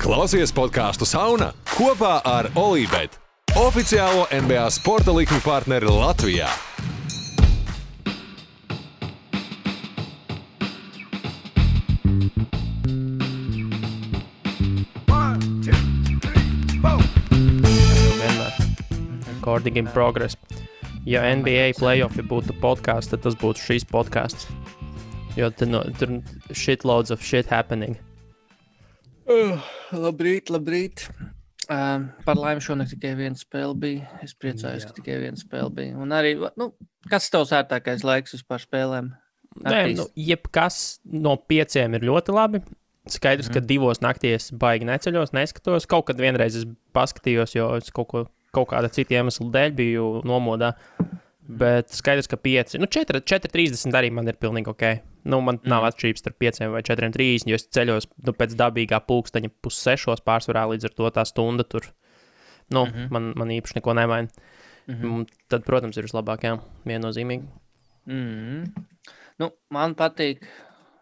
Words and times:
Klausies 0.00 0.48
podkāstu 0.56 1.04
Sauna 1.04 1.50
kopā 1.68 2.22
ar 2.24 2.46
Olivetu, 2.56 3.18
oficiālo 3.60 4.22
NBA 4.32 4.62
sporta 4.72 5.12
likuma 5.12 5.42
partneri 5.44 5.92
Latvijā. 5.92 6.48
Recording 19.28 19.76
in 19.76 19.92
progress. 19.92 20.40
Ja 21.04 21.28
NBA 21.28 21.74
playoffi 21.76 22.24
būtu 22.24 22.56
podkāsts, 22.64 23.12
tad 23.12 23.28
tas 23.28 23.36
būtu 23.36 23.68
šīs 23.68 23.84
podkāsts. 23.92 24.48
Jo 25.36 25.52
tur 25.52 25.92
tur 26.00 26.22
shitloads 26.56 27.12
of 27.12 27.20
shit 27.20 27.52
happening. 27.52 28.00
Uh, 29.30 29.60
labrīt, 29.94 30.50
labrīt. 30.50 31.06
Uh, 31.70 32.08
par 32.26 32.38
laimi 32.38 32.62
šonakt 32.64 32.90
tikai 32.96 33.12
viena 33.18 33.38
spēle 33.38 33.76
bija. 33.78 34.08
Es 34.24 34.34
priecājos, 34.34 34.82
Jā. 34.82 34.90
ka 34.90 34.96
tikai 34.96 35.20
viena 35.22 35.38
spēle 35.38 35.70
bija. 35.76 35.94
Un 36.02 36.14
arī, 36.16 36.34
nu, 36.58 36.72
kas 37.10 37.30
tavs 37.30 37.52
ērtākais 37.54 38.02
laiks 38.06 38.34
vispār 38.34 38.64
spēlēm? 38.64 39.12
Nē, 39.60 39.78
nu, 39.98 40.06
jebkas 40.18 41.00
no 41.10 41.36
pieciem 41.50 41.94
ir 41.98 42.06
ļoti 42.10 42.34
labi. 42.34 42.62
Skaidrs, 43.10 43.48
mm. 43.48 43.54
ka 43.54 43.62
divos 43.64 44.02
naktīs 44.02 44.50
baigi 44.54 44.88
neceļos, 44.88 45.32
neskatos. 45.36 45.86
Kaut 45.90 46.08
kad 46.10 46.20
vienreiz 46.20 46.58
es 46.58 46.66
paskatījos, 46.96 47.54
jo 47.54 47.70
es 47.78 47.90
kaut, 47.94 48.10
ko, 48.10 48.24
kaut 48.54 48.70
kāda 48.74 48.90
cita 48.92 49.18
iemesla 49.18 49.46
dēļ 49.54 49.76
biju 49.78 50.10
nomodā. 50.26 50.74
Bet 51.50 51.94
skaidrs, 51.94 52.30
ka 52.30 52.38
5, 52.38 52.76
nu 52.82 52.90
4, 52.90 53.22
4,30 53.26 53.96
arī 53.98 54.12
man 54.14 54.30
ir 54.30 54.38
pilnīgi 54.42 54.70
ok. 54.70 54.86
Nu, 55.24 55.40
man 55.44 55.58
mm. 55.58 55.68
nav 55.68 55.84
atšķirības 55.90 56.22
starp 56.22 56.38
5 56.40 56.62
vai 56.72 56.82
4,30, 56.86 57.48
jo 57.50 57.58
es 57.58 57.66
ceļos 57.76 58.08
nu, 58.26 58.34
pēc 58.36 58.54
dabīgā 58.56 59.02
pulksteņa 59.06 59.52
pussešos 59.64 60.24
pārsvarā, 60.26 60.66
līdz 60.72 60.88
ar 60.88 60.96
to 60.96 61.10
tā 61.16 61.24
stunda 61.28 61.66
tur. 61.66 61.90
Nu, 62.70 62.86
mm. 62.86 62.92
-hmm. 62.92 63.10
man, 63.10 63.32
man 63.36 63.52
īpaši 63.56 63.80
neko 63.80 63.94
nemaina. 63.94 64.28
Mm. 64.86 65.02
-hmm. 65.02 65.26
Tad, 65.48 65.64
protams, 65.64 65.96
ir 65.96 66.04
vislabāk, 66.04 66.44
jā, 66.44 66.58
viennozīmīgi. 66.86 67.44
Mm. 68.06 68.72
Nu, 69.38 69.50
man 69.70 69.94
patīk. 69.94 70.44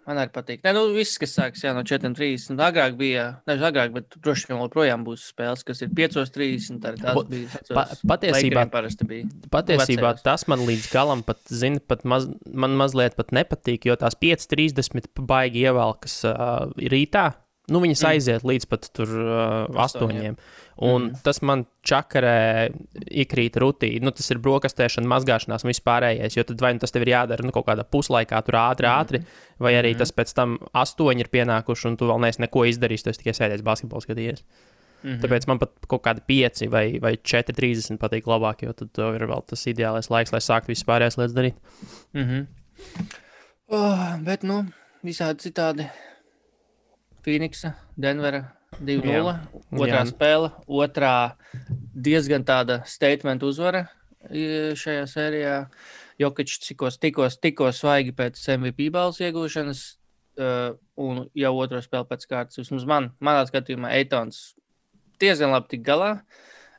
Man 0.08 0.16
arī 0.22 0.30
patīk. 0.32 0.62
Nē, 0.64 0.72
nu, 0.72 0.86
viss, 0.96 1.18
kas 1.20 1.34
sākas 1.36 1.60
jā, 1.66 1.74
no 1.76 1.82
4,30. 1.84 2.56
Agrāk 2.64 2.94
bija, 2.96 3.26
nevis 3.48 3.64
agrāk, 3.68 3.90
bet 3.92 4.16
droši 4.24 4.48
vien 4.48 4.62
joprojām 4.62 5.02
būs 5.04 5.26
spēles, 5.34 5.64
kas 5.68 5.82
ir 5.84 5.90
5,30. 5.92 6.80
Arī 6.88 7.02
tās 7.02 7.18
Po- 7.18 7.24
bija. 7.28 7.48
pa- 7.76 7.84
patiesībā- 8.14 8.64
bija. 9.10 9.26
Patiesībā 9.52 10.08
vecajos. 10.14 10.22
tas 10.24 10.46
man 10.48 10.64
līdz 10.64 10.88
galam 10.94 11.22
pat, 11.22 11.42
zina, 11.52 11.78
pat 11.86 12.06
maz, 12.08 12.24
man 12.48 12.70
mazliet 12.80 13.16
pat 13.20 13.34
nepatīk, 13.36 13.84
jo 13.84 13.96
tās 14.00 14.16
5,30 14.16 15.12
baigi 15.20 15.66
ievelkas 15.68 16.24
uh, 16.24 16.72
rītā. 16.78 17.34
Nu, 17.68 17.80
viņas 17.84 18.00
Mm. 18.00 18.06
mm. 18.06 18.12
aiziet 18.14 18.42
līdz 18.48 18.66
pat 18.68 18.88
tur 18.96 19.08
uh, 19.08 19.82
Astoņiem. 19.84 20.36
Un 20.78 21.02
Mm. 21.02 21.08
mm. 21.10 21.22
tas 21.22 21.42
man 21.42 21.66
čakarē 21.84 22.70
iekrīt 23.10 23.56
rutīna. 23.60 24.02
Nu, 24.06 24.10
tas 24.10 24.30
ir 24.30 24.38
brokastēšana, 24.38 25.06
mazgāšanās 25.10 25.64
un 25.64 25.68
viss 25.72 25.80
pārējais. 25.84 26.36
Jo 26.36 26.44
tad 26.44 26.60
vai 26.60 26.72
nu 26.72 26.78
tas 26.78 26.90
tev 26.94 27.02
ir 27.02 27.12
jādara 27.12 27.44
nu, 27.44 27.50
kaut 27.52 27.66
kādā 27.66 27.84
puslaikā, 27.84 28.40
tur 28.46 28.54
ātri, 28.54 28.86
ātri, 28.88 29.22
vai 29.58 29.72
arī 29.74 29.92
Mhm. 29.94 29.98
tas 29.98 30.12
pēc 30.12 30.34
tam 30.34 30.58
astoņi 30.74 31.20
ir 31.20 31.28
pienākuši 31.28 31.86
un 31.86 31.96
tu 31.96 32.06
vēl 32.06 32.20
neesi 32.20 32.40
neko 32.40 32.64
izdarījis. 32.70 33.04
Tu 33.04 33.12
tikai 33.24 33.34
sēdējis 33.36 33.62
basketbolu 33.64 34.00
skatījies. 34.06 34.42
Mhm. 35.04 35.20
Tāpēc 35.22 35.46
man 35.46 35.58
pat 35.58 35.70
kaut 35.86 36.02
kādi 36.02 36.20
5 36.26 36.66
vai, 36.70 36.98
vai 36.98 37.16
4,30 37.16 37.98
patīk 37.98 38.24
labāk, 38.26 38.62
jo 38.62 38.72
tad 38.72 38.90
ir 39.14 39.26
vēl 39.26 39.46
tas 39.46 39.64
ideālais 39.66 40.10
laiks, 40.10 40.32
lai 40.32 40.40
sāktu 40.40 40.68
visu 40.72 40.84
pārējās 40.84 41.18
lietas 41.18 41.34
darīt. 41.34 41.54
Mm 42.14 42.24
-hmm. 42.24 42.46
oh, 43.68 44.18
bet, 44.24 44.42
nu, 44.42 44.64
visādi 45.04 45.48
citādi. 45.50 45.88
Phoenixa, 47.26 47.74
Denvera 47.98 48.44
2-0. 48.78 49.10
Jā. 49.10 49.36
Otrā 49.72 50.02
Jā. 50.02 50.08
spēle, 50.10 50.50
otrā 50.66 51.14
diezgan 51.94 52.44
tāda 52.46 52.82
statement 52.88 53.42
uzvara 53.46 53.86
šajā 54.28 55.06
sērijā. 55.08 55.56
Jokic 56.18 56.50
tikos, 56.64 56.98
tikos, 56.98 57.38
tikos 57.38 57.78
svaigi 57.78 58.12
pēc 58.16 58.40
MVP 58.56 58.88
balvas 58.90 59.20
iegūšanas, 59.22 59.82
uh, 60.42 60.72
un 60.98 61.28
jau 61.38 61.52
otro 61.62 61.78
spēli 61.84 62.08
pēc 62.10 62.26
kārtas. 62.26 62.58
Vismaz 62.58 62.86
man, 62.90 63.12
manā 63.22 63.44
skatījumā, 63.46 63.92
Eitons 64.00 64.56
diezgan 65.22 65.54
labi 65.54 65.76
tik 65.76 65.84
galā. 65.86 66.16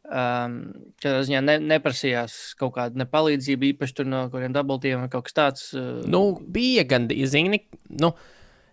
Um, 0.10 0.74
Katrā 0.98 1.22
ziņā 1.28 1.40
ne, 1.46 1.56
neprasījās 1.70 2.36
kaut 2.60 2.74
kāda 2.80 2.98
ne 2.98 3.06
palīdzība, 3.08 3.70
īpaši 3.76 4.08
no 4.08 4.26
kaut 4.26 4.40
kādiem 4.40 4.56
dubultiem 4.56 5.04
vai 5.04 5.12
kaut 5.12 5.28
kas 5.28 5.38
tāds. 5.38 5.66
Uh, 5.78 6.02
Nu, 6.10 6.24
bija 6.40 6.84
gan, 6.90 7.08
zini, 7.08 7.62
nu, 8.02 8.12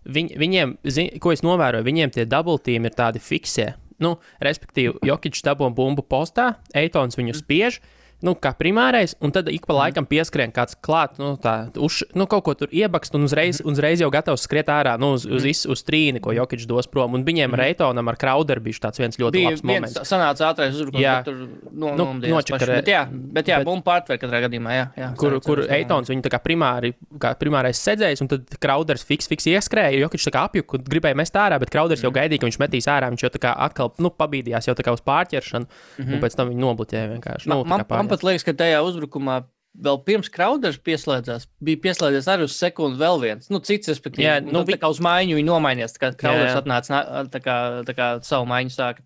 viņ, 0.06 0.33
viņiem, 0.41 0.77
zini, 0.87 1.21
ko 1.22 1.33
es 1.34 1.43
novēroju, 1.47 1.87
viņiem 1.87 2.15
tie 2.15 2.27
dubultīmi 2.28 2.91
ir 2.91 2.97
tādi 2.97 3.22
fiksie. 3.22 3.75
Nu, 4.03 4.17
respektīvi, 4.44 5.00
Jokic 5.09 5.39
dabū 5.44 5.71
bumbu 5.75 6.05
postā, 6.05 6.56
Eitons 6.77 7.17
viņu 7.17 7.37
spiež. 7.39 7.81
Nu, 8.25 8.32
kā 8.32 8.54
primārais, 8.56 9.12
un 9.21 9.28
tad 9.31 9.49
ik 9.53 9.66
pa 9.69 9.75
laikam 9.77 10.06
pieskrien 10.09 10.49
kāds 10.50 10.72
klāt, 10.81 11.19
nu, 11.21 11.34
tā, 11.37 11.69
uz, 11.77 11.99
nu 12.16 12.25
kaut 12.27 12.44
ko 12.47 12.54
tur 12.56 12.71
iebakst, 12.72 13.12
un 13.15 13.27
uzreiz, 13.28 13.59
uzreiz 13.60 14.00
jau 14.00 14.09
gatavs 14.10 14.41
skriet 14.47 14.71
ārā, 14.72 14.94
nu, 14.99 15.10
uz, 15.19 15.27
uz, 15.28 15.44
uz, 15.44 15.60
uz 15.69 15.82
trīni, 15.84 16.22
ko 16.25 16.32
Jokic 16.32 16.65
dos 16.66 16.88
prom. 16.88 17.12
Un 17.19 17.27
viņiem 17.27 17.53
ar 17.53 17.60
Eitonam, 17.66 18.09
ar 18.09 18.16
Crowderu 18.16 18.62
bija 18.65 18.81
tāds 18.87 18.99
viens 19.03 19.19
ļoti 19.21 19.32
bija 19.37 19.50
labs 19.53 19.62
moments. 19.62 19.99
sanāca 20.09 20.49
ātrais 20.49 20.72
uzbrukums, 20.72 21.03
Jā. 21.04 21.19
tur 21.27 21.43
no, 21.72 21.93
Nu, 21.97 22.06
nočakarē. 22.25 22.78
Bet 22.81 22.88
jā, 22.88 23.03
bet 23.12 23.47
jā 23.53 23.60
bumbu 23.65 23.84
pārtver 23.84 24.16
katrā 24.22 24.41
gadījumā, 24.47 24.72
jā. 24.78 24.87
jā 24.97 25.10
kur, 25.21 25.37
sanāca 25.37 25.44
kur 25.44 25.60
uzbrukums, 25.60 25.69
jā. 25.77 25.83
Eitons 25.84 26.09
viņu 26.15 26.25
tā 26.25 26.33
kā 26.33 26.41
primāri, 26.41 26.94
kā 27.21 27.34
primārais 27.37 27.77
sēdzējs, 27.84 28.25
un 28.25 28.33
tad 28.33 28.56
Krauders 28.65 29.04
fiks, 29.04 29.28
fiks 29.28 29.44
ieskrēja, 29.53 30.00
jo 30.00 30.09
viņš 30.16 30.27
tā 30.31 30.34
kā 30.38 30.47
apjuka 30.48 30.81
gribēja 30.88 31.21
mest 31.21 31.37
ārā, 31.37 31.60
bet 31.60 31.69
Krauders 31.71 32.00
Mhm. 32.00 32.09
jau 32.09 32.15
gaidīja, 32.16 32.41
ka 32.41 32.47
viņš 32.48 32.60
metīs 32.65 32.88
ārā. 32.88 33.12
Viņš 33.12 33.22
jau 33.28 33.33
tā 33.37 33.44
kā 33.44 33.53
atkal 33.69 33.93
nu, 34.00 34.09
pabīdījās 34.10 34.66
jau 34.72 34.75
tā 34.75 34.83
kā 34.88 34.97
uz 34.97 35.04
pārķeršanu, 35.04 35.66
un 36.00 36.21
pēc 36.25 36.34
tam 36.34 36.48
viņu 36.48 36.65
nobloķēja 36.65 37.12
vienkārši. 37.12 37.47
Nu, 37.53 37.60
Mhm. 37.66 37.69
Man, 37.69 37.84
man, 37.88 38.06
man 38.06 38.15
pat 38.15 38.25
liekas, 38.27 38.47
ka 38.47 38.55
tajā 38.56 38.81
uzbrukumā 38.87 39.43
vēl 39.84 39.99
pirms 40.06 40.31
Krauders 40.33 40.78
pieslēdzās, 40.84 41.47
bija 41.65 41.81
pieslēdzies 41.84 42.28
arī 42.33 42.47
uz 42.49 42.56
sekundi 42.56 43.00
vēl 43.00 43.21
viens. 43.22 43.50
Nu, 43.53 43.61
cits, 43.65 43.91
respektīvi, 43.93 44.27
Jā, 44.27 44.39
nu, 44.44 44.55
nu, 44.55 44.65
vi... 44.67 44.77
tā 44.77 44.81
kā 44.83 44.91
uz 44.93 45.00
maiņu 45.05 45.37
viņi 45.39 45.49
nomainījās. 45.49 45.97
Krauders 46.00 46.55
jā. 46.55 46.62
atnāca 46.62 46.95
nā- 46.95 47.25
tā 47.33 47.43
kā, 47.45 47.56
tā 47.89 47.97
kā 47.97 48.09
savu 48.27 48.49
maiņu 48.50 48.72
sāka. 48.72 49.05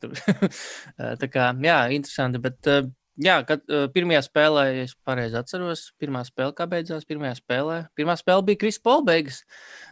tā 1.22 1.30
kā, 1.30 1.50
jā, 1.66 1.78
interesanti. 1.96 2.42
Bet, 2.42 2.60
eh, 2.70 2.88
jā, 3.26 3.40
kad 3.48 3.64
eh, 3.66 3.88
pirmajā 3.94 4.22
spēlē, 4.26 4.66
ja 4.76 4.86
es 4.88 4.94
pareizi 5.06 5.38
atceros, 5.40 5.88
pirmā 6.00 6.22
spēle, 6.28 6.54
kā 6.56 6.68
beidzās, 6.70 7.08
pirmajā 7.08 7.40
spēlē. 7.40 7.82
Pirmā 7.98 8.16
spēle 8.20 8.46
bija 8.50 8.62
Kris 8.64 8.80
Polbeigas. 8.82 9.42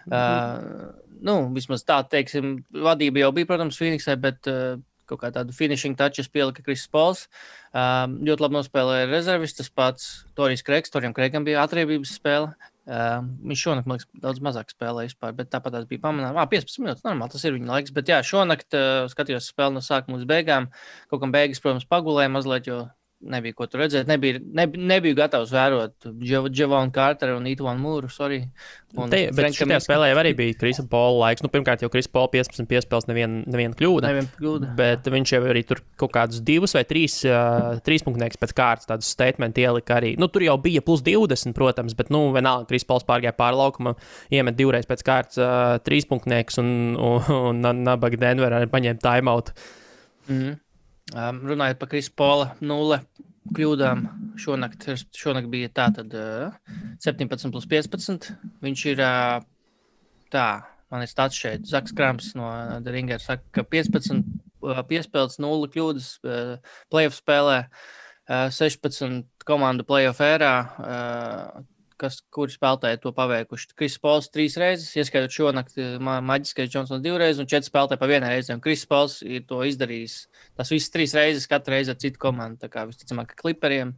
Mhm. 0.07 0.15
Uh, 0.15 1.09
nu, 1.27 1.41
vismaz 1.57 1.83
tā, 1.87 1.99
teiksim, 2.07 2.61
vadība 2.87 3.25
jau 3.25 3.33
bija, 3.35 3.49
protams, 3.51 3.79
Phoenixai, 3.81 4.15
bet 4.23 4.47
uh, 4.51 4.79
kaut 5.09 5.23
kā 5.23 5.33
tādu 5.35 5.55
finishing 5.57 5.99
touches 5.99 6.31
pielika 6.33 6.65
Kris 6.65 6.87
Pols. 6.93 7.27
Um, 7.73 8.19
ļoti 8.25 8.45
labi 8.45 8.59
nospēlēja 8.59 9.11
rezervis, 9.11 9.57
tas 9.59 9.71
pats 9.73 10.09
Torijs 10.39 10.65
Kreigs, 10.67 10.93
Torijam 10.93 11.17
Kreigam 11.17 11.47
bija 11.49 11.65
atriebības 11.65 12.17
spēle. 12.21 12.53
Um, 12.89 13.35
viņš 13.51 13.63
šonakt, 13.67 13.89
man 13.89 13.99
liekas, 13.99 14.09
daudz 14.23 14.39
mazāk 14.41 14.71
spēlēja 14.73 15.11
vispār, 15.11 15.35
bet 15.37 15.51
tāpat 15.53 15.75
tās 15.77 15.89
bija 15.91 16.01
pamanāms. 16.07 16.39
Ah, 16.41 16.49
15 16.49 16.81
minūtes, 16.81 17.05
normāli, 17.05 17.35
tas 17.35 17.45
ir 17.45 17.53
viņa 17.53 17.69
laiks. 17.69 17.93
Bet 17.93 18.09
jā, 18.09 18.23
šonakt 18.25 18.77
uh, 18.79 19.03
skatījos 19.13 19.51
spēli 19.53 19.77
no 19.77 19.83
sākuma 19.85 20.17
līdz 20.17 20.31
beigām. 20.31 20.71
Kaut 21.11 21.21
kam 21.21 21.35
beigas, 21.35 21.61
protams, 21.61 21.85
pagulēja 21.91 22.33
mazliet, 22.33 22.71
jo 22.71 22.87
nebija 23.21 23.57
ko 23.59 23.67
tur 23.67 23.83
redzēt. 23.83 24.07
Nebija, 24.09 24.39
neb, 24.55 24.77
nebija 24.79 25.17
gatavs 25.25 25.51
vērot 25.55 26.09
Džavonu 26.23 26.93
Kārteru 26.95 27.39
un 27.41 27.49
Itvanu 27.51 27.83
Mūru. 27.83 28.11
Sorry. 28.13 28.45
Un 28.97 29.11
Te, 29.13 29.25
bet 29.35 29.53
šajā 29.57 29.67
Miska. 29.69 29.85
spēlē 29.85 30.11
arī 30.17 30.33
bija 30.39 30.57
Krisa 30.61 30.85
Pola 30.89 31.27
laiks. 31.27 31.43
Nu, 31.45 31.51
pirmkārt, 31.53 31.83
jau 31.85 31.91
Krisa 31.93 32.13
Pola 32.15 32.31
15 32.33 32.69
piespēles 32.71 33.09
neviena 33.11 33.43
nevien 33.51 33.75
kļūda. 33.77 34.13
Neviena 34.13 34.31
kļūda. 34.37 34.71
Bet 34.79 35.11
viņš 35.13 35.33
jau 35.35 35.41
arī 35.51 35.65
tur 35.69 35.83
kaut 36.01 36.15
kādus 36.15 36.45
divus 36.47 36.77
vai 36.77 36.85
trīs, 36.89 37.19
uh, 37.29 37.81
trīs 37.85 38.07
punktus 38.07 38.39
pēc 38.41 38.55
kārtas, 38.57 38.89
tādus 38.89 39.11
statement 39.13 39.59
ielika 39.59 39.99
arī. 39.99 40.15
Nu, 40.21 40.31
tur 40.33 40.47
jau 40.47 40.57
bija 40.63 40.85
plus 40.85 41.03
20, 41.07 41.57
protams, 41.59 41.99
bet, 41.99 42.13
nu, 42.15 42.29
vienalga, 42.37 42.69
Kris 42.71 42.87
Pols 42.89 43.07
pārgāja 43.09 43.35
pāri 43.37 43.59
laukumam, 43.59 43.99
iemet 44.33 44.57
divreiz 44.59 44.89
pēc 44.89 45.05
kārtas 45.07 45.43
uh, 45.43 45.77
trīs 45.85 46.09
punktus, 46.09 46.63
un, 46.63 46.95
un, 46.97 47.29
un 47.51 47.85
Nabaga 47.85 48.21
Denverā 48.21 48.63
paņēma 48.71 49.03
timeout. 49.05 49.53
Mm. 50.29 50.57
Um, 51.17 51.41
runājot 51.49 51.79
par 51.81 51.89
Krisu 51.89 52.13
Pola 52.17 52.51
nulle 52.61 53.01
kļūdām, 53.57 54.03
šonakt, 54.41 54.85
šonakt 55.17 55.49
bija 55.49 55.71
tā, 55.73 55.87
tad 55.97 56.13
uh, 56.13 56.57
17 57.05 57.53
plus 57.55 57.69
15. 57.71 58.29
Viņš 58.65 58.83
ir 58.93 59.01
uh, 59.01 59.39
tā, 60.35 60.49
man 60.93 61.05
ir 61.05 61.11
stats 61.11 61.39
šeit, 61.41 61.65
Zaks 61.69 61.97
Krams 61.97 62.35
no 62.37 62.51
The 62.85 62.93
Ringer 62.93 63.23
saka, 63.25 63.47
ka 63.57 63.65
15 63.65 64.21
uh, 64.21 64.83
piespēles, 64.91 65.39
0 65.41 65.71
kļūdas 65.73 66.11
uh, 66.29 66.77
playoff 66.93 67.17
spēlē, 67.23 67.63
uh, 68.29 68.53
16 68.53 69.25
komandu 69.49 69.89
playoff 69.89 70.21
ērā. 70.25 70.55
Uh, 70.77 71.67
kas, 72.01 72.21
kuri 72.35 72.55
spēlētāji 72.55 73.01
to 73.03 73.13
paveikuši. 73.17 73.71
Kris 73.79 73.99
Pols 74.03 74.31
trīs 74.33 74.57
reizes, 74.61 74.95
ieskaitot 74.99 75.35
šonakt, 75.35 75.77
ma 76.05 76.19
maģiskais 76.25 76.71
Džonsons 76.73 77.05
divreiz 77.05 77.43
un 77.43 77.51
četri 77.51 77.71
spēlētāji 77.71 78.01
pa 78.01 78.11
vienai 78.11 78.33
reizei. 78.37 78.57
Un 78.57 78.65
Kris 78.65 78.87
Pols 78.89 79.21
ir 79.27 79.45
to 79.49 79.61
izdarījis. 79.67 80.19
Tas 80.59 80.73
viss 80.75 80.95
trīs 80.95 81.15
reizes, 81.19 81.49
katru 81.51 81.77
reizi 81.77 81.95
ar 81.95 82.01
citu 82.01 82.23
komandu. 82.23 82.63
Tā 82.65 82.73
kā 82.73 82.87
visticamāk, 82.89 83.37
kliperiem. 83.39 83.97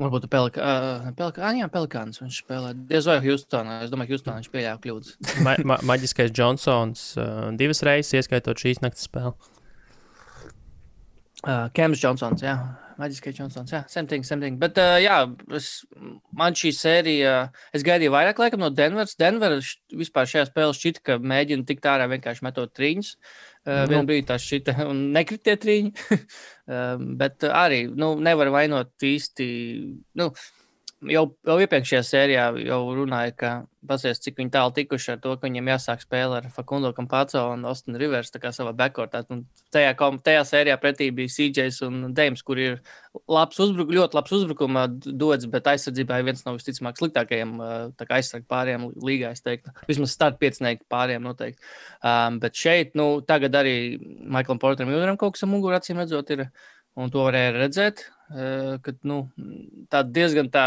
Varbūt 0.00 0.30
Pelika, 0.32 0.64
uh, 0.64 1.08
Pelika, 1.12 1.42
ah, 1.44 1.52
jā, 1.52 1.66
Pelikāns 1.68 2.22
viņš 2.22 2.40
spēlē. 2.40 2.72
Diez 2.88 3.04
vai 3.08 3.18
Houstonā. 3.20 3.82
Es 3.84 3.92
domāju, 3.92 4.14
Houstonā 4.16 4.38
viņš 4.38 4.52
pieļāva 4.54 4.80
kļūdas. 4.80 5.16
ma 5.44 5.58
ma 5.68 5.76
maģiskais 5.92 6.32
Johnsons 6.32 7.02
uh, 7.20 7.50
divas 7.60 7.84
reizes, 7.84 8.14
ieskaitot 8.16 8.62
šīs 8.64 8.80
naktas 8.80 9.04
spēli. 9.10 9.36
Uh, 11.40 11.70
Kems 11.72 12.00
Johnsons, 12.02 12.42
jā. 12.44 12.54
Maģiskais 13.00 13.38
Johnsons, 13.38 13.70
jā. 13.72 13.80
Something, 13.88 14.26
something. 14.28 14.58
Bet, 14.60 14.76
uh, 14.76 14.98
jā, 15.00 15.22
es, 15.56 15.70
man 16.36 16.56
šī 16.58 16.72
sērija, 16.76 17.34
es 17.76 17.84
gaidīju 17.86 18.12
vairāk 18.12 18.42
laikam 18.42 18.60
no 18.60 18.68
Denveras. 18.76 19.16
Denveras 19.20 19.70
vispār 19.96 20.28
šajā 20.28 20.50
spēlē 20.50 20.76
šķita, 20.76 21.04
ka 21.06 21.16
mēģina 21.32 21.64
tikt 21.68 21.88
ārā 21.88 22.10
vienkārši 22.12 22.44
metot 22.44 22.74
trīņus. 22.76 23.14
Uh, 23.16 23.72
nu. 23.72 23.88
Vienā 23.94 24.02
brīdī 24.10 24.26
tas 24.28 24.44
šķita 24.44 24.76
un 24.90 25.00
nekritie 25.16 25.56
trīņi. 25.62 25.94
uh, 26.18 27.06
bet 27.22 27.48
arī, 27.48 27.86
nu, 27.88 28.12
nevar 28.20 28.52
vainot 28.52 29.08
īsti, 29.08 29.48
nu, 30.20 30.28
jau, 31.08 31.24
jau 31.46 31.56
iepriekšējā 31.62 32.00
sērijā 32.04 32.46
jau 32.66 32.80
runāja, 32.96 33.32
ka 33.36 33.50
pasies, 33.88 34.20
cik 34.20 34.40
tālu 34.52 34.72
tikuši 34.76 35.14
ar 35.14 35.20
to, 35.22 35.32
ka 35.36 35.46
viņiem 35.46 35.70
jāsāk 35.72 36.02
spēle 36.04 36.36
ar 36.40 36.48
Fakundo 36.52 36.90
Kampaco 36.96 37.46
un 37.54 37.64
Austin 37.68 37.96
Rivers 38.00 38.32
savā 38.32 38.74
backcourtā. 38.76 39.22
Tajā, 39.72 39.94
tajā 39.96 40.42
sērijā 40.48 40.76
pretī 40.82 41.08
bija 41.14 41.32
CJs 41.32 41.80
un 41.86 42.14
Deims, 42.16 42.42
kur 42.44 42.60
ir 42.60 42.80
labs 43.30 43.60
uzbruk, 43.62 43.92
ļoti 43.96 44.18
labs 44.18 44.34
uzbrukuma 44.36 44.86
dots, 44.90 45.48
bet 45.50 45.70
aizsardzībā 45.72 46.20
ir 46.20 46.28
viens 46.28 46.44
no 46.44 46.56
visticamāk 46.58 47.00
sliktākajiem 47.00 47.56
aizsargu 48.08 48.48
pāriem 48.50 48.90
līgā. 49.00 49.32
Vismaz 49.88 50.12
starp 50.12 50.40
piecinieku 50.42 50.84
pāriem 50.90 51.24
noteikti. 51.24 51.62
Um, 52.04 52.40
bet 52.42 52.58
šeit, 52.58 52.92
nu, 52.98 53.22
tagad 53.26 53.56
arī 53.56 53.96
Maiklam 54.00 54.60
Porteram 54.60 54.92
Jūram 54.92 55.20
kaut 55.20 55.36
kas 55.36 55.46
ar 55.46 55.52
muguru 55.52 55.78
acīm 55.78 56.02
redzot 56.02 56.36
ir. 56.36 56.50
Un 57.00 57.12
to 57.12 57.22
varēja 57.24 57.54
redzēt, 57.56 58.02
ka 58.84 58.92
nu, 59.08 59.22
tā 59.90 60.02
diezgan 60.06 60.50
tā, 60.52 60.66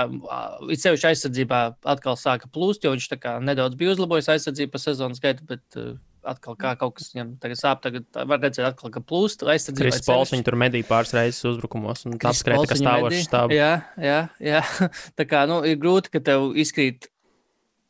it 0.74 0.82
sevišķi 0.82 1.12
aizsardzībā 1.12 1.60
atkal 1.94 2.18
sāka 2.20 2.50
plūst, 2.52 2.84
jo 2.84 2.96
viņš 2.96 3.10
nedaudz 3.46 3.78
bija 3.80 3.94
uzlabojis 3.94 4.32
aizsardzību 4.34 4.74
pa 4.74 4.82
sezonas 4.82 5.22
gaitu, 5.24 5.46
bet 5.48 5.80
atkal 6.24 6.56
kā 6.60 6.74
kaut 6.80 6.98
kas 6.98 7.12
viņam 7.14 7.34
tagad 7.44 7.60
sāp, 7.60 7.82
tagad 7.84 8.06
var 8.16 8.42
redzēt 8.42 8.68
atkal, 8.68 8.92
ka 8.94 9.04
plūst 9.04 9.44
aizsardzībā. 9.44 9.90
Kris 9.92 10.06
Pols 10.08 10.34
viņu 10.34 10.48
tur 10.48 10.58
medīja 10.60 10.88
pāris 10.88 11.14
reizes 11.16 11.44
uzbrukumos 11.54 12.06
un 12.08 12.18
apskrēja, 12.18 12.68
ka 12.70 12.78
stāvošs 12.80 13.28
stāv. 13.28 13.56
Jā, 13.56 13.74
jā, 14.02 14.20
jā. 14.44 14.62
tā 15.20 15.28
kā, 15.30 15.44
nu, 15.50 15.62
ir 15.68 15.80
grūti, 15.82 16.14
ka 16.14 16.24
tev 16.24 16.52
izkrīt 16.60 17.10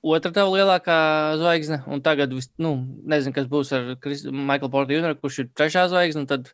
otra 0.03 0.33
tev 0.35 0.51
lielākā 0.53 0.99
zvaigzne, 1.39 1.83
un 1.87 2.03
tagad, 2.03 2.33
nu, 2.61 2.73
nezinu, 3.09 3.35
kas 3.37 3.49
būs 3.51 3.73
ar 3.77 3.93
Michael 4.03 4.71
Porter 4.73 4.97
Jr., 4.97 5.17
kurš 5.19 5.43
ir 5.45 5.51
trešā 5.55 5.87
zvaigzne, 5.93 6.25
tad 6.29 6.49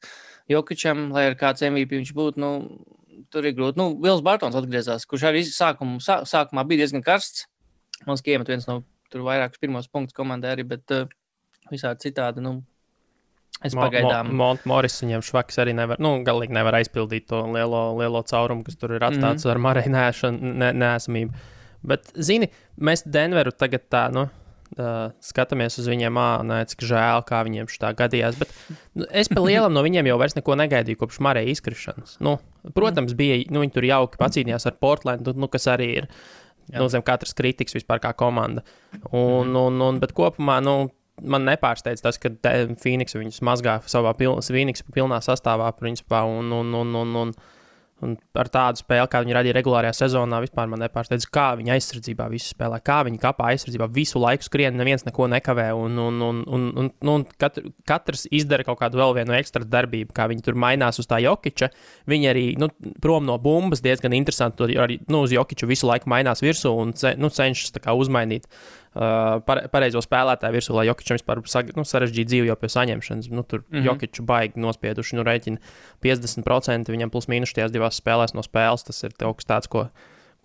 Jokičam, 0.49 1.09
lai 1.13 1.27
ar 1.29 1.37
kāds 1.39 1.61
MVP 1.65 1.99
viņš 1.99 2.13
būtu, 2.17 2.41
nu, 2.41 2.51
tur 3.33 3.45
ir 3.45 3.55
grūti. 3.57 3.77
Nu, 3.79 3.91
Vils 4.01 4.23
Bartons 4.25 4.57
atgriezās, 4.57 5.05
kurš 5.09 5.27
arī 5.29 5.43
sākumu, 5.45 5.99
sā, 6.03 6.21
sākumā 6.29 6.65
bija 6.69 6.83
diezgan 6.83 7.05
karsts. 7.05 7.45
Mums 8.07 8.23
iemet 8.25 8.49
viens 8.49 8.65
no 8.69 8.81
tur 9.11 9.25
vairākus 9.27 9.61
pirmos 9.61 9.89
punktus 9.91 10.17
komandai 10.17 10.53
arī, 10.55 10.65
bet 10.69 10.95
uh, 10.95 11.07
visādi 11.71 12.09
citādi. 12.09 12.43
Nu, 12.45 12.59
Es 13.59 13.73
Mo, 13.75 13.83
pagaidām. 13.83 14.29
Mo, 14.31 14.53
Mo, 14.53 14.69
Moris 14.71 15.01
viņam 15.03 15.23
švaks 15.25 15.57
arī 15.59 15.73
nevar, 15.75 15.99
nu, 15.99 16.13
galīgi 16.23 16.55
nevar 16.55 16.77
aizpildīt 16.77 17.25
to 17.27 17.41
lielo, 17.51 17.89
lielo 17.99 18.21
caurumu, 18.23 18.63
kas 18.63 18.77
tur 18.79 18.93
ir 18.95 19.03
atstāts 19.03 19.43
mm 19.43 19.49
-hmm. 19.49 19.51
ar 19.51 19.57
Mariju 19.65 20.77
nēsamību. 20.79 21.41
Bet, 21.91 22.07
zini, 22.15 22.47
mēs 22.79 23.03
Denveru 23.03 23.51
tagad 23.51 23.83
tā, 23.91 24.05
nu, 24.15 24.29
uh, 24.81 25.11
skatāmies 25.23 25.77
uz 25.81 25.87
viņiem, 25.91 26.17
ah, 26.19 26.41
nē, 26.45 26.59
cik 26.71 26.83
žēl, 26.89 27.23
kā 27.27 27.41
viņiem 27.47 27.69
šī 27.71 27.81
tā 27.83 27.93
gadījās. 27.99 28.37
Bet 28.39 28.53
nu, 28.97 29.07
es 29.09 29.31
pa 29.31 29.43
lielam 29.43 29.75
no 29.75 29.83
viņiem 29.85 30.09
jau 30.09 30.19
vairs 30.21 30.37
neko 30.37 30.57
negaidīju 30.59 30.99
kopš 31.01 31.21
Marijas 31.25 31.59
izkrišanas. 31.59 32.17
Nu, 32.23 32.37
protams, 32.75 33.15
bija, 33.17 33.41
nu, 33.53 33.63
viņi 33.63 33.75
tur 33.75 33.87
jauki 33.89 34.21
pacīnījās 34.21 34.69
ar 34.69 34.77
Portlandu, 34.81 35.35
nu, 35.37 35.51
kas 35.51 35.69
arī 35.71 35.89
ir. 36.03 36.11
Nu, 36.69 36.85
zem 36.93 37.01
katras 37.01 37.33
kritikas 37.33 37.73
vispār 37.73 37.97
kā 38.03 38.11
komanda. 38.13 38.61
Un, 39.09 39.55
un, 39.57 39.79
un, 39.81 39.97
bet 40.01 40.11
kopumā, 40.13 40.59
nu, 40.61 40.91
man 41.25 41.47
nepārsteidz 41.47 42.03
tas, 42.03 42.19
ka 42.21 42.31
Phoenix 42.79 43.17
viņus 43.17 43.41
mazgā 43.45 43.79
savā 43.89 44.13
piln, 44.17 44.43
Phoenix 44.45 44.85
pilnā 44.93 45.17
sastāvā, 45.25 45.71
principā, 45.79 46.23
un, 46.29 46.51
un, 46.55 46.75
un, 46.77 46.93
un, 47.01 47.15
un, 47.23 47.33
un 48.05 48.15
ar 48.39 48.49
tādu 48.51 48.81
spēli, 48.81 49.09
kā 49.11 49.21
viņi 49.23 49.35
radīja 49.35 49.55
regulārajā 49.57 49.95
sezonā, 49.97 50.39
vispār 50.43 50.69
man 50.71 50.83
nepārsteidz, 50.83 51.27
kā 51.33 51.51
viņi 51.59 51.73
aizsardzībā 51.75 52.29
visu 52.31 52.53
spēlē, 52.53 52.79
kā 52.85 53.01
viņi 53.07 53.21
kapā 53.21 53.51
aizsardzībā 53.53 53.89
visu 53.95 54.21
laiku 54.21 54.47
skrien, 54.47 54.77
neviens 54.79 55.05
neko 55.07 55.27
nekavē. 55.33 55.69
Un, 55.77 55.97
un, 56.03 56.21
un, 56.25 56.41
un, 56.47 56.67
un, 56.83 56.91
un 57.13 57.25
katru, 57.41 57.73
katrs 57.89 58.25
izdara 58.31 58.65
kaut 58.67 58.79
kādu 58.81 59.01
vēl 59.01 59.15
vienu 59.19 59.35
ekstra 59.37 59.67
darbību, 59.67 60.15
kā 60.15 60.29
viņi 60.31 60.45
tur 60.45 60.59
mainās 60.59 61.01
uz 61.01 61.09
tā 61.09 61.21
jokiča. 61.23 61.71
Viņi 62.09 62.31
arī 62.31 62.45
nu, 62.59 62.71
prom 63.03 63.27
no 63.27 63.37
bumbas 63.41 63.83
diezgan 63.85 64.15
interesanti. 64.17 64.59
Tur 64.59 64.75
arī 64.85 64.99
nu, 65.11 65.23
uz 65.27 65.35
jokiču 65.35 65.69
visu 65.69 65.89
laiku 65.89 66.11
mainās 66.11 66.43
virsū 66.45 66.73
un 66.83 66.95
nu, 67.19 67.31
cenšas 67.33 67.75
uzmainīt 67.89 68.47
pareizo 68.93 70.01
spēlētāju 70.01 70.55
virsū, 70.55 70.73
lai 70.73 70.87
Jokičam 70.87 71.19
vispār 71.19 71.41
nu, 71.77 71.85
sarežģītu 71.85 72.29
dzīvi 72.31 72.49
jau 72.49 72.55
pie 72.57 72.69
saņemšanas. 72.73 73.29
Nu, 73.29 73.43
tur 73.43 73.61
mm 73.61 73.77
-hmm. 73.77 73.85
Jokiču 73.85 74.23
baigi 74.23 74.59
nospieduši, 74.59 75.15
nu, 75.15 75.23
rēķina 75.23 75.57
50% 76.01 76.89
viņam 76.89 77.09
plus 77.09 77.27
mīnus 77.27 77.53
tajās 77.53 77.71
divās 77.71 78.01
spēlēs 78.01 78.33
no 78.33 78.41
spēles. 78.41 78.85
Tas 78.85 79.03
ir 79.03 79.13
kaut 79.17 79.37
kas 79.37 79.45
tāds, 79.45 79.67
ko, 79.67 79.89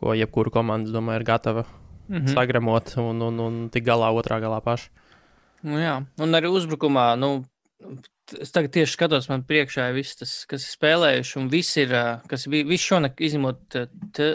ko 0.00 0.14
jebkura 0.14 0.50
komanda, 0.50 0.90
domāju, 0.90 1.20
ir 1.20 1.24
gatava 1.24 1.64
mm 2.08 2.16
-hmm. 2.16 2.34
sagremot 2.34 2.96
un, 2.96 3.22
un, 3.22 3.40
un 3.40 3.68
tik 3.70 3.84
galā 3.84 4.12
otrā 4.12 4.40
galā 4.40 4.60
paši. 4.60 4.90
Nu, 5.62 5.78
jā, 5.80 6.04
un 6.18 6.34
arī 6.34 6.48
uzbrukumā. 6.48 7.16
Nu... 7.16 7.44
Es 8.40 8.50
tagad 8.50 8.72
tieši 8.72 8.92
skatos, 8.92 9.28
man 9.28 9.42
priekšā 9.44 9.90
ir 9.90 9.94
viss, 9.94 10.16
tas, 10.16 10.46
kas 10.48 10.62
ir 10.64 10.70
spēlējuši, 10.78 11.38
un 11.38 11.48
viss 11.52 11.76
ir, 11.76 11.90
kas 12.26 12.46
bija, 12.48 12.64
viss 12.64 12.86
šonakt 12.88 13.20
izņemot 13.20 13.76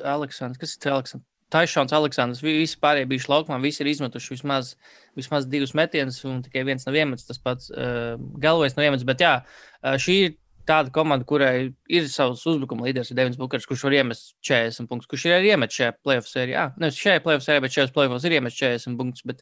Aleksandrs, 0.05 0.59
kas 0.61 0.77
ir 0.77 0.91
Aleksandrs, 0.91 1.28
Taišons, 1.53 1.93
Aleksandrs, 1.97 2.43
visi 2.45 2.77
pārējie 2.81 3.07
bijuši 3.09 3.31
laukumā, 3.31 3.57
visi 3.63 3.81
ir 3.83 3.89
izmetuši 3.89 4.35
vismaz, 4.35 4.75
vismaz 5.17 5.47
divus 5.49 5.73
metienus, 5.77 6.19
un 6.29 6.43
tikai 6.45 6.61
viens 6.67 6.85
nav 6.85 6.97
iemetis. 6.99 7.25
Tas 7.25 7.41
pats 7.41 7.71
uh, 7.73 8.19
galvenais 8.41 8.77
nav 8.77 8.85
iemetis. 8.85 9.07
Bet 9.09 9.23
jā, 9.25 9.33
uh, 9.41 9.97
šī 10.01 10.17
ir 10.27 10.35
tāda 10.69 10.93
komanda, 10.93 11.25
kurai 11.25 11.71
ir 11.89 12.07
savs 12.13 12.45
uzbrukuma 12.49 12.85
līderis, 12.85 13.09
Devins 13.17 13.39
Bukers, 13.39 13.65
kurš 13.69 13.87
var 13.87 13.97
iemest 13.97 14.35
40 14.45 14.89
punktus, 14.91 15.09
kurš 15.09 15.25
ir 15.25 15.39
arī 15.39 15.51
iemetis 15.55 15.79
šajā 15.81 15.97
playoff 16.05 16.29
sērijā. 16.29 16.69
Nevis 16.81 17.01
šajā 17.01 17.25
playoff 17.25 17.47
sērijā, 17.47 17.65
bet 17.65 17.77
šajos 17.77 17.95
playoffs 17.95 18.29
ir 18.29 18.37
iemetis 18.37 18.61
40 18.61 18.99
punktus. 18.99 19.25
Bet, 19.31 19.41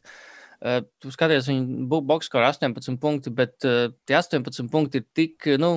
uh, 0.64 0.80
tu 1.04 1.12
skaties, 1.12 1.52
viņa 1.52 2.00
boxskora 2.08 2.48
18 2.54 2.96
punkti, 3.02 3.34
bet 3.36 3.68
uh, 3.68 3.92
tie 4.08 4.16
18 4.16 4.72
punkti 4.72 5.02
ir 5.02 5.08
tik, 5.18 5.50
nu, 5.60 5.74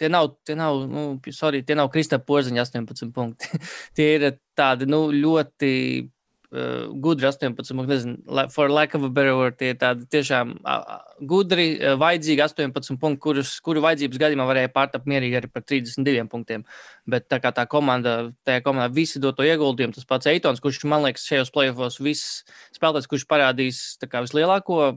tie 0.00 0.08
nav, 0.12 0.32
tie 0.46 0.56
nav, 0.58 0.84
nu, 0.88 1.04
sorry, 1.36 1.60
tie 1.66 1.76
nav 1.78 1.90
Kristā 1.92 2.20
Porziņa 2.22 2.64
18 2.64 3.12
punkti. 3.16 3.60
tie 3.98 4.08
ir 4.16 4.26
tādi 4.58 4.88
nu, 4.88 5.02
ļoti 5.12 5.72
uh, 6.00 6.88
gudri 7.04 7.28
18 7.28 7.52
punkti. 7.52 7.90
Nezinu, 7.90 8.46
for 8.54 8.72
lack 8.72 8.96
of 8.96 9.04
a 9.04 9.10
better 9.12 9.36
word, 9.36 9.58
tie 9.60 9.74
tādi 9.78 10.06
tiešām 10.12 10.54
uh, 10.60 11.02
gudri, 11.28 11.74
uh, 11.76 11.98
vajadzīgi 12.00 12.44
18 12.46 13.00
punkti, 13.02 13.22
kurus, 13.26 13.52
kuru 13.64 13.84
vajadzības 13.84 14.22
gadījumā 14.24 14.48
varēja 14.48 14.72
pārtapt 14.74 15.10
mierīgi 15.10 15.40
arī 15.42 15.52
par 15.52 15.66
32 15.66 16.26
punktiem. 16.32 16.64
Bet 17.10 17.28
tā 17.32 17.40
kā 17.42 17.52
tā 17.56 17.66
komanda, 17.70 18.32
tajā 18.48 18.64
komandā 18.66 18.88
visi 18.94 19.22
dod 19.22 19.38
to 19.38 19.46
ieguldījumu, 19.46 19.96
tas 19.98 20.08
pats 20.08 20.30
Eitons, 20.32 20.62
kurš 20.64 20.82
man 20.90 21.04
liekas 21.06 21.28
šajos 21.28 21.52
playoffs 21.54 22.00
viss 22.02 22.40
spēlētājs, 22.76 23.10
kurš 23.10 23.28
parādīs 23.30 23.84
kā, 24.06 24.24
vislielāko 24.24 24.80
uh, 24.88 24.96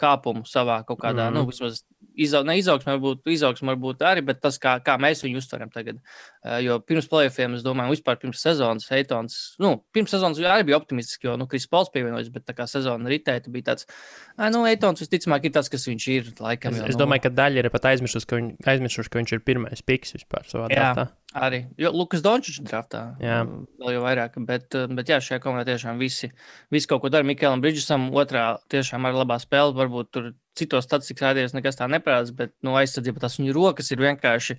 kāpumu 0.00 0.44
savā 0.48 0.82
kaut 0.84 1.00
kādā, 1.02 1.30
mm. 1.30 1.34
-hmm. 1.34 1.40
nu, 1.40 1.48
vismaz 1.50 1.82
izaug, 2.26 2.46
ne 2.48 2.56
izaugsme, 2.60 2.94
varbūt 2.96 3.30
izaugsme, 3.32 3.72
varbūt 3.72 4.04
arī, 4.06 4.24
bet 4.26 4.40
tas, 4.44 4.58
kā, 4.62 4.76
kā 4.84 4.96
mēs 5.00 5.24
viņu 5.24 5.40
uztveram 5.42 5.72
tagad. 5.72 6.00
Uh, 6.40 6.58
jo 6.64 6.78
pirms 6.84 7.08
playoffiem, 7.10 7.56
es 7.58 7.64
domāju, 7.66 7.96
vispār 7.96 8.20
pirms 8.20 8.42
sezonas 8.44 8.88
Heitons, 8.92 9.38
nu, 9.62 9.74
pirms 9.94 10.14
sezonas 10.14 10.40
arī 10.40 10.68
bija 10.70 10.80
optimistisks, 10.80 11.24
jo, 11.26 11.36
nu, 11.40 11.48
Kris 11.50 11.68
Pauls 11.70 11.92
pievienojas, 11.94 12.32
bet 12.34 12.46
tā 12.48 12.56
kā 12.56 12.68
sezona 12.70 13.10
ritēta 13.12 13.52
bija 13.52 13.70
tāds, 13.72 13.88
ah, 14.36 14.48
nu, 14.52 14.64
Heitons 14.68 15.04
visticamāk 15.04 15.48
ir 15.48 15.56
tas, 15.56 15.70
kas 15.72 15.88
viņš 15.90 16.10
ir, 16.16 16.34
laikam. 16.40 16.76
Es, 16.76 16.82
jau, 16.82 16.90
es 16.94 16.98
nu, 16.98 17.04
domāju, 17.04 17.26
ka 17.28 17.34
daļa 17.42 17.64
ir 17.64 17.72
pat 17.74 17.90
aizmirsuši, 17.92 18.30
ka, 18.30 18.40
viņ, 18.40 18.52
aizmirsuši, 18.74 19.12
ka 19.12 19.22
viņš 19.22 19.36
ir 19.36 19.44
pirmais 19.46 19.84
piks 19.86 20.16
vispār 20.18 20.48
savā 20.48 20.70
dārstā. 20.72 21.10
Arī 21.30 21.60
Lukas 21.78 22.24
Dončits 22.24 22.58
draftā. 22.66 23.04
Jā, 23.22 23.44
vēl 23.78 23.94
jau 23.94 24.02
vairāk. 24.02 24.34
Bet, 24.48 24.74
bet 24.96 25.12
jā, 25.12 25.20
šajā 25.22 25.38
komandā 25.44 25.68
tiešām 25.68 26.00
visi, 26.02 26.32
visi 26.74 26.90
kaut 26.90 27.04
ko 27.04 27.10
dara. 27.12 27.26
Mikēlam 27.26 27.62
Brīdžisam 27.62 28.08
otrā 28.18 28.56
tiešām 28.72 29.06
ar 29.06 29.14
labā 29.20 29.36
spēli. 29.38 29.76
Varbūt 29.78 30.10
tur 30.10 30.32
citos 30.58 30.86
statistikas 30.88 31.28
rādījumos 31.28 31.56
nekas 31.56 31.78
tā 31.78 31.90
neparādās, 31.90 32.32
bet 32.36 32.54
no 32.62 32.72
nu, 32.72 32.78
aizsardzība 32.80 33.22
tās 33.22 33.38
viņu 33.40 33.56
rokas 33.56 33.92
ir 33.94 34.02
vienkārši. 34.02 34.56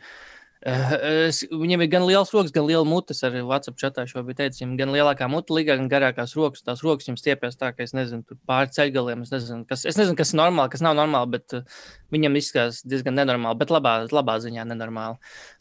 Uh, 0.62 0.92
es, 1.26 1.40
viņam 1.50 1.82
ir 1.82 1.90
gan 1.90 2.04
liels 2.06 2.30
rokas, 2.36 2.54
gan 2.54 2.68
liela 2.68 2.86
mutes. 2.86 3.24
Arī 3.26 3.42
WhatsApp 3.42 3.80
chatā 3.82 4.06
šo 4.10 4.22
bija 4.28 4.44
teicis, 4.44 4.62
viņam 4.62 4.76
gan 4.78 4.94
lielākā 4.94 5.30
mute 5.32 5.56
līgā, 5.58 5.78
gan 5.80 5.90
garākās 5.90 6.36
rokas. 6.38 6.62
Tās 6.68 6.84
rokas 6.86 7.10
viņam 7.10 7.18
stiepjas 7.18 7.58
tā, 7.58 7.72
ka 7.74 7.82
es 7.88 7.96
nezinu, 7.98 8.38
pāri 8.50 8.70
ceļgaliem. 8.76 9.26
Es 9.26 9.34
nezinu, 9.34 9.66
kas, 9.70 9.88
es 9.90 9.98
nezinu, 9.98 10.20
kas 10.20 10.36
ir 10.36 10.42
normāli, 10.44 10.74
kas 10.76 10.86
nav 10.86 11.00
normāli, 11.02 11.34
bet 11.40 11.58
uh, 11.58 11.82
Viņam 12.12 12.36
izskatās 12.36 12.82
diezgan 12.84 13.16
nenormāli, 13.16 13.58
bet 13.62 13.72
labā, 13.72 13.94
labā 14.12 14.36
ziņā 14.44 14.66
nenormāli. 14.68 15.16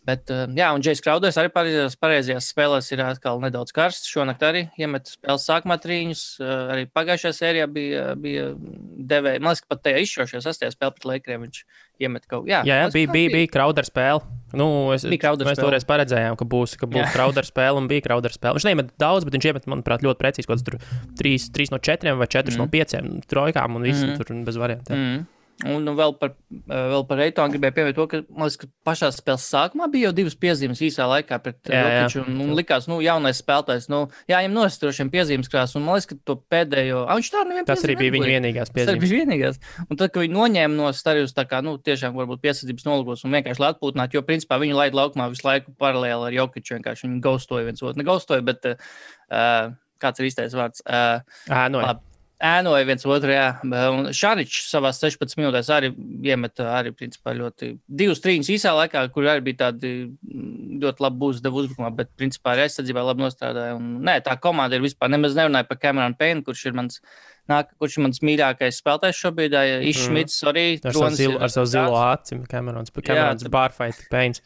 Bet, 0.09 0.31
uh, 0.33 0.47
jā, 0.57 0.71
un 0.73 0.81
Džeks 0.81 1.03
Krauders 1.05 1.37
arī 1.41 1.51
pareizajās, 1.53 1.97
pareizajās 2.01 2.49
spēlēs 2.55 2.89
ir 2.95 3.03
atkal 3.05 3.41
nedaudz 3.43 3.75
karsts. 3.77 4.09
Šonakt 4.09 4.43
arī 4.47 4.63
iemet 4.81 5.11
spēles 5.13 5.45
sākumā 5.45 5.77
trīņus. 5.83 6.23
Uh, 6.41 6.55
arī 6.73 6.87
pagājušajā 6.89 7.37
sērijā 7.37 7.67
bija, 7.71 8.07
bija 8.17 8.47
devēja. 8.57 9.43
Man 9.45 9.53
liekas, 9.53 9.65
ka 9.67 9.75
pat 9.75 9.83
tajā 9.85 10.03
izšķirošajā 10.07 10.43
sastajā 10.47 10.75
spēlē 10.75 10.97
pret 10.97 11.09
Lakeriem 11.11 11.45
viņš 11.47 11.63
iemet 12.01 12.25
kaut 12.25 12.47
ko. 12.47 12.49
Jā, 12.49 12.63
jā, 12.65 12.79
jā 12.81 12.93
bija, 12.97 13.11
bija, 13.13 13.33
bija 13.37 13.51
Krauders 13.53 13.93
spēle. 13.93 14.25
Nu, 14.57 14.67
es, 14.97 15.05
Bija 15.07 15.29
Crowder 15.29 15.47
mēs 15.47 15.61
toreiz 15.61 15.85
paredzējām, 15.87 16.35
ka 16.41 16.47
būs, 16.49 16.73
ka 16.81 16.89
būs. 16.91 17.13
Krauders 17.15 17.53
spēle 17.53 17.79
un 17.79 17.87
bija 17.91 18.03
Krauders 18.09 18.35
spēle. 18.41 18.57
Viņš 18.59 18.67
neiemet 18.67 18.89
daudz, 18.99 19.27
bet 19.29 19.37
viņš 19.37 19.47
iemet, 19.47 19.69
manuprāt, 19.71 20.03
ļoti 20.03 20.19
precīzi. 20.19 20.49
Kaut 20.49 20.57
kāds 20.59 20.67
tur 20.67 20.81
3, 21.21 21.71
no 21.71 21.79
4 21.79 22.17
vai 22.19 22.27
4 22.35 22.57
mm. 22.57 22.59
no 22.59 22.67
5 22.73 23.29
trojkām 23.31 23.77
un 23.79 23.87
Mhm. 23.87 24.09
mm. 24.11 24.17
tur 24.19 24.41
bez 24.49 24.59
variantiem. 24.59 24.99
Mm. 24.99 25.29
Un 25.69 25.85
nu, 25.85 25.93
vēl 25.93 26.15
par, 26.17 26.31
eh, 26.33 26.85
vēl 26.93 27.03
par 27.09 27.19
Reitonu 27.21 27.53
gribēju 27.53 27.75
pieminēt 27.77 27.97
to, 27.99 28.07
ka, 28.09 28.21
liekas, 28.25 28.57
ka 28.63 28.69
pašā 28.89 29.11
spēles 29.13 29.45
sākumā 29.45 29.91
bija 29.93 30.09
jau 30.09 30.15
divas 30.17 30.37
piezīmes 30.41 30.81
īsā 30.87 31.05
laikā 31.11 31.37
pret 31.45 31.69
jā. 31.69 31.83
Jokiču. 31.85 32.23
Un, 32.25 32.39
un 32.47 32.55
likās, 32.57 32.87
nu, 32.89 33.01
jaunais 33.05 33.43
spēlētājs, 33.43 33.91
nu, 33.93 34.07
jā, 34.31 34.41
viņam 34.41 34.57
nostrošiem 34.57 35.11
piezīmes 35.13 35.53
krāsas. 35.53 35.77
Un 35.77 35.85
man 35.85 35.99
liekas, 35.99 36.09
ka 36.09 36.17
to 36.25 36.39
pēdējo, 36.41 37.03
ah, 37.05 37.21
viņš 37.21 37.31
tā 37.35 37.45
nevienu 37.45 37.69
Tas 37.69 37.85
arī 37.85 37.99
bija 38.01 38.17
viņa 38.17 38.31
vienīgās 38.31 38.73
Tas 38.73 38.77
piezīmes. 38.79 39.05
bija 39.05 39.21
vienīgais. 39.21 39.61
Un 39.85 40.01
tad, 40.01 40.15
kad 40.15 40.25
viņi 40.25 40.37
noņēma 40.39 40.81
no 40.81 40.89
stūra, 40.97 41.29
tā 41.37 41.45
kā 41.51 41.61
nu, 41.67 41.77
tiešām 41.77 42.17
varbūt 42.17 42.41
piesardzības 42.41 42.89
nolūkos 42.89 43.25
un 43.29 43.37
vienkārši 43.37 43.61
lai 43.61 43.73
atpūtinātu, 43.75 44.17
jo 44.17 44.25
principā 44.25 44.61
viņi 44.63 44.79
laid 44.81 44.97
laukumā 44.97 45.29
visu 45.29 45.45
laiku 45.45 45.77
paralēli 45.77 46.31
ar 46.31 46.39
Jokiču. 46.41 46.79
Vienkārši 46.79 47.09
viņi 47.09 47.21
gaustoja 47.21 47.69
viens 47.69 47.85
otru. 47.85 48.01
Ne 48.01 48.09
gaustoja, 48.09 48.45
bet 48.47 48.65
uh, 48.65 49.75
kāds 50.01 50.23
ir 50.23 50.31
īstais 50.31 50.57
vārds? 50.57 50.81
Uh, 50.89 51.21
Ā, 51.53 51.69
no, 51.69 51.85
labi. 51.85 52.10
Ēnoja 52.41 52.87
viens 52.89 53.05
otru. 53.07 53.33
Jā. 53.35 53.47
Un 53.93 54.11
Šāriņš 54.17 54.61
savā 54.71 54.93
16 54.97 55.37
minūtēs 55.41 55.71
arī 55.75 55.91
iemeta 56.27 56.71
arī, 56.79 56.93
principā, 56.97 57.35
ļoti 57.37 57.75
divas 57.87 58.23
trījus 58.25 58.51
īsā 58.57 58.73
laikā, 58.77 59.05
kur 59.15 59.29
arī 59.31 59.45
bija 59.51 59.67
tādi 59.67 59.93
mm, 60.09 60.79
ļoti 60.85 61.05
labi 61.05 61.33
devu 61.45 61.65
uzbrukumā, 61.65 61.91
bet 61.97 62.13
principā 62.19 62.55
arī 62.55 62.67
aizsardzībā 62.67 63.05
labi 63.05 63.27
nostrādāja. 63.27 63.77
Un, 63.79 63.99
nē, 64.07 64.21
tā 64.27 64.37
komanda 64.41 64.79
ir 64.79 64.87
vispār 64.87 65.13
nemaz 65.13 65.37
nerunāja 65.39 65.69
par 65.69 65.81
Cameronu 65.83 66.19
Payne, 66.21 66.45
kurš 66.47 66.71
ir 66.71 66.81
mans. 66.81 67.03
Nāk, 67.51 67.73
kurš 67.83 67.97
ir 67.99 68.05
mans 68.05 68.21
mīļākais 68.23 68.77
spēlētājs 68.79 69.21
šobrīd? 69.25 69.55
Jā, 69.57 69.79
Išmits, 69.91 70.37
arī 70.47 70.65
ar 70.87 70.95
savu 70.95 71.17
zilo, 71.19 71.39
ar 71.43 71.51
savu 71.51 71.67
zilo 71.67 71.97
aci, 71.99 72.37
Kamerons, 72.47 72.93
Kamerons 72.95 73.43
tad- 73.43 73.51
Barfight 73.51 74.05
Pains. 74.13 74.39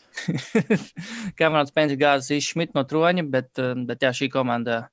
Kamerons 1.39 1.75
Pēns 1.75 1.93
ir 1.93 2.01
gājis 2.01 2.31
Išmits 2.39 2.73
no 2.77 2.87
troņa, 2.89 3.27
bet, 3.29 3.51
eh, 3.61 3.75
bet 3.85 4.07
jā, 4.07 4.15
šī 4.17 4.31
komanda. 4.33 4.87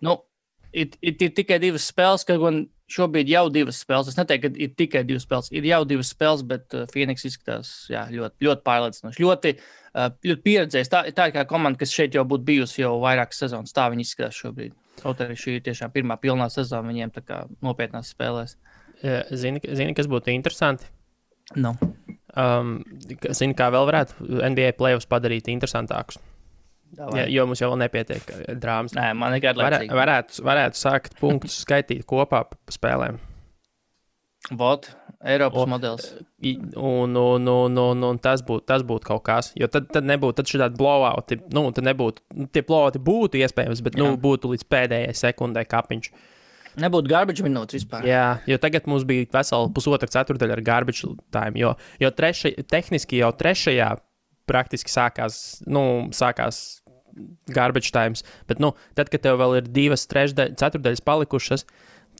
Nu, 0.00 0.16
ir, 0.72 0.92
ir, 1.00 1.16
ir 1.16 1.32
tikai 1.36 1.58
divas 1.62 1.88
spēles, 1.90 2.24
ka 2.28 2.36
gan 2.40 2.64
šobrīd 2.90 3.30
jau 3.30 3.44
divas 3.52 3.80
spēles. 3.84 4.10
Es 4.10 4.18
neteiktu, 4.18 4.50
ka 4.50 4.62
ir 4.64 4.72
tikai 4.78 5.02
divas 5.06 5.26
spēles. 5.26 5.50
Ir 5.54 5.66
jau 5.68 5.80
divas 5.88 6.10
spēles, 6.14 6.42
bet 6.46 6.74
uh, 6.76 6.86
Phoenix 6.90 7.26
izskatās 7.28 7.72
jā, 7.92 8.04
ļoti, 8.14 8.46
ļoti 8.46 8.66
pārliecinoši. 8.66 9.22
Ļoti, 9.22 9.54
uh, 9.94 10.08
ļoti 10.26 10.44
pieredzējis. 10.46 10.92
Tā, 10.92 11.04
tā 11.16 11.28
ir 11.30 11.36
kā 11.36 11.46
komanda, 11.50 11.80
kas 11.80 11.94
šeit 11.94 12.18
jau 12.18 12.26
būtu 12.28 12.48
bijusi 12.50 12.82
jau 12.82 12.96
vairākas 13.02 13.44
sezonas. 13.44 13.74
Tā 13.76 13.86
viņi 13.92 14.06
izskatās 14.06 14.38
šobrīd. 14.42 14.74
Kaut 15.00 15.22
arī 15.24 15.38
šī 15.38 15.58
ir 15.58 15.66
tiešām 15.70 15.94
pirmā 15.94 16.18
pilnā 16.20 16.50
sezona 16.52 16.90
viņiem 16.90 17.14
nopietnās 17.64 18.10
spēlēs. 18.12 18.58
Zini, 19.00 19.62
zini, 19.64 19.94
kas 19.96 20.10
būtu 20.10 20.32
interesanti? 20.34 20.90
No. 21.56 21.72
Um, 22.36 22.82
ka- 23.22 23.32
zini, 23.34 23.56
kā 23.58 23.70
vēl 23.72 23.88
varētu 23.88 24.28
NBA 24.50 24.74
playoffs 24.78 25.08
padarīt 25.10 25.48
interesantākus. 25.50 26.20
Ja, 26.98 27.26
jo 27.30 27.44
mums 27.46 27.60
jau 27.62 27.70
nepietiek 27.78 28.24
drāmas. 28.58 28.94
Nē, 28.96 29.12
man 29.14 29.34
nekad 29.36 29.58
Var, 29.60 29.76
liekas, 29.84 29.94
varētu, 29.96 30.42
varētu 30.46 30.80
sākt 30.80 31.18
punktus 31.20 31.60
skaitīt 31.62 32.02
kopā 32.08 32.42
pa 32.50 32.58
spēlēm. 32.74 33.20
Vot, 34.56 34.88
Eiropas 35.20 35.62
O- 35.62 35.66
modelis. 35.68 36.14
Un, 36.76 37.14
un, 37.16 37.46
un, 37.48 37.78
un, 37.78 38.02
un 38.08 38.18
tas 38.18 38.40
būtu 38.42 38.64
tas 38.66 38.82
būt 38.82 39.04
kaut 39.04 39.22
kas. 39.26 39.52
Jo 39.54 39.68
tad, 39.68 39.90
tad 39.92 40.06
nebūtu 40.08 40.42
šādi 40.48 40.78
blowouti. 40.80 41.38
Nu, 41.52 41.66
tad 41.76 41.84
nebūtu, 41.84 42.24
nu, 42.34 42.48
tie 42.48 42.62
blowouti 42.66 43.02
būtu 43.04 43.42
iespējams, 43.44 43.82
bet 43.84 43.98
nu, 44.00 44.14
Jā. 44.14 44.20
būtu 44.24 44.50
līdz 44.54 44.64
pēdējai 44.72 45.14
sekundē 45.20 45.66
kapiņš. 45.68 46.10
Nebūtu 46.80 47.10
garbage 47.10 47.44
minūtes 47.44 47.80
vispār. 47.80 48.06
Jā, 48.06 48.40
jo 48.48 48.56
tagad 48.62 48.86
mums 48.88 49.04
bija 49.04 49.26
vesela 49.34 49.68
pusotra 49.74 50.08
ceturdaļa 50.08 50.56
ar 50.56 50.62
garbage 50.64 51.04
time. 51.34 51.58
Jo, 51.58 51.74
jo 52.00 52.10
treši, 52.14 52.54
tehniski 52.70 53.20
jau 53.20 53.32
trešajā 53.36 53.90
praktiski 54.50 54.90
sākās, 54.90 55.60
nu, 55.68 56.08
sākās 56.16 56.79
garbage 57.54 57.92
times. 57.94 58.24
Bet, 58.50 58.60
nu, 58.62 58.72
tad, 58.98 59.10
kad 59.12 59.24
tev 59.24 59.40
vēl 59.40 59.60
ir 59.60 59.70
divas 59.70 60.06
trešdaļas, 60.10 60.58
ceturdaļas 60.60 61.04
palikušas, 61.06 61.66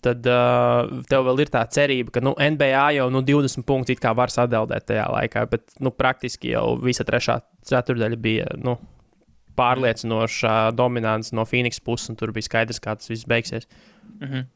tad 0.04 0.24
uh, 0.28 1.02
tev 1.10 1.26
vēl 1.28 1.44
ir 1.44 1.52
tā 1.52 1.64
cerība, 1.72 2.14
ka 2.14 2.22
nu, 2.24 2.32
NBA 2.38 2.84
jau 2.96 3.08
nu, 3.12 3.24
20 3.26 3.66
punktus 3.68 3.96
it 3.96 4.02
kā 4.02 4.14
var 4.16 4.32
sadalīt 4.32 4.88
tajā 4.88 5.08
laikā. 5.12 5.44
Bet 5.50 5.76
nu, 5.84 5.92
praktiski 5.92 6.54
jau 6.54 6.78
visa 6.80 7.04
trešā 7.06 7.40
ceturdaļa 7.68 8.20
bija. 8.20 8.48
Nu, 8.60 8.78
Pārliecinoša 9.60 10.70
dominants 10.72 11.34
no 11.36 11.42
Phoenix 11.44 11.82
puses, 11.84 12.08
un 12.08 12.16
tur 12.16 12.30
bija 12.32 12.46
skaidrs, 12.46 12.78
kā 12.80 12.94
tas 12.96 13.10
viss 13.10 13.28
beigsies. 13.28 13.68
Mhm. 14.20 14.48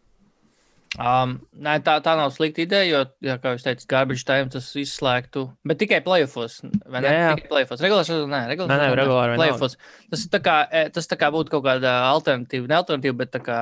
Um, 0.95 1.33
nē, 1.59 1.81
tā, 1.83 1.97
tā 2.05 2.13
nav 2.15 2.31
slikta 2.31 2.63
ideja, 2.63 2.87
jo, 2.87 3.01
jā, 3.27 3.35
kā 3.43 3.57
jūs 3.57 3.65
teicat, 3.67 3.87
garbage 3.91 4.23
time 4.29 4.47
tas 4.53 4.69
izslēgtu. 4.79 5.49
Bet 5.67 5.81
tikai 5.83 5.99
playoffs. 6.07 6.61
Vai 6.87 7.03
ne? 7.03 7.11
Jā, 7.11 7.25
jā. 7.25 7.35
Tikai 7.41 7.51
playoffs. 7.51 7.83
Regulārs 7.83 8.13
nē, 8.15 8.41
regulārs 8.53 8.71
Nē, 8.71 8.79
nē, 8.79 8.89
vienalga. 8.95 9.37
playoffs. 9.41 9.77
Tas, 10.13 10.27
tā 10.31 10.43
kā, 10.45 10.57
eh, 10.71 10.89
tas 10.95 11.11
tā 11.11 11.19
kā 11.19 11.33
būtu 11.35 11.51
kaut 11.57 11.67
kāda 11.67 11.97
alternatīva, 12.13 12.71
ne 12.71 12.79
alternatīva, 12.79 13.17
bet 13.25 13.35
tā 13.35 13.43
kā 13.43 13.59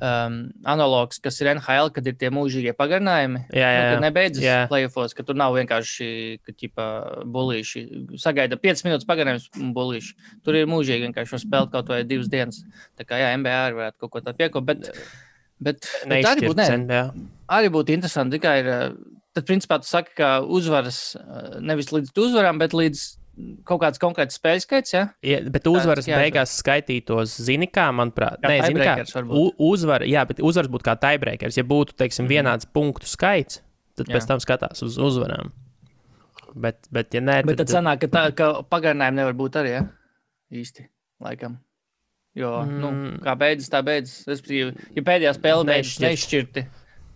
um, 0.00 0.38
analogs, 0.66 1.20
kas 1.22 1.38
ir 1.40 1.50
NHL, 1.52 1.92
kad 1.94 2.08
ir 2.08 2.16
tie 2.18 2.30
mūžīgie 2.34 2.72
pagarinājumi. 2.76 3.44
Jā, 3.54 3.68
jā, 3.76 3.84
Nu, 3.94 4.00
nebeidzas 4.06 4.42
Jā. 4.44 4.56
playoffs, 4.70 5.14
ka 5.16 5.26
tur 5.26 5.38
nav 5.38 5.54
vienkārši, 5.58 6.08
ka 6.46 6.56
ķipa 6.56 6.86
bulīši. 7.36 7.84
Sagaida 8.22 8.58
5 8.60 8.84
minūtes 8.86 9.08
pagarinājums 9.08 9.48
un 9.60 9.72
bulīši. 9.76 10.16
Tur 10.46 10.58
ir 10.58 10.66
mūžīgi 10.70 11.08
vienkārši 11.10 11.44
spēlēt 11.44 11.72
kaut 11.74 11.92
vai 11.92 12.02
divas 12.08 12.32
dienas. 12.32 12.64
Tā 12.98 13.06
kā 13.06 13.20
jā, 13.20 13.30
NBA 13.38 13.56
arī 13.68 13.80
varētu 13.82 14.02
kaut 14.02 14.16
ko 14.16 14.24
tādu 14.24 14.40
piekopot. 14.42 14.90
Bet, 15.56 15.86
bet, 16.04 16.26
arī 16.26 16.48
būtu, 16.50 16.64
būtu 17.72 17.94
interesanti. 17.94 18.36
Tikai 18.36 18.56
ir, 18.60 18.66
eh, 18.68 18.90
tad, 19.36 19.46
principā, 19.48 19.78
tu 19.80 19.88
saki, 19.88 20.12
ka 20.18 20.40
uzvaras 20.44 21.16
eh, 21.16 21.56
nevis 21.64 21.92
līdz 21.94 22.12
uzvarām, 22.12 22.60
bet 22.60 22.76
līdz 22.76 23.04
kaut 23.68 23.82
kāds 23.82 24.00
konkrēts 24.00 24.38
spēļu 24.38 24.64
skaits. 24.64 24.94
Ja? 24.94 25.02
Ja, 25.24 25.40
bet 25.52 25.68
uzvaras 25.68 26.08
jā, 26.08 26.18
beigās 26.20 26.54
skaitītos, 26.60 27.36
zini, 27.44 27.68
kā, 27.68 27.88
manuprāt, 27.92 28.40
Kā 28.40 28.52
Nē, 28.52 28.58
zini, 28.64 28.80
kā, 28.80 28.96
uzvar, 29.60 30.06
jā, 30.08 30.24
bet 30.28 30.40
uzvaras 30.44 30.72
būtu 30.72 30.88
kā 30.88 30.96
tiebreakers. 31.00 31.58
Ja 31.60 31.64
būtu, 31.68 31.96
teiksim, 32.00 32.28
vienāds 32.30 32.68
punktu 32.68 33.08
skaits, 33.10 33.60
tad 33.96 34.06
Mhm. 34.06 34.12
Jā. 34.12 34.16
pēc 34.16 34.28
tam 34.28 34.40
skatās 34.44 34.82
uz 34.82 34.96
uzvarām. 34.96 35.52
Bet, 36.56 36.88
bet 36.90 37.12
ja 37.12 37.20
nē, 37.20 37.44
Bet 37.44 37.58
tad 37.60 37.68
sanāk, 37.68 38.00
ka, 38.00 38.08
tā, 38.08 38.34
ka 38.36 38.62
pagarinājumi 38.64 39.20
nevar 39.20 39.34
būt 39.36 39.60
arī 39.60 39.76
ja? 39.76 39.82
īsti. 40.52 40.88
Laikam. 41.20 41.58
Jo, 42.36 42.50
mm. 42.62 42.80
nu, 42.82 42.88
Mm. 42.92 43.20
kā 43.24 43.32
beidzas, 43.40 43.70
tā 43.72 43.80
beidzas. 43.84 44.26
Respektīvi, 44.28 44.88
ja 44.96 45.04
pēdējā 45.06 45.36
spēle 45.38 45.64
beidzas 45.68 46.00
neizšķirti, 46.04 46.64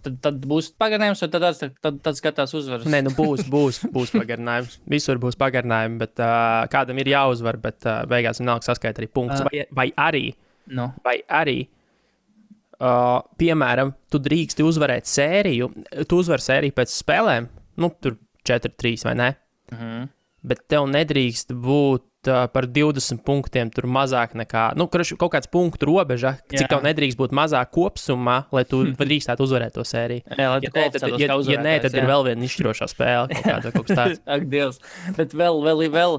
tad, 0.07 0.15
tad 0.25 0.39
būs 0.49 0.71
pagarinājums, 0.81 1.21
vai 1.21 1.29
tad, 1.35 1.45
tad, 1.61 1.75
tad, 1.85 1.99
tad 2.07 2.19
skatās 2.19 2.55
uzvaras. 2.57 2.89
Nē, 2.89 3.03
nu 3.05 3.13
būs, 3.17 3.45
būs, 3.53 3.83
būs 3.93 4.15
pagarinājums. 4.17 4.79
Visur 4.89 5.21
būs 5.21 5.37
pagarinājumi, 5.41 6.01
bet 6.01 6.23
uh, 6.25 6.65
kādam 6.73 7.03
ir 7.03 7.13
jāuzvar, 7.13 7.61
bet 7.61 7.85
uh, 7.85 8.01
beigās 8.09 8.41
vienalga 8.41 8.71
saskaita 8.71 9.03
arī 9.03 9.11
punktus. 9.13 9.45
Ā. 9.45 9.51
Vai, 9.51 9.67
vai 9.83 9.91
arī, 10.09 10.25
Nu, 10.71 10.87
vai 11.05 11.17
arī 11.27 11.59
uh, 11.65 13.19
piemēram, 13.41 13.93
tu 14.11 14.21
drīksti 14.23 14.65
uzvarēt 14.67 15.09
sēriju, 15.11 15.71
tu 16.07 16.21
uzvari 16.23 16.45
sēriju 16.45 16.77
pēc 16.77 16.95
spēlēm, 16.95 17.49
nu, 17.83 17.91
tur 18.03 18.17
4-3 18.47 19.07
vai 19.09 19.15
ne? 19.19 19.31
mhm. 19.75 20.09
Bet 20.47 20.63
tev 20.71 20.87
nedrīkst 20.91 21.53
būt 21.53 22.31
uh, 22.31 22.47
par 22.53 22.69
20 22.69 23.23
punktiem 23.27 23.71
tur 23.75 23.89
mazāk 23.91 24.35
nekā, 24.39 24.71
nu, 24.79 24.87
kurš 24.93 25.15
kaut 25.21 25.35
kāds 25.35 25.51
punktu 25.51 25.89
robeža, 25.91 26.37
cik 26.53 26.65
Jā. 26.65 26.69
tev 26.75 26.85
nedrīkst 26.87 27.19
būt 27.21 27.35
mazāk 27.37 27.73
kopsumā, 27.77 28.45
lai 28.55 28.65
tu 28.69 28.83
drīkstētu 29.01 29.47
uzvarēt 29.47 29.77
to 29.77 29.87
sēriju. 29.87 30.25
Jā, 30.37 30.51
Ja 30.61 30.73
nē, 30.75 30.87
tad, 30.95 31.09
ja, 31.15 31.31
kā 31.31 31.41
ja 31.49 31.61
nē, 31.63 31.77
tad 31.83 31.91
uzvarētājs, 31.91 31.97
ir 31.97 32.03
jā. 32.03 32.09
vēl 32.13 32.27
viena 32.31 32.49
izšķirošā 32.49 32.91
spēle. 32.91 33.29
Kaut 33.35 33.47
kāda, 33.51 33.75
kaut. 33.77 33.95
Ak, 34.37 34.49
Dievs. 34.51 34.81
Bet 35.17 35.37
vēl, 35.37 35.63
vēl, 35.67 35.87
vēl, 35.93 36.19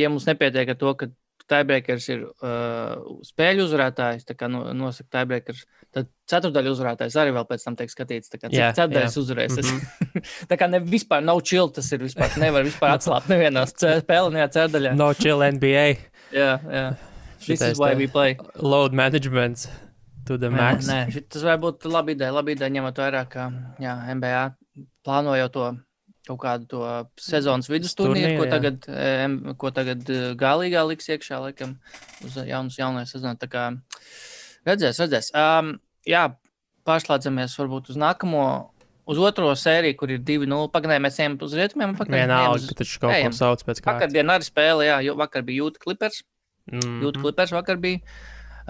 ja 0.00 0.12
mums 0.12 0.28
nepietiek 0.28 0.74
ar 0.74 0.78
to, 0.80 0.94
ka 0.96 1.10
tiebreakers 1.50 2.06
ir 2.14 2.22
uh, 2.28 3.02
spēļu 3.26 3.66
uzvarētājs, 3.66 4.24
tā 4.28 4.36
kā 4.38 4.48
no, 4.50 4.62
nosaka 4.76 5.08
tiebreakers, 5.18 5.64
tad 5.94 6.08
ceturdaļu 6.30 6.72
uzvarētājs 6.76 7.16
arī 7.18 7.34
vēl 7.34 7.46
pēc 7.50 7.64
tam 7.66 7.76
tiek 7.80 7.90
skatīts. 7.90 8.30
tā 8.30 8.38
Kā, 8.40 8.50
Jā, 8.54 8.70
ceturdaļas 8.78 9.16
jā. 9.18 9.24
uzvarēs. 9.24 9.58
Mm. 9.58 9.82
-hmm. 9.82 10.24
tā 10.52 10.58
kā 10.60 10.70
ne, 10.70 10.80
vispār 10.86 11.24
nav 11.26 11.42
chill, 11.42 11.68
tas 11.74 11.90
ir 11.92 12.00
vispār. 12.06 12.30
Nevar 12.38 12.62
vispār 12.66 12.94
atslābt 12.96 13.28
nevienā 13.32 13.66
spēlē, 13.66 14.30
nevienā 14.30 14.48
ceturdaļā. 14.54 14.94
No 14.96 15.12
chill 15.18 15.42
NBA, 15.50 15.86
Jā, 16.30 16.50
jā. 16.70 16.88
This 17.42 17.60
is 17.64 17.78
why 17.80 17.94
we 17.96 18.06
play. 18.06 18.36
load 18.54 18.92
management 18.92 19.66
to 20.26 20.36
the 20.38 20.46
Nē, 20.48 20.56
max. 20.56 20.86
nē, 20.86 20.98
šit- 21.10 21.28
tas 21.32 21.42
var 21.42 21.56
būt 21.58 21.84
labi 21.90 22.12
ideja, 22.14 22.30
labi 22.36 22.52
ideja 22.52 22.70
ņemot 22.70 22.94
vērā, 23.00 23.24
ka 23.28 23.50
jā, 23.80 23.94
NBA 24.14 24.54
plāno 25.04 25.34
jau 25.40 25.48
to 25.48 25.64
kaut 26.30 26.40
kādu 26.44 26.68
to 26.70 26.82
sezonas 27.20 27.68
vidus 27.70 27.96
turnīru, 27.98 28.36
Turnīru, 28.36 28.40
ko 28.40 28.48
tagad, 28.54 29.56
ko 29.60 29.72
tagad 29.74 30.10
eh, 30.12 30.26
galīgā 30.38 30.84
liks 30.88 31.10
iekšā, 31.10 31.40
laikam, 31.46 31.76
uz 32.26 32.38
jaunas, 32.38 32.78
jaunajā 32.78 33.10
sezonā. 33.10 33.36
Tā 33.40 33.50
kā 33.50 33.66
redzēs, 34.68 35.00
redzēs. 35.02 35.30
Um, 35.36 35.74
jā, 36.08 36.28
pārslēdzamies 36.88 37.56
varbūt 37.60 37.92
uz 37.92 38.00
nākamo, 38.00 38.44
uz 39.10 39.22
otro 39.30 39.50
sēriju, 39.58 39.98
kur 40.00 40.14
ir 40.14 40.22
2-0. 40.26 40.70
Pagaidām 40.74 41.06
mēs 41.06 41.20
ejam 41.22 41.38
uz 41.46 41.56
rietumiem. 41.58 41.96
Vienalga, 42.00 42.70
ka 42.70 42.80
taču 42.82 43.02
kaut 43.02 43.16
ko 43.16 43.32
sauc 43.36 43.64
pēc 43.66 43.82
kā. 43.82 43.96
Vakar 43.96 44.12
dienā 44.14 44.38
arī 44.38 44.46
spēlē, 44.46 44.90
jā, 44.92 45.00
jo 45.08 45.16
vakar 45.20 45.46
bija 45.46 45.64
Jūta 45.64 45.82
Clippers. 45.82 46.22
Mm 46.70 46.78
-hmm. 46.78 47.02
Jūta 47.06 47.24
Clippers 47.24 47.56
vakar 47.56 47.80
bija. 47.82 48.04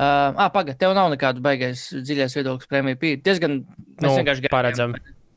Uh, 0.00 0.32
ah, 0.38 0.48
pagaidi, 0.48 0.78
tev 0.80 0.94
nav 0.96 1.10
nekāds 1.12 1.42
baigais 1.44 1.90
dziļais 1.92 2.36
viedoklis 2.38 2.68
par 2.70 2.82
MVP. 2.82 3.18
Diezgan 3.20 3.66
mēs 4.00 4.06
Nu, 4.06 4.16
vienkārši 4.16 4.48
paredzam. 4.48 4.94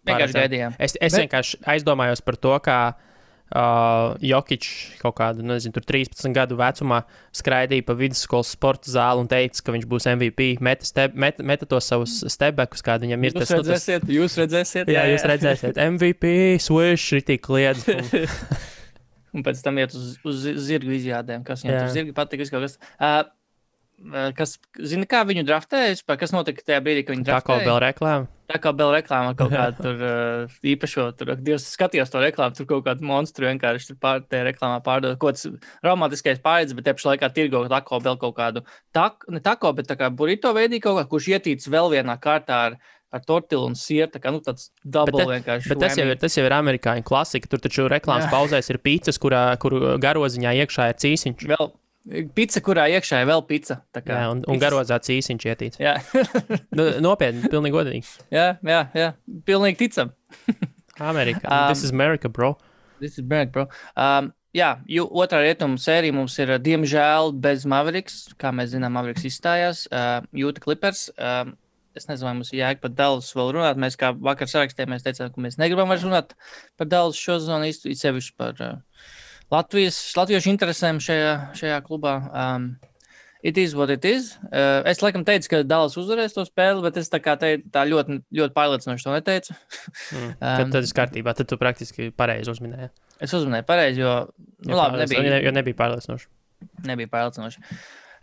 Vienkārši 0.07 0.36
gaidījām. 0.39 0.75
Es, 0.79 0.98
es 1.00 1.13
Bet- 1.15 1.22
vienkārši 1.25 1.60
aizdomājos 1.74 2.22
par 2.25 2.36
to, 2.36 2.53
kā 2.65 2.77
uh, 2.93 4.15
Jokic 4.24 4.65
kaut 5.01 5.15
kādu, 5.19 5.43
nu, 5.45 5.53
nezinu, 5.53 5.74
tur 5.77 5.86
13 5.88 6.33
gadu 6.36 6.57
vecumā 6.60 7.03
skraidīja 7.36 7.86
pa 7.88 7.95
vidusskolas 8.00 8.51
sporta 8.55 8.91
zāli 8.91 9.24
un 9.24 9.29
teica, 9.31 9.62
ka 9.63 9.75
viņš 9.75 9.86
būs 9.91 10.07
MVP. 10.15 10.48
Meta, 10.65 10.86
steb, 10.89 11.15
meta, 11.15 11.43
meta 11.45 11.67
tos 11.69 11.88
savus 11.88 12.17
stebekus, 12.33 12.83
kādi 12.86 13.07
viņam 13.07 13.24
ir. 13.29 13.31
Jūs 13.38 13.39
Tas, 13.45 13.53
nu, 13.55 13.63
tas, 13.63 13.67
redzēsiet, 13.88 14.10
jūs 14.17 14.38
redzēsiet. 14.41 14.91
jā, 14.91 15.05
jūs 15.13 15.27
redzēsiet, 15.33 15.79
MVP, 15.95 16.33
swish, 16.63 17.12
ritīgi 17.19 17.43
kliedz. 17.48 17.88
un- 17.93 18.27
Un 19.33 19.41
pēc 19.41 19.63
tam 19.65 19.79
iet 19.81 19.89
uz, 19.98 20.12
uz 20.29 20.43
zirgu 20.62 20.91
izjādēm, 20.93 21.41
kas 21.48 21.63
viņam 21.63 21.74
Jā. 21.74 21.79
tur 21.88 21.93
zirgi 21.95 22.12
patīk. 22.13 22.43
Kas, 22.53 22.75
uh, 23.01 23.24
kas 24.38 24.51
zina, 24.77 25.07
kā 25.10 25.24
viņu 25.25 25.41
draftēja? 25.48 25.95
Kas 26.22 26.33
notika 26.36 26.62
tajā 26.67 26.77
brīdī, 26.86 27.01
kad 27.07 27.15
viņi 27.15 27.25
Tā 27.25 27.39
kā 27.39 27.55
draftēja? 27.55 27.65
vēl 27.72 27.79
reklāma. 27.81 28.27
Tā 28.53 28.60
kā 28.62 28.74
vēl 28.77 28.91
reklāmā 29.00 29.33
kaut 29.38 29.53
kāda 29.53 29.74
tur 29.86 30.01
uh, 30.05 30.55
īpašo, 30.74 31.07
tur, 31.17 31.33
Dievs, 31.41 31.65
skatījos 31.74 32.12
to 32.13 32.22
reklāmu, 32.22 32.53
tur 32.57 32.69
kaut 32.69 32.86
kādu 32.86 33.07
monstru 33.10 33.50
vienkārši 33.50 33.91
tur 33.91 34.00
pār, 34.03 34.24
reklāmā 34.50 34.79
pārdod. 34.86 35.17
Kaut 35.22 35.33
kāds 35.33 35.48
romantiskais 35.86 36.41
pārēdz, 36.43 36.75
bet 36.77 36.88
te 36.88 36.95
pašā 36.98 37.13
laikā 37.13 37.31
tirgo 37.33 37.63
tako 37.72 38.01
vēl 38.05 38.19
kaut 38.22 38.36
kādu, 38.38 38.65
tak, 38.95 39.25
ne 39.33 39.41
tako, 39.43 39.74
bet 39.79 39.89
tā 39.89 39.98
kā 40.00 40.12
burrito 40.13 40.53
veidī 40.53 40.81
kaut 40.83 41.01
kā, 41.01 41.07
kurš 41.10 41.31
ietīts 41.33 41.72
vēl 41.74 41.89
vienā 41.95 42.17
kārtā 42.22 42.60
ar, 42.69 42.77
ar 43.13 43.25
tortilu 43.25 43.67
un 43.69 43.77
sieru, 43.77 44.12
tā 44.13 44.22
kā, 44.22 44.33
nu, 44.33 44.41
tāds 44.45 44.69
te- 44.69 45.29
vienkārši. 45.33 45.74
Bet 45.74 45.81
tas 45.86 45.98
jau, 45.98 46.10
ir, 46.10 46.19
tas 46.22 46.38
jau 46.38 46.45
ir 46.45 46.55
amerikāņu 46.57 47.05
klasika. 47.10 47.50
Tur 47.50 47.62
taču 47.62 47.89
reklāmas 47.91 48.29
pauzēs 48.33 48.69
ir 48.74 48.81
pīcis, 48.86 49.22
kur 49.22 49.79
garoziņā 50.01 50.57
iekšā 50.63 50.91
ir 50.93 51.01
cīsiņš. 51.05 51.50
Vēl 51.53 51.74
pica, 52.36 52.62
kurā 52.65 52.86
iekšā 52.91 53.22
ir 53.24 53.29
vēl 53.31 53.43
pica. 53.48 53.79
Jā, 53.95 54.19
un, 54.31 54.41
un 54.43 54.57
pizzas- 54.57 54.62
garozā 54.65 54.98
cīsiņš 55.07 55.48
ietīts. 55.53 55.79
Jā, 55.81 55.95
Nu, 56.77 56.89
nopietni, 57.03 57.48
pilnīgi 57.51 57.75
godīgi. 57.77 58.13
jā, 58.33 58.48
jā, 58.67 58.81
jā. 58.98 59.10
pilnīgi 59.48 59.79
ticam. 59.86 60.12
Amerikā. 61.00 61.48
Um, 61.50 61.74
This 61.74 61.83
is 61.88 61.91
America, 61.95 62.29
bro. 62.29 62.53
Tas 63.01 63.17
ir 63.19 63.25
brīnums, 63.27 63.51
bro. 63.55 63.65
Um, 64.00 64.29
jā, 64.55 64.69
jo 64.88 65.07
otrā 65.24 65.41
rietumu 65.43 65.79
sērija 65.81 66.13
mums 66.15 66.36
ir, 66.39 66.53
uh, 66.55 66.62
diemžēl, 66.62 67.33
bez 67.43 67.65
Mavericks. 67.65 68.19
Kā 68.39 68.51
mēs 68.55 68.72
zinām, 68.75 68.93
Mavericks 69.00 69.25
izstājās. 69.31 69.88
Uh, 69.89 70.22
Jūta 70.38 70.62
Clippers. 70.63 71.07
Um, 71.17 71.55
es 71.98 72.07
nezinu, 72.10 72.25
vai 72.29 72.36
mums 72.38 72.53
ir 72.53 72.62
jēga 72.62 72.81
par 72.86 72.93
Dallas 72.98 73.27
vēl 73.38 73.51
runāt. 73.57 73.77
Mēs 73.81 73.98
kā 74.01 74.13
vakar 74.17 74.50
sarakstījām, 74.50 74.93
mēs 74.95 75.03
teicām, 75.05 75.33
ka 75.33 75.43
mēs 75.45 75.60
negribam 75.62 75.89
vairs 75.91 76.05
runāt 76.05 76.31
par 76.79 76.88
Dallas 76.89 77.19
šo 77.19 77.36
zonu, 77.43 77.67
īsti 77.69 77.93
sevišķi 78.00 78.33
par 78.41 78.62
uh, 78.65 78.79
Latvijas, 79.53 80.00
latviešu 80.17 80.50
interesēm 80.53 81.00
šajā, 81.03 81.33
šajā 81.60 81.77
klubā. 81.86 82.17
Um, 82.33 82.74
It 83.43 83.57
is 83.57 83.75
what 83.75 83.89
it 83.91 84.05
is. 84.07 84.38
Uh, 84.55 84.79
es 84.88 85.01
laikam 85.03 85.25
teicu, 85.27 85.50
ka 85.51 85.57
Dallas 85.67 85.98
uzvarēs 86.00 86.31
to 86.31 86.45
spēli, 86.48 86.79
bet 86.86 86.95
es 87.01 87.10
tā 87.12 87.19
te, 87.19 87.50
tā 87.75 87.81
ļoti, 87.89 88.22
ļoti 88.39 88.55
pārliecinoši 88.55 89.03
to 89.03 89.15
neteicu. 89.17 89.57
Mm. 90.15 90.29
Um, 90.43 90.72
Tad, 90.72 90.77
viss 90.86 90.95
kārtībā. 90.95 91.33
Tad 91.36 91.50
tu 91.51 91.57
praktiski 91.60 92.07
pareizi 92.15 92.48
uzminēji. 92.53 92.88
Es 93.19 93.36
uzmanēju 93.36 93.67
pareizi, 93.67 94.00
jo, 94.00 94.13
nu, 94.63 94.72
Jo 94.72 94.79
labi, 94.79 95.01
nebija, 95.03 95.25
ne- 95.27 95.41
Jo 95.43 95.51
nebija 95.55 95.75
pārliecinoši. 95.81 96.31
nebija 96.88 97.12
pārliecinoši. 97.12 97.65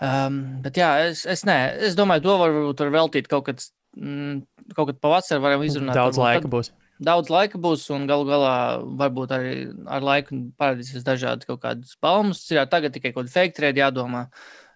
Um, 0.00 0.40
bet 0.64 0.80
jā, 0.80 0.88
es, 1.10 1.26
es, 1.28 1.44
ne, 1.44 1.58
es 1.90 1.98
domāju, 2.00 2.24
to 2.24 2.38
var 2.40 2.56
var 2.80 2.94
veltīt 2.96 3.28
kaut 3.28 3.44
kad, 3.50 3.66
mm, 4.00 4.40
kaut 4.72 4.88
kad 4.94 5.02
pavasarī 5.04 5.44
varam 5.44 5.66
izrunāt. 5.68 6.00
Daudz 6.00 6.16
laika 6.20 6.46
tad 6.46 6.54
būs. 6.56 6.72
Daudz 7.00 7.30
laika 7.32 7.58
būs, 7.60 7.86
un 7.94 8.04
galu 8.08 8.26
galā 8.28 8.54
varbūt 9.00 9.30
arī 9.32 9.52
ar 9.88 10.04
laiku 10.04 10.36
parādīsies 10.60 11.06
dažādas 11.06 11.48
kaut 11.48 11.62
kādas 11.62 11.94
baumas. 12.02 12.42
Ir 12.52 12.66
tagad 12.68 12.92
tikai 12.92 13.14
kaut 13.14 13.24
kāda 13.24 13.36
fake 13.36 13.56
trade 13.56 13.80
jādomā. 13.80 14.26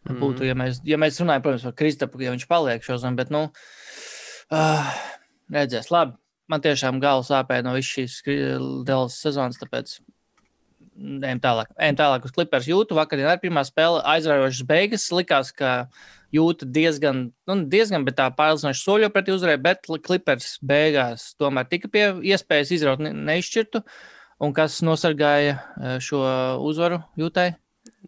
Mhm. 0.05 0.19
Būtu, 0.21 0.45
ja 0.49 0.57
mēs, 0.57 0.83
ja 0.85 0.99
mēs 1.01 1.21
runājam, 1.21 1.45
protams, 1.45 1.67
par 1.69 1.77
Kristapu, 1.81 2.21
ja 2.25 2.33
viņš 2.35 2.49
paliek 2.49 2.85
šo 2.85 2.99
zemi, 3.01 3.17
bet, 3.21 3.31
nu, 3.33 3.47
uh, 4.53 4.91
redzēs, 5.53 5.89
labi. 5.93 6.19
Man 6.53 6.61
tiešām 6.61 6.99
galva 7.01 7.25
sāpēja 7.25 7.65
no 7.65 7.73
visas 7.73 7.95
šīs 7.97 8.19
Dēlas 8.85 9.17
sezonas, 9.17 9.57
tāpēc 9.57 9.95
ejam 10.97 11.41
tālāk. 11.43 11.71
Ejam 11.79 11.97
tālāk 12.01 12.25
uz 12.29 12.35
Clippers 12.35 12.69
jūtu. 12.71 12.97
Vakar 12.99 13.19
arī 13.23 13.41
pirmā 13.49 13.65
spēle 13.67 14.03
aizraujošas 14.15 14.67
beigas. 14.69 15.07
Likās, 15.15 15.53
ka 15.55 15.89
jūta 16.35 16.67
diezgan, 16.67 17.29
nu, 17.47 17.57
diezgan 17.71 18.05
bet 18.07 18.17
tā 18.19 18.29
pārliecinoši 18.35 18.83
soļo 18.83 19.11
pret 19.15 19.29
uzvarēju, 19.31 19.63
bet 19.63 19.87
Clippers 20.07 20.59
beigās 20.63 21.33
tomēr 21.39 21.69
tika 21.71 21.89
pie 21.89 22.09
iespējas 22.35 22.73
izraut 22.75 23.03
ne- 23.05 23.13
neizšķirtu. 23.15 23.85
Un 24.43 24.53
kas 24.53 24.81
nosargāja 24.83 25.59
eh, 25.79 25.99
šo 26.03 26.23
uzvaru 26.67 27.03
jūtai? 27.19 27.53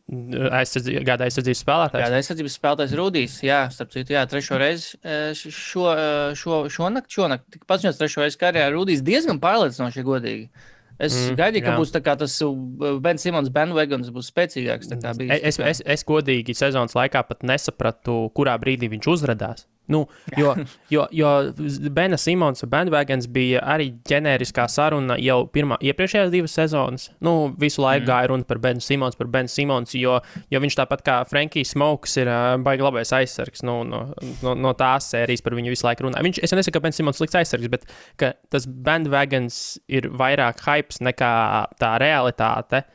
Aizsardz- 0.07 1.03
Gada 1.07 1.27
aizsardzības 1.27 1.61
spēlētājs. 1.65 2.03
Jā, 2.05 2.19
aizsardzības 2.21 2.57
spēlētājs 2.59 2.93
Rudijs. 2.99 3.37
Jā, 3.43 3.61
starp 3.75 3.91
citu, 3.95 4.15
jā, 4.15 4.23
trešo 4.31 4.59
reizi 4.61 4.99
š- 5.03 5.51
šo, 5.55 5.87
eh, 5.95 6.35
šo, 6.39 6.59
šonakt, 6.71 7.11
šonakt 7.11 7.47
tika 7.51 7.67
paziņots 7.67 7.99
trešo 7.99 8.23
reizi 8.23 8.39
karjerā. 8.39 8.71
Rudijs 8.75 9.03
diezgan 9.07 9.41
pārliecinoši, 9.43 9.97
ja 10.03 10.07
godīgi. 10.07 10.49
Es 10.99 11.13
Mm, 11.15 11.37
gaidīju, 11.37 11.65
ka 11.67 11.73
jā. 11.75 11.79
būs 11.79 11.91
tas 12.17 12.35
uh, 12.43 12.99
Ben 13.05 13.19
Simons 13.21 13.51
bandwagons 13.53 14.09
būs 14.15 14.31
spēcīgāks. 14.33 14.89
bijis. 15.19 15.41
Es, 15.43 15.59
es, 15.61 15.83
es 15.85 16.05
godīgi 16.09 16.55
sezonas 16.57 16.95
laikā 16.97 17.21
pat 17.29 17.43
nesapratu, 17.45 18.31
kurā 18.33 18.57
brīdī 18.59 18.89
viņš 18.95 19.09
uzrādījās. 19.13 19.67
Nu, 19.93 20.07
jo, 20.41 20.55
jo, 20.91 21.07
jo 21.15 21.53
Bena 21.91 22.19
Simons 22.19 22.65
bandwagons 22.71 23.29
bija 23.31 23.63
arī 23.63 23.93
ģenēriskā 24.09 24.67
saruna 24.71 25.19
jau 25.23 25.45
pirmā, 25.53 25.79
iepriekšējās 25.85 26.33
divas 26.33 26.57
sezonas. 26.59 27.09
Nu, 27.25 27.53
visu 27.61 27.85
laiku 27.85 28.05
mm. 28.05 28.11
gāja 28.11 28.31
runa 28.33 28.49
par 28.49 28.61
Benu 28.63 28.83
Simons, 28.83 29.19
par 29.19 29.31
Benu 29.31 29.53
Simons, 29.53 29.95
jo, 29.99 30.19
jo 30.51 30.63
viņš 30.63 30.79
tāpat 30.81 31.05
kā 31.07 31.21
Frankijs 31.31 31.75
Smokes 31.77 32.19
ir 32.23 32.31
uh, 32.31 32.57
baigi 32.63 32.87
labais 32.87 33.15
aizsargs. 33.15 33.63
Nu, 33.67 33.79
no, 33.87 34.03
no, 34.43 34.57
no 34.59 34.75
tās 34.79 35.11
sērijas 35.13 35.45
par 35.47 35.57
viņu 35.59 35.75
visu 35.75 35.87
laiku 35.87 36.09
runā. 36.09 36.23
Viņš, 36.27 36.43
es 36.43 36.57
nesaku, 36.57 36.79
ka 36.79 36.85
Bens 36.87 36.99
Simons 36.99 37.21
slikts 37.21 37.39
aizsargs, 37.39 37.71
bet 37.73 37.87
tas 38.19 38.67
bandwagons 38.67 39.61
ir 39.87 40.11
vairāk 40.19 40.63
hype 40.67 40.99
nekā 41.07 41.33
tā 41.81 41.97
realitāte. 42.03 42.87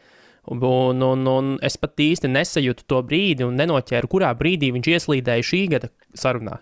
Un, 0.51 1.01
un, 1.05 1.27
un 1.29 1.51
es 1.61 1.77
pat 1.77 2.01
īsti 2.01 2.31
nesajūtu 2.31 2.87
to 2.89 2.99
brīdi, 3.05 3.45
un 3.45 3.59
nenoķēru, 3.61 4.09
kurā 4.09 4.31
brīdī 4.35 4.71
viņš 4.73 4.89
ieslīdēja 4.95 5.45
šī 5.45 5.61
gada 5.75 5.91
sarunā. 6.17 6.57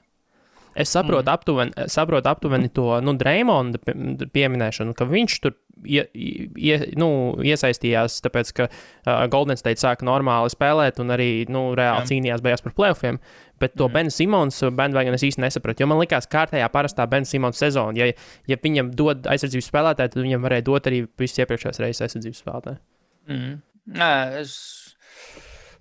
Es 0.76 0.92
saprotu, 0.94 1.26
mm. 1.26 1.34
aptuveni, 1.34 1.88
saprotu 1.92 2.30
aptuveni 2.30 2.70
to 2.74 3.00
nu, 3.02 3.16
Dreymonda 3.18 3.82
pie- 3.82 4.30
pieminēšanu, 4.36 4.94
ka 4.98 5.08
viņš 5.10 5.38
tur 5.44 5.56
ie, 5.84 6.04
ie, 6.14 6.78
nu, 7.00 7.10
iesaistījās, 7.46 8.20
tāpēc 8.26 8.52
ka 8.58 8.68
uh, 8.70 9.26
Golden 9.32 9.60
State 9.60 9.82
sāka 9.82 10.06
normāli 10.08 10.52
spēlēt 10.54 11.00
un 11.04 11.14
arī 11.16 11.30
nu, 11.52 11.70
reāli 11.78 12.04
Jā. 12.04 12.10
cīnījās 12.12 12.44
beigās 12.46 12.64
par 12.66 12.76
playoffiem. 12.78 13.20
Bet 13.60 13.76
to 13.76 13.90
mm. 13.90 13.96
Bena 13.96 14.14
Simons 14.14 14.62
bandvagonu 14.76 15.20
es 15.20 15.26
īsti 15.28 15.44
nesapratu. 15.44 15.84
Jo 15.84 15.90
man 15.92 16.00
liekas, 16.00 16.30
kārtējā 16.32 16.70
parastā 16.72 17.08
Bena 17.12 17.28
Simons 17.28 17.60
sezona, 17.60 17.98
ja, 18.00 18.12
ja 18.48 18.60
viņam 18.64 18.94
dod 18.96 19.28
aizsardzības 19.32 19.72
spēlētāju, 19.72 20.14
tad 20.16 20.24
viņam 20.24 20.46
varēja 20.48 20.68
dot 20.70 20.92
arī 20.92 21.04
visas 21.20 21.44
iepriekšējās 21.44 21.84
reizes 21.84 22.06
aizsardzības 22.08 22.44
spēlētāju. 22.46 22.82
Mm. 23.30 23.56
Nē, 24.00 24.14
es. 24.40 24.56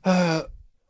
Uh, 0.06 0.40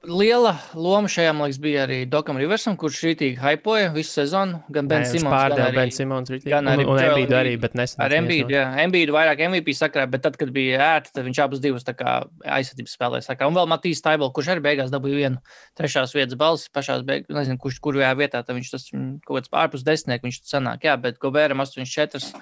liela 0.09 0.55
loma 0.75 1.09
šajā, 1.11 1.33
man 1.37 1.49
liekas, 1.49 1.59
bija 1.63 1.83
arī 1.85 1.99
Dokam 2.11 2.39
Riversam, 2.41 2.77
kurš 2.81 3.01
rītīgi 3.07 3.39
hypoja 3.43 3.91
visu 3.95 4.15
sezonu. 4.17 4.61
Gan 4.73 4.89
Ben 4.91 5.05
Nē, 5.05 5.11
viņš 5.13 5.21
Simons, 5.21 5.29
gan 5.29 5.35
pārdeva 5.35 5.67
arī, 5.69 5.77
Ben 5.79 5.93
Simons 5.95 6.33
rītīgi. 6.33 6.53
gan 6.53 6.65
un, 6.67 6.73
arī 6.73 6.87
un 6.87 6.91
Joel 6.93 7.13
Embiidu 7.13 7.37
arī, 7.39 7.53
bet 7.61 7.77
nesen. 7.79 8.01
Ar 8.05 8.15
Embiidu, 8.17 8.55
jā, 8.57 8.65
Embiidu 8.85 9.15
vairāk 9.17 9.43
MVP 9.49 9.77
sakarā, 9.77 10.09
bet 10.11 10.25
tad, 10.25 10.39
kad 10.41 10.53
bija 10.55 10.81
ērti, 10.87 11.13
tad 11.17 11.29
viņš 11.29 11.85
tā 11.87 11.95
kā 11.99 12.17
aizsardzības 12.59 12.97
spēlē 12.99 13.23
sakarā. 13.27 13.53
Un 13.53 13.61
vēl 13.61 13.71
Matīs 13.71 14.03
Taibel, 14.05 14.33
kurš 14.35 14.53
arī 14.55 14.65
beigās 14.65 14.93
dabūja 14.95 15.21
vienu 15.23 15.45
trešās 15.79 16.17
vietas 16.17 16.41
balsi 16.41 16.73
pašās 16.75 17.05
beigās, 17.07 17.31
nezinu, 17.35 17.61
kurš 17.63 17.79
kurjā 17.85 18.11
vietā, 18.19 18.43
tad 18.43 18.57
viņš 18.57 18.75
tas 18.75 18.91
mm, 18.93 19.15
kaut 19.29 19.43
kāds 19.43 19.55
ārpus 19.65 19.87
desmitnieku 19.87 20.29
viņš 20.29 20.43
sanāk, 20.49 20.89
jā, 20.89 20.97
bet 21.01 21.21
Gobēram 21.23 21.65
84. 21.65 22.33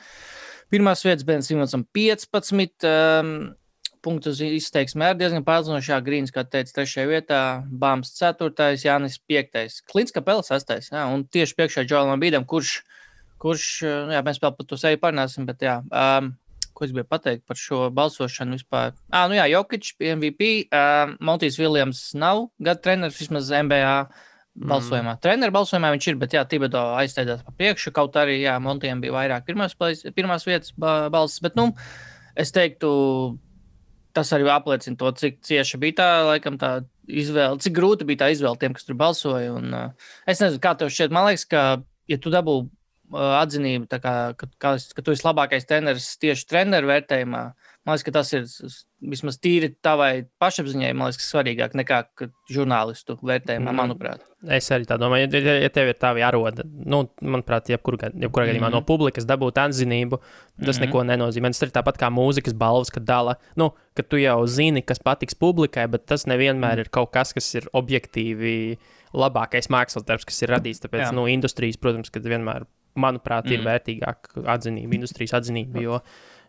Pirmās 0.73 1.05
vietas, 1.07 1.27
Ben 1.27 1.47
Simonsam 1.47 1.87
15. 1.95 2.89
Um, 2.91 3.37
Punktus 4.05 4.41
izteiksmē 4.45 5.13
ir 5.13 5.21
diezgan 5.21 5.45
pārzinošā. 5.47 5.99
Grīns, 6.07 6.33
kā 6.35 6.45
teica, 6.47 6.75
trešajā 6.81 7.07
vietā, 7.11 7.41
Bāms 7.67 8.13
4, 8.19 8.75
Jānis 8.83 9.19
5, 9.29 9.83
Klints 9.91 10.15
Kapela 10.15 10.45
6. 10.47 10.75
Jā, 10.93 11.07
un 11.13 11.25
tieši 11.25 11.57
priekšā 11.59 11.87
Džolam 11.87 12.23
Bīdam, 12.23 12.47
kurš, 12.49 12.81
kurš, 13.43 13.69
jā, 14.15 14.23
mēs 14.27 14.43
vēl 14.43 14.55
par 14.59 14.69
to 14.69 14.81
sevi 14.81 15.01
parunāsim, 15.03 15.49
bet 15.49 15.65
jā. 15.65 15.81
Um, 15.91 16.35
ko 16.77 16.85
es 16.85 16.93
gribēju 16.93 17.09
pateikt 17.09 17.47
par 17.49 17.57
šo 17.57 17.87
balsošanu 17.97 18.59
vispār. 18.59 18.95
Ah, 19.09 19.27
nu 19.31 19.39
jā, 19.39 19.47
Jokic, 19.55 19.95
MVP, 19.97 20.69
uh, 20.69 21.17
Montijs 21.25 21.57
Viljams 21.61 22.11
nav 22.21 22.51
gada 22.61 22.83
treneris 22.85 23.21
vismaz 23.23 23.49
MBA 23.49 23.95
balsojumā. 24.57 25.17
Mm. 25.17 25.23
Treneru 25.25 25.55
balsojumā 25.57 25.93
viņš 25.95 26.11
ir, 26.11 26.19
bet 26.21 26.37
jā, 26.37 26.43
Tibeto 26.49 26.83
aizstājās 26.97 27.45
pa 27.45 27.55
priekšu, 27.57 27.93
kaut 27.97 28.17
arī, 28.21 28.39
jā, 28.45 28.57
Montijam 28.63 29.03
bija 29.05 29.15
vairāk 29.17 29.49
pirmās, 29.49 29.77
pirmās 30.17 30.47
vietas 30.49 30.73
ba 30.81 30.99
balsis, 31.13 31.43
bet, 31.45 31.57
nu, 31.59 31.71
es 32.37 32.53
teiktu, 32.57 32.91
tas 34.17 34.33
arī 34.35 34.49
apliecina 34.53 34.99
to, 35.01 35.13
cik 35.21 35.43
cieša 35.47 35.81
bija 35.83 35.99
tā, 36.01 36.09
laikam, 36.31 36.57
tā 36.61 36.71
izvēle, 37.07 37.61
cik 37.63 37.77
grūti 37.77 38.09
bija 38.09 38.25
tā 38.25 38.33
izvēle 38.35 38.59
tiem, 38.61 38.75
kas 38.77 38.89
tur 38.89 38.99
balsoja. 38.99 39.53
Un, 39.59 39.71
uh, 39.77 40.11
es 40.29 40.43
nezinu, 40.43 40.63
kā 40.63 40.75
tev 40.79 40.91
šķiet, 40.93 41.15
man 41.15 41.29
liekas, 41.29 41.47
ka, 41.51 41.63
ja 42.11 42.19
tu 42.23 42.33
dabū 42.35 42.57
uh, 42.65 43.37
atzinību, 43.43 43.89
kā, 43.93 44.15
ka, 44.39 44.51
ka, 44.63 44.75
ka 44.97 45.05
tu 45.05 45.15
esi 45.15 45.27
labākais 45.27 45.69
treneris 45.69 46.15
tieši 46.23 46.49
treneru 46.51 46.93
vērtējumā. 46.93 47.45
Man 47.87 47.95
liekas, 47.95 48.03
ka 48.03 48.13
tas 48.17 48.33
ir 48.35 48.47
vismaz 49.13 49.37
tīri 49.39 49.69
tavai 49.85 50.27
pašapziņai, 50.43 50.89
man 50.99 51.13
liekas, 51.13 51.29
svarīgāk 51.31 51.77
nekā 51.79 52.01
žurnālistu 52.51 53.15
vērtējumā, 53.23 53.71
Mm. 53.71 53.79
manuprāt. 53.79 54.25
Es 54.49 54.69
arī 54.71 54.87
tā 54.87 54.99
domāju, 54.99 55.33
ja, 55.33 55.55
ja- 55.63 55.69
tev 55.69 55.89
ir 55.89 55.95
tā 55.95 56.11
jāroda, 56.19 56.65
nu, 56.65 57.09
manuprāt, 57.23 57.71
jebkurā 57.71 57.99
gad- 57.99 58.15
jebkurā 58.15 58.49
gadījumā 58.51 58.71
Mhm. 58.71 58.73
no 58.73 58.83
publikas 58.83 59.25
dabūt 59.25 59.53
atzinību, 59.63 60.21
tas 60.65 60.79
Mhm. 60.79 60.85
neko 60.87 61.05
nenozīmē. 61.07 61.47
Tas 61.55 61.63
ir 61.63 61.69
tāpat 61.71 61.97
kā 61.97 62.11
mūzikas 62.11 62.55
balvas, 62.55 62.91
kad 62.91 63.05
dala, 63.05 63.37
nu, 63.57 63.73
ka 63.95 64.03
tu 64.03 64.17
jau 64.17 64.45
zini, 64.47 64.85
kas 64.85 64.99
patiks 64.99 65.35
publikai, 65.35 65.89
bet 65.89 66.07
tas 66.07 66.25
nevienmēr 66.25 66.73
Mhm. 66.73 66.79
ir 66.79 66.89
kaut 66.91 67.13
kas, 67.13 67.33
kas 67.33 67.55
ir 67.55 67.63
objektīvi 67.73 68.79
labākais 69.15 69.69
mākslas 69.69 70.05
darbs, 70.05 70.25
kas 70.25 70.43
ir 70.43 70.49
radīts. 70.49 70.81
Tāpēc, 70.81 71.11
Jā. 71.11 71.13
nu, 71.13 71.27
industrijas, 71.27 71.77
protams, 71.77 72.11
kad 72.11 72.23
vienmēr, 72.25 72.67
manuprāt, 72.99 73.51
ir 73.51 73.61
Mhm. 73.61 73.67
vērtīgāk 73.67 74.17
atzinība, 74.45 74.93
industrijas 74.99 75.33
atzinība, 75.33 75.81
jo, 75.83 76.01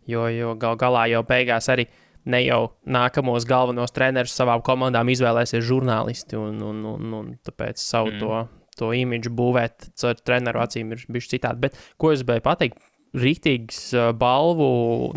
jo, 0.07 0.27
jo 0.33 0.53
gal 0.59 0.77
galā 0.79 1.07
jau 1.11 1.23
beigās 1.27 1.69
arī. 1.73 1.87
Ne 2.27 2.41
jau 2.43 2.73
nākamos 2.83 3.45
galvenos 3.47 3.93
trenerus 3.95 4.33
savām 4.35 4.59
komandām 4.59 5.07
izvēlēsies 5.13 5.63
žurnālisti, 5.63 6.35
un, 6.35 6.57
un, 6.59 6.81
un, 6.89 7.13
un 7.15 7.29
tāpēc 7.47 7.79
savu 7.79 8.11
mm. 8.11 8.19
To, 8.19 8.41
to 8.77 8.89
imidžu 8.93 9.31
būvēt 9.33 9.87
caur 9.97 10.19
treneru 10.19 10.59
acīm 10.59 10.91
ir 10.91 11.05
bijis 11.07 11.31
citādi. 11.31 11.63
Bet, 11.67 11.79
ko 11.95 12.11
es 12.11 12.25
gribēju 12.25 12.43
pateikt, 12.43 12.83
rītīgs 13.17 13.79
uh, 13.95 14.09
balvu, 14.17 14.67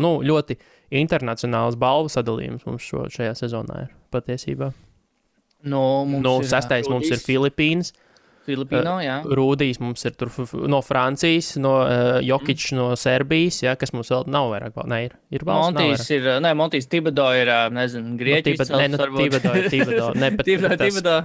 nu, 0.01 0.13
ļoti 0.25 0.57
internacionāls 1.01 1.77
balvu 1.79 2.11
sadalījums 2.11 2.63
mums 2.67 2.87
šo, 2.87 3.05
šajā 3.11 3.35
sezonā 3.43 3.85
ir 3.85 3.91
patiesībā. 4.13 4.71
No, 5.61 5.83
mums 6.09 6.25
Nu, 6.25 6.37
ir, 6.41 6.49
sastais 6.49 6.89
mums 6.89 7.11
ir 7.11 7.21
Filipīnas, 7.21 7.93
Filipīno, 8.47 8.95
jā. 9.05 9.19
Rūdijs 9.37 9.77
mums 9.83 10.01
ir 10.09 10.15
tur 10.17 10.31
no 10.71 10.79
Francijas, 10.81 11.51
no 11.61 11.73
uh, 11.83 12.19
Jokičs 12.25 12.71
no 12.73 12.87
Serbijas, 12.97 13.59
ja, 13.61 13.75
kas 13.77 13.93
mums 13.93 14.09
vēl 14.09 14.25
nav 14.33 14.49
vairāk. 14.53 14.79
Nē, 14.89 14.99
ir, 15.05 15.15
ir 15.37 15.45
nav 15.45 15.59
Montijs 15.67 16.07
ir, 16.15 16.25
nē, 16.41 16.53
Montijs 16.57 16.89
Tibedo 16.89 17.27
ir, 17.37 17.51
ā, 17.53 17.59
nezinu, 17.73 18.15
Grieķis. 18.17 18.57
Tibet- 18.63 18.73
nē, 18.73 18.87
nu, 18.95 19.01
Tibedo 19.19 19.53
ir 19.59 19.69
Tibedo, 19.69 20.07
ne, 20.17 20.31
bet 20.39 20.45
Tibedo, 20.49 20.73
tas- 20.75 20.87
Tibedo. 20.89 21.17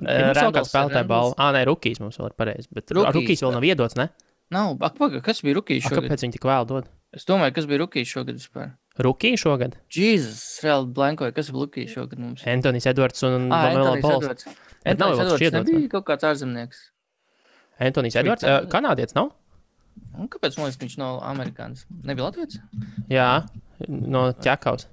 Ir 0.00 0.34
vēl 0.38 0.52
kāds 0.54 0.68
spēlētāja 0.70 1.02
ir 1.02 1.08
balva. 1.10 1.34
Ah, 1.42 1.52
nē, 1.54 1.64
Rukijs 1.66 1.98
mums 2.02 2.18
vēl 2.20 2.28
ir 2.30 2.34
pareizi. 2.38 2.68
Bet 2.74 2.92
Rukijs, 2.94 3.14
Rukijs 3.16 3.40
vēl 3.46 3.54
nav 3.56 3.64
iedots, 3.66 3.96
ne? 3.98 4.08
Nav, 4.54 4.76
ak, 4.82 4.94
paga, 4.98 5.20
kas 5.22 5.40
bija 5.46 5.56
Rukijs 5.58 5.84
A, 5.86 5.90
šogad? 5.90 6.06
kāpēc 6.10 6.22
viņi 6.26 6.34
tik 6.36 6.46
vēl 6.46 6.66
dod? 6.70 6.86
Es 7.14 7.26
domāju, 7.26 7.54
kas 7.58 7.66
bija 7.70 7.80
Rukijs 7.84 8.10
šogad 8.14 8.38
vispār. 8.38 8.72
Rukijs 9.02 9.42
šogad? 9.42 9.76
Jēzus, 9.94 10.42
reāli 10.66 10.90
blankoja, 10.94 11.34
kas 11.34 11.50
bija 11.50 11.64
Rukijs 11.66 11.94
šogad 11.94 12.22
mums. 12.22 12.42
Antonijs 12.50 12.86
Edvards 12.90 13.22
un 13.26 13.46
Ah, 13.54 13.70
Lamelo 13.74 14.20
Antonijs 14.86 15.18
Pols. 15.20 15.42
Edvards. 15.42 15.70
Nebija 15.70 15.88
kaut 15.92 16.06
kāds 16.08 16.24
ārzemnieks. 16.30 16.78
Antonijs 17.80 18.16
Edvards, 18.20 18.44
uh, 18.44 18.62
kanādietis 18.72 19.14
nav? 19.16 19.32
Un 20.16 20.28
kāpēc 20.32 20.56
man 20.56 20.66
liekas, 20.68 20.78
ka 20.80 20.86
viņš 20.86 20.96
nav 21.00 21.18
amerikānis? 21.28 21.84
Nebija 22.08 22.30
Latvijas? 22.30 22.56
Jā, 23.12 23.28
no 23.88 24.30
ķekaus. 24.32 24.86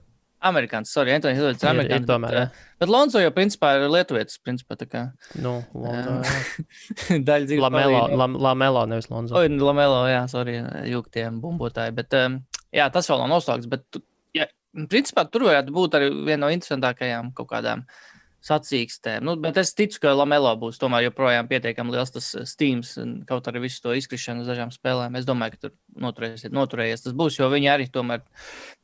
Amerikānis, 0.48 0.92
sorry, 0.94 1.12
Antonijs 1.16 1.40
Edvards 1.40 1.64
ir 1.64 1.68
Ir- 1.68 1.74
ir 1.74 1.80
amerikānis. 1.80 2.06
tomēr, 2.08 2.30
bet, 2.36 2.38
jā. 2.38 2.74
bet 2.84 2.90
Lonzo 2.94 3.20
jau 3.24 3.32
principā 3.34 3.72
ir 3.80 3.88
lietuvietis, 3.90 4.38
principā 4.46 4.76
tā 4.78 4.86
kā 4.92 5.02
Nu, 5.42 5.64
Lonzo. 5.74 6.20
jā. 6.22 7.22
daļa 7.30 7.46
dzīves. 7.50 7.64
Lamelo, 7.64 8.04
lam, 8.22 8.36
Lamelo, 8.36 8.84
nevis 8.92 9.10
Lonzo. 9.10 9.36
Oi, 9.40 9.48
nu, 9.50 9.66
Lamelo, 9.66 10.04
jā, 10.12 10.22
sorry, 10.30 10.60
jūgtiem 10.92 11.40
bumbotāji. 11.42 11.96
Bet, 11.98 12.14
um, 12.14 12.38
jā, 12.76 12.86
tas 12.94 13.10
vēl 13.10 13.24
nav 13.26 13.34
noslēgts. 13.34 13.68
Bet, 13.72 14.00
ja, 14.38 14.46
principā, 14.92 15.26
tur 15.32 15.48
varētu 15.50 15.74
būt 15.74 15.98
arī 15.98 16.12
viena 16.14 16.44
no 16.46 16.52
interesantākajām 16.54 17.34
kaut 17.34 17.50
kādām 17.56 17.84
sacīkstēm. 18.46 19.26
Nu, 19.26 19.36
bet 19.42 19.58
es 19.60 19.74
ticu, 19.78 20.00
ka 20.04 20.14
Lamelo 20.16 20.52
būs 20.60 20.80
tomēr 20.82 21.08
joprojām 21.08 21.50
pietiekami 21.50 21.96
liels 21.96 22.14
tas 22.14 22.30
eh, 22.38 22.46
steams, 22.50 22.96
kaut 23.30 23.50
arī 23.50 23.64
visu 23.66 23.82
to 23.84 23.96
izkrišanu 23.98 24.46
uz 24.46 24.52
dažām 24.52 24.74
spēlēm. 24.74 25.18
Es 25.20 25.28
domāju, 25.28 25.56
ka 25.56 25.68
tur 25.68 25.76
noturēsies, 26.08 26.54
noturējies 26.54 27.08
tas 27.08 27.18
būs, 27.18 27.40
jo 27.40 27.50
viņi 27.54 27.72
arī 27.74 27.90
tomēr 27.94 28.22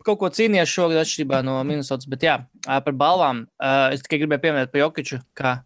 kaut 0.03 0.19
ko 0.21 0.31
cīnījās 0.33 0.73
šogad 0.73 1.03
atšķirībā 1.03 1.43
no 1.45 1.59
Minnesotas. 1.67 2.09
Bet 2.09 2.25
jā, 2.25 2.39
par 2.65 2.97
balvām. 2.97 3.45
Es 3.93 4.03
tikai 4.03 4.23
gribēju 4.23 4.47
pieminēt 4.47 4.73
par 4.73 4.83
Jokiču, 4.83 5.21
ka 5.37 5.61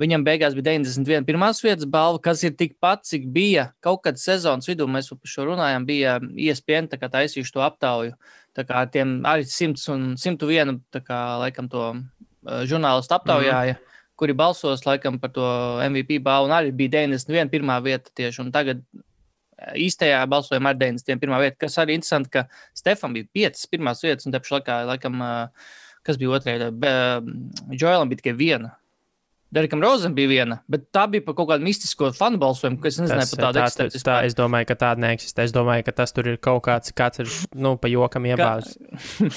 Viņam 0.00 0.22
beigās 0.24 0.54
bija 0.56 0.72
91. 0.78 1.26
pirmās 1.28 1.58
vietas 1.60 1.84
balva, 1.84 2.16
kas 2.24 2.40
ir 2.46 2.54
tikpat, 2.56 3.02
cik 3.04 3.26
bija 3.34 3.66
kaut 3.84 4.00
kad 4.06 4.16
sezonas 4.20 4.68
vidū. 4.70 4.86
Mēs 4.88 5.10
par 5.12 5.28
šo 5.28 5.44
runājām, 5.50 5.84
bija 5.84 6.14
iespēja 6.40 6.86
tā 6.88 6.98
kā 7.02 7.10
taisījuši 7.12 7.52
to 7.52 7.64
aptauju. 7.66 8.14
Tā 8.56 8.64
kā 8.66 8.80
tiem 8.90 9.18
arī 9.28 9.44
100 9.44 9.92
un 9.92 10.06
101, 10.16 10.80
tā 10.90 11.02
kā 11.04 11.18
laikam 11.42 11.68
to 11.70 11.90
uh, 12.46 12.62
žurnālistu 12.68 13.16
aptaujāja, 13.16 13.74
mm 13.74 13.78
-hmm. 13.78 14.14
kuri 14.16 14.32
balsos 14.32 14.86
laikam 14.86 15.18
par 15.20 15.30
to 15.30 15.44
MVP 15.90 16.18
balvu, 16.22 16.52
arī 16.52 16.72
bija 16.72 16.90
91. 16.90 17.48
pirmā 17.50 17.82
vieta 17.82 18.10
tieši. 18.14 18.40
Un 18.40 18.52
tagad 18.52 18.82
uh, 18.82 19.74
īstajā 19.74 20.26
balsojumā 20.26 20.74
ar 20.74 20.76
91. 20.76 21.40
vieta, 21.40 21.56
kas 21.56 21.78
arī 21.78 21.94
interesanti, 21.94 22.30
ka 22.30 22.46
Stefan 22.74 23.12
bija 23.12 23.24
5 23.34 23.66
pirmās 23.70 24.02
vietas, 24.02 24.26
un 24.26 24.32
tepši 24.32 24.54
laikā, 24.54 24.84
laikam, 24.86 25.20
uh, 25.20 25.48
kas 26.02 26.16
bija 26.16 26.30
otrajā, 26.30 26.70
Džoēlam 27.70 28.08
bija 28.08 28.16
tikai 28.22 28.36
viena. 28.36 28.76
Derekam 29.50 29.82
Rozam 29.82 30.14
bija 30.14 30.30
viena, 30.30 30.60
bet 30.70 30.84
tā 30.94 31.08
bija 31.10 31.24
par 31.26 31.34
kaut 31.40 31.48
kādu 31.50 31.66
mistisko 31.66 32.12
fanu 32.14 32.38
balsojumu, 32.38 32.78
kas 32.84 33.00
nezināja 33.02 33.26
par 33.32 33.42
tādu 33.44 33.58
tā, 33.58 33.64
eksistenci. 33.66 34.02
tā, 34.06 34.18
es 34.28 34.36
domāju, 34.38 34.68
ka 34.68 34.76
tāda 34.78 35.02
neeksistē. 35.02 35.46
Es 35.48 35.54
domāju, 35.54 35.88
ka 35.88 35.94
tas 36.02 36.14
tur 36.14 36.28
ir 36.30 36.38
kaut 36.42 36.62
kāds, 36.68 36.94
kāds 36.94 37.24
ir 37.24 37.32
nu, 37.58 37.74
pa 37.80 37.90
jokam 37.90 38.28
iebāzts. 38.30 38.78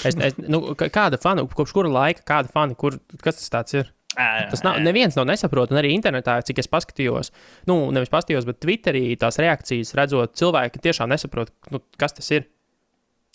Es, 0.06 0.14
es, 0.14 0.38
nu, 0.38 0.62
kāda 0.78 1.18
fana, 1.22 1.48
kopš 1.50 1.74
kura 1.74 1.90
laika, 1.90 2.22
kāda 2.30 2.54
fana, 2.54 2.78
kur, 2.78 3.00
kas 3.26 3.42
tas 3.42 3.50
tāds 3.58 3.80
ir? 3.82 3.90
Tas 4.14 4.62
nav, 4.62 4.78
neviens 4.86 5.18
nav 5.18 5.26
nesaprot, 5.26 5.72
un 5.74 5.80
arī 5.82 5.96
internetā, 5.96 6.38
cik 6.46 6.62
es 6.62 6.70
paskatījos, 6.70 7.32
nu, 7.70 7.78
nevis 7.96 8.12
paskatījos, 8.14 8.46
bet 8.46 8.62
Twitterī 8.62 9.08
tās 9.18 9.40
reakcijas 9.42 9.96
redzot, 9.98 10.36
cilvēki 10.38 10.82
tiešām 10.84 11.10
nesaprot, 11.10 11.50
nu, 11.74 11.82
kas 11.98 12.14
tas 12.20 12.30
ir. 12.36 12.46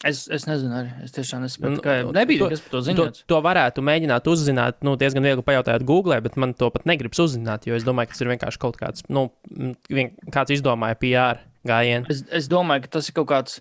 Es, 0.07 0.29
es 0.31 0.45
nezinu, 0.47 0.71
arī. 0.79 0.91
Es 1.03 1.11
tiešām 1.11 1.43
nesaprotu, 1.43 1.81
Nu, 1.81 1.83
kā 1.83 1.97
nu, 2.07 2.13
nebija 2.15 2.45
to- 2.45 2.49
kas 2.53 2.61
par 2.63 2.71
to 2.71 2.79
To, 2.79 2.83
ziņots. 2.87 3.25
to 3.27 3.41
varētu 3.43 3.83
mēģināt 3.83 4.29
uzzināt, 4.31 4.79
nu, 4.87 4.95
diezgan 4.95 5.25
viegli 5.27 5.43
pajautāt 5.43 5.83
Google, 5.83 6.21
bet 6.23 6.37
man 6.37 6.55
to 6.55 6.71
pat 6.71 6.85
negribas 6.87 7.19
uzzināt, 7.19 7.67
jo 7.67 7.75
es 7.75 7.83
domāju, 7.83 8.07
ka 8.07 8.15
tas 8.15 8.21
ir 8.23 8.29
vienkārši 8.31 8.59
kaut 8.63 8.77
kāds, 8.79 9.03
nu, 9.09 9.33
vien, 9.91 10.13
kāds 10.31 10.55
izdomāja 10.55 10.95
PR 11.03 11.43
gājienu. 11.67 12.07
Es, 12.15 12.23
es 12.31 12.47
domāju, 12.47 12.83
ka 12.87 12.89
tas 12.99 13.09
ir 13.09 13.15
kaut 13.19 13.27
kāds. 13.27 13.61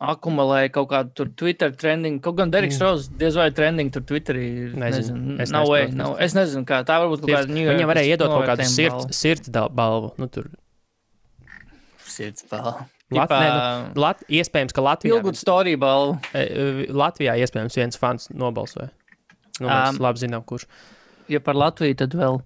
Akumulēja 0.00 0.70
kaut 0.72 0.88
kādu 0.88 1.12
tur 1.12 1.28
Twitter 1.36 1.74
trending. 1.76 2.22
Kaut 2.24 2.38
gan 2.38 2.48
Deriks 2.50 2.78
mm. 2.78 2.84
Rozs 2.86 3.10
diez 3.20 3.34
vai 3.36 3.50
trending 3.52 3.90
tur 3.92 4.00
Twitterī. 4.00 4.72
Nezinu. 4.72 5.12
Nezinu. 5.12 5.34
Es 5.44 5.50
Nav 5.52 5.68
way, 5.68 5.90
nav. 5.92 6.14
Es 6.24 6.32
nezinu, 6.32 6.64
kā 6.64 6.80
tā 6.88 6.96
varbūt 7.02 7.20
kaut 7.20 7.34
kāda 7.34 7.52
New 7.52 7.68
Viņam 7.68 7.92
varēja 7.92 8.14
iedot 8.16 8.32
kaut 8.32 8.48
kādu 8.48 8.64
sirds, 8.64 9.12
sirds 9.12 9.52
balvu. 9.52 10.14
Nu, 10.16 10.30
tur 10.32 10.48
Sirds 12.08 12.48
balvu. 12.48 12.88
Lat, 13.10 13.32
nē, 13.32 13.50
nu, 13.50 14.00
Lat, 14.04 14.20
iespējams, 14.30 14.74
ka 14.76 14.82
Latvijā, 14.86 15.16
Ilgut 15.18 15.38
story 15.38 15.74
balvu. 15.80 16.18
e, 16.30 16.42
e, 16.46 16.88
Latvijā 16.94 17.34
iespējams 17.42 17.78
viens 17.80 17.98
fans 17.98 18.28
nobalsoja. 18.30 18.90
Nu, 19.60 19.68
mēs 19.68 19.96
Um, 19.96 20.02
labi 20.04 20.22
zinām, 20.22 20.44
kurš. 20.46 20.66
Ja 21.30 21.40
par 21.44 21.58
Latviju, 21.58 21.96
tad 22.00 22.14
vēl 22.16 22.38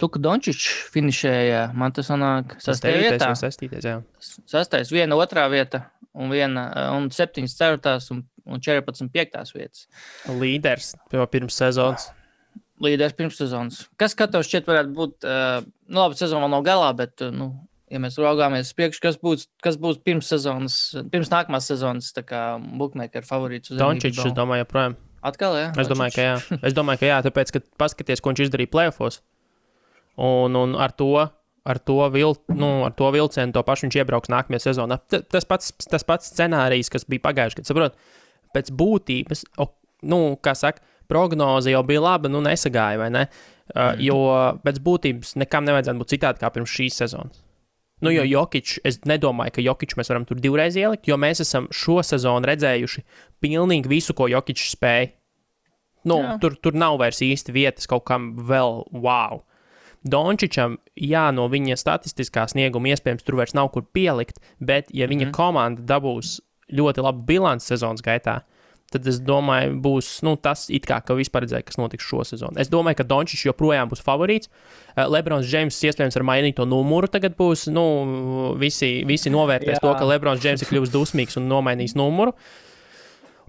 Luka 0.00 0.18
Dončičs 0.18 0.90
finišēja. 0.94 1.60
Man 1.78 1.92
tas 1.94 2.08
sanāk 2.10 2.56
sastajā 2.62 3.04
vietā. 3.04 3.28
sastīties, 3.38 3.84
jā. 3.86 4.00
Sastais, 4.48 4.90
viena 4.90 5.14
otrā 5.20 5.46
vieta, 5.52 5.84
un, 6.16 6.32
viena, 6.32 6.66
un 6.96 7.10
septiņas 7.14 7.54
ceturtās 7.60 8.10
un, 8.10 8.24
un 8.48 8.60
14 8.60 9.12
piektās 9.14 9.54
vietas. 9.54 9.86
Līderis 10.28 10.94
jau 11.12 11.28
pirms 11.30 11.54
sezonas. 11.60 12.08
Līderis 12.82 13.14
pirms 13.16 13.38
sezonas. 13.40 13.84
Kas 13.96 14.16
katrs 14.18 14.48
šķiet 14.50 14.66
varētu 14.68 14.92
būt, 14.96 15.24
uh, 15.24 15.62
nu 15.88 16.02
labi, 16.02 16.18
sezona 16.18 16.44
vēl 16.44 16.56
nav 16.56 16.66
galā, 16.66 16.90
bet, 16.98 17.22
nu, 17.32 17.52
ja 17.92 18.00
mēs 18.02 18.16
raugāmies 18.20 18.70
uz 18.70 18.76
priekšu, 18.78 19.00
kas 19.04 19.18
būs, 19.22 19.46
kas 19.62 19.76
būs 19.80 20.00
pirms 20.04 20.28
sezonas, 20.32 20.76
pirms 21.12 21.30
nākamās 21.32 21.68
sezonas, 21.70 22.12
tā 22.16 22.24
kā 22.26 22.42
bookmaker 22.60 23.26
favorīts 23.26 23.72
Dončičs, 23.78 24.24
es 24.26 24.36
domāju, 24.36 24.64
joprojām. 24.66 24.96
Atkal, 25.26 25.56
jā? 25.58 25.68
Es 25.80 25.88
domāju, 25.90 26.14
ka 26.14 26.24
jā. 26.26 26.34
Es 26.66 26.74
domāju, 26.76 27.00
ka 27.02 27.08
jā, 27.10 27.16
tāpēc, 27.26 27.50
ka 27.56 27.62
paskaties, 27.82 28.20
ko 28.22 28.30
viņš 28.30 28.44
izdarīja 28.46 28.70
plēfos. 28.74 29.20
Un, 30.16 30.54
un 30.56 30.76
ar 30.80 30.92
to, 30.96 31.08
ar 31.66 31.78
to, 31.82 31.96
vil, 32.14 32.36
nu, 32.54 32.68
ar 32.86 32.94
to 32.96 33.08
vilcienu, 33.12 33.52
to 33.52 33.62
pašu 33.66 33.86
viņš 33.88 33.98
iebrauks 34.00 34.30
nākamajā 34.32 34.62
sezonā. 34.68 35.00
T- 35.10 35.22
Tas 35.34 35.44
pats, 35.48 35.72
tas 35.90 36.06
pats 36.06 36.30
scenārijs, 36.32 36.88
kas 36.92 37.04
bija 37.10 37.24
pagājušajā 37.26 37.58
gadā, 37.64 37.68
saprot, 37.72 37.98
pēc 38.56 38.70
būtības, 38.78 39.42
o, 39.60 39.68
nu, 40.08 40.20
kā 40.40 40.54
saka, 40.56 40.80
prognoze 41.10 41.74
jau 41.74 41.82
bija 41.86 42.00
laba, 42.06 42.30
nu, 42.32 42.40
nesagāja, 42.46 42.98
vai 43.02 43.10
ne? 43.14 43.26
Uh, 43.74 43.96
jo 43.98 44.16
pēc 44.62 44.78
būtības 44.86 45.34
nekam 45.42 45.66
nevajadzētu 45.66 45.98
būt 45.98 46.12
citādi 46.14 46.38
kā 46.44 46.52
pirms 46.54 46.70
šīs 46.70 47.00
sezonas. 47.02 47.42
Nu, 48.04 48.10
jo 48.12 48.22
Jokic, 48.28 48.74
es 48.84 48.98
nedomāju, 49.08 49.54
ka 49.56 49.62
Jokic 49.64 49.94
mēs 49.96 50.10
varam 50.12 50.26
tur 50.28 50.36
divreiz 50.36 50.76
ielikt, 50.76 51.06
jo 51.08 51.16
mēs 51.16 51.40
esam 51.40 51.64
šo 51.72 52.02
sezonu 52.04 52.44
redzējuši 52.44 53.02
pilnīgi 53.40 53.88
visu, 53.88 54.12
ko 54.14 54.26
Jokic 54.28 54.60
spēja. 54.60 55.14
Nu, 56.06 56.20
Jā. 56.22 56.34
tur, 56.42 56.54
tur 56.62 56.76
nav 56.78 56.98
vairs 57.00 57.18
īsti 57.24 57.54
vietas 57.56 57.88
kaut 57.90 58.04
kam 58.06 58.34
vēl 58.36 58.84
wow. 58.92 59.40
Dončičam, 60.06 60.76
jā, 60.94 61.24
no 61.34 61.48
viņa 61.50 61.74
statistiskā 61.80 62.44
snieguma 62.52 62.92
iespējams 62.92 63.24
tur 63.26 63.40
vairs 63.40 63.56
nav 63.58 63.72
kur 63.74 63.82
pielikt, 63.82 64.38
bet, 64.60 64.92
ja 64.94 65.08
viņa 65.10 65.26
Mhm. 65.26 65.32
komanda 65.34 65.82
dabūs 65.82 66.36
ļoti 66.70 67.02
labu 67.02 67.24
bilanci 67.26 67.66
sezonas 67.66 68.02
gaitā, 68.02 68.42
tad 68.96 69.06
es 69.12 69.20
domāju, 69.22 69.76
būs 69.84 70.10
nu, 70.26 70.34
tas, 70.40 70.66
kā, 70.88 70.98
ka 71.04 71.16
vispār 71.18 71.46
redzēja, 71.46 71.66
kas 71.68 71.78
notiks 71.80 72.08
šo 72.08 72.24
sezonu. 72.26 72.58
Es 72.62 72.72
domāju, 72.72 73.00
ka 73.00 73.08
Dončis 73.08 73.46
joprojām 73.46 73.92
būs 73.92 74.04
favorīts. 74.04 74.50
Uh, 74.96 75.04
Lebrons 75.12 75.46
Džeims 75.46 75.78
iespējams 75.86 76.18
ar 76.18 76.26
mainīto 76.26 76.66
numuru 76.68 77.10
tagad 77.12 77.36
būs. 77.38 77.66
Nu, 77.72 77.86
visi, 78.60 79.00
visi 79.08 79.32
novērtēs 79.32 79.78
Jā. 79.78 79.82
to, 79.84 79.92
ka 79.98 80.08
Lebrons 80.08 80.42
Džeims 80.42 80.64
ir 80.64 80.72
kļuvis 80.72 80.94
dusmīgs 80.94 81.38
un 81.40 81.50
nomainījis 81.52 81.96
numuru. 81.98 82.34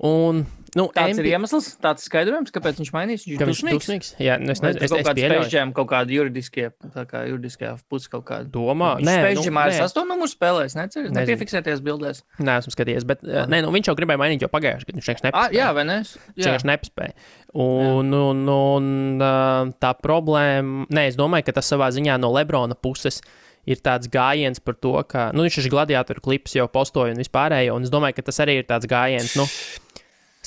Un 0.05 0.45
Nu, 0.77 0.88
tāds 0.93 1.15
MP... 1.15 1.23
ir 1.23 1.38
iemesls, 1.38 1.69
tāds 1.81 2.03
skaidrojums, 2.05 2.51
kāpēc 2.53 2.81
viņš 2.81 2.89
mainīs. 2.93 3.23
Viņš 3.25 3.39
ir 3.39 3.49
dusmīgs. 3.49 3.86
dusmīgs. 3.86 4.10
Jā, 4.21 4.36
nu 4.41 4.51
es 4.53 4.62
nezinu, 4.62 4.83
es, 4.83 4.91
es, 4.91 4.99
es 4.99 5.17
pieļauju. 5.17 5.63
Kaut 5.77 5.89
kāda 5.89 6.13
juridiskie, 6.13 6.67
tā 6.93 7.05
kā 7.10 7.23
juridiskajā 7.29 7.71
pusē 7.89 8.12
kaut 8.17 8.25
kāda. 8.27 8.49
Domā, 8.53 8.91
nē, 9.01 9.15
spēļģimā 9.21 9.63
nu, 9.63 9.73
ar 9.73 9.88
sastomu 9.88 10.13
numuru 10.13 10.29
spēlēs, 10.31 10.75
neceru, 10.77 11.13
nepiefiksēties 11.15 11.81
bildēs. 11.86 12.21
Nē, 12.43 12.60
esmu 12.62 12.75
skatījies, 12.75 13.07
bet, 13.10 13.25
uh, 13.25 13.45
nē, 13.49 13.63
nu 13.65 13.73
viņš 13.73 13.91
jau 13.91 13.97
gribēja 13.97 14.21
mainīt, 14.21 14.45
jo 14.45 14.51
pagājuši, 14.53 14.89
kad 14.89 14.99
viņš 14.99 15.10
vienkārši 15.10 15.27
nespēja. 15.29 15.47
Ah, 15.47 15.55
jā, 15.55 15.71
vai 15.77 15.88
ne? 15.88 15.97
Viņš 16.03 16.43
vienkārši 16.43 16.71
nespēja. 16.73 17.17
Un, 17.57 18.13
un, 18.13 18.45
un, 18.53 18.93
un 19.23 19.75
tā 19.81 19.95
problēma, 20.03 20.88
nē, 20.93 21.10
es 21.10 21.17
domāju, 21.17 21.49
ka 21.49 21.57
tas 21.57 21.73
savā 21.73 21.89
ziņā 21.95 22.19
no 22.21 22.33
Lebrona 22.36 22.77
puses 22.77 23.23
ir 23.67 23.81
tāds 23.83 24.07
gājiens 24.12 24.62
par 24.63 24.77
to, 24.79 24.93
ka 25.10 25.27
nu, 25.36 25.43
viņš 25.43 25.60
ir 25.60 25.71
gladiatoru 25.73 26.23
klips 26.23 26.55
jau 26.55 26.69
postoja 26.71 27.12
un 27.13 27.19
vispārējo. 27.19 27.75
Un 27.75 27.88
es 27.88 27.91
domāju, 27.91 28.15
ka 28.19 28.29
tas 28.29 28.39
arī 28.43 28.62
ir 28.62 28.67
tāds 28.69 28.88
gājiens. 28.88 29.36
Nu, 29.39 29.43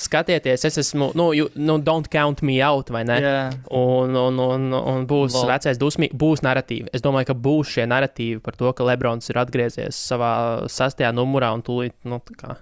skatieties, 0.01 0.65
es 0.65 0.79
esmu, 0.81 1.11
nu, 1.19 1.31
you, 1.37 1.49
nu 1.61 1.77
don't 1.85 2.09
count 2.11 2.43
me 2.47 2.59
out, 2.65 2.91
vai 2.93 3.03
ne? 3.05 3.19
Yeah. 3.21 3.59
Un, 3.77 4.17
un, 4.17 4.41
un, 4.41 4.67
un 4.73 5.07
būs 5.09 5.37
Lol. 5.37 5.51
vecais 5.53 5.81
dusmīgs, 5.81 6.17
būs 6.21 6.45
narratīvi. 6.47 6.91
Es 6.97 7.05
domāju, 7.05 7.31
ka 7.31 7.37
būs 7.47 7.75
šie 7.77 7.87
narratīvi 7.91 8.41
par 8.45 8.59
to, 8.59 8.73
ka 8.77 8.87
Lebrons 8.89 9.33
ir 9.33 9.41
atgriezies 9.43 9.99
savā 10.11 10.33
sastajā 10.73 11.13
numurā 11.17 11.53
un 11.57 11.65
tūlīt, 11.67 11.97
nu, 12.09 12.21
tā 12.31 12.39
kā. 12.39 12.57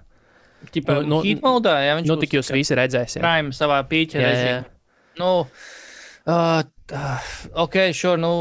Ķipa, 0.73 0.99
nu, 1.07 1.21
nu, 1.23 1.37
modā, 1.43 1.77
ja, 1.85 1.95
nu, 2.03 2.17
tik 2.19 2.35
jūs 2.35 2.51
visi 2.51 2.75
redzēsiet. 2.75 3.23
Prime 3.23 3.55
savā 3.55 3.79
režīmā. 3.87 4.65
Nu, 5.19 5.31
uh, 5.45 6.59
uh, 6.95 7.31
ok, 7.63 7.79
sure, 7.95 8.19
nu, 8.19 8.33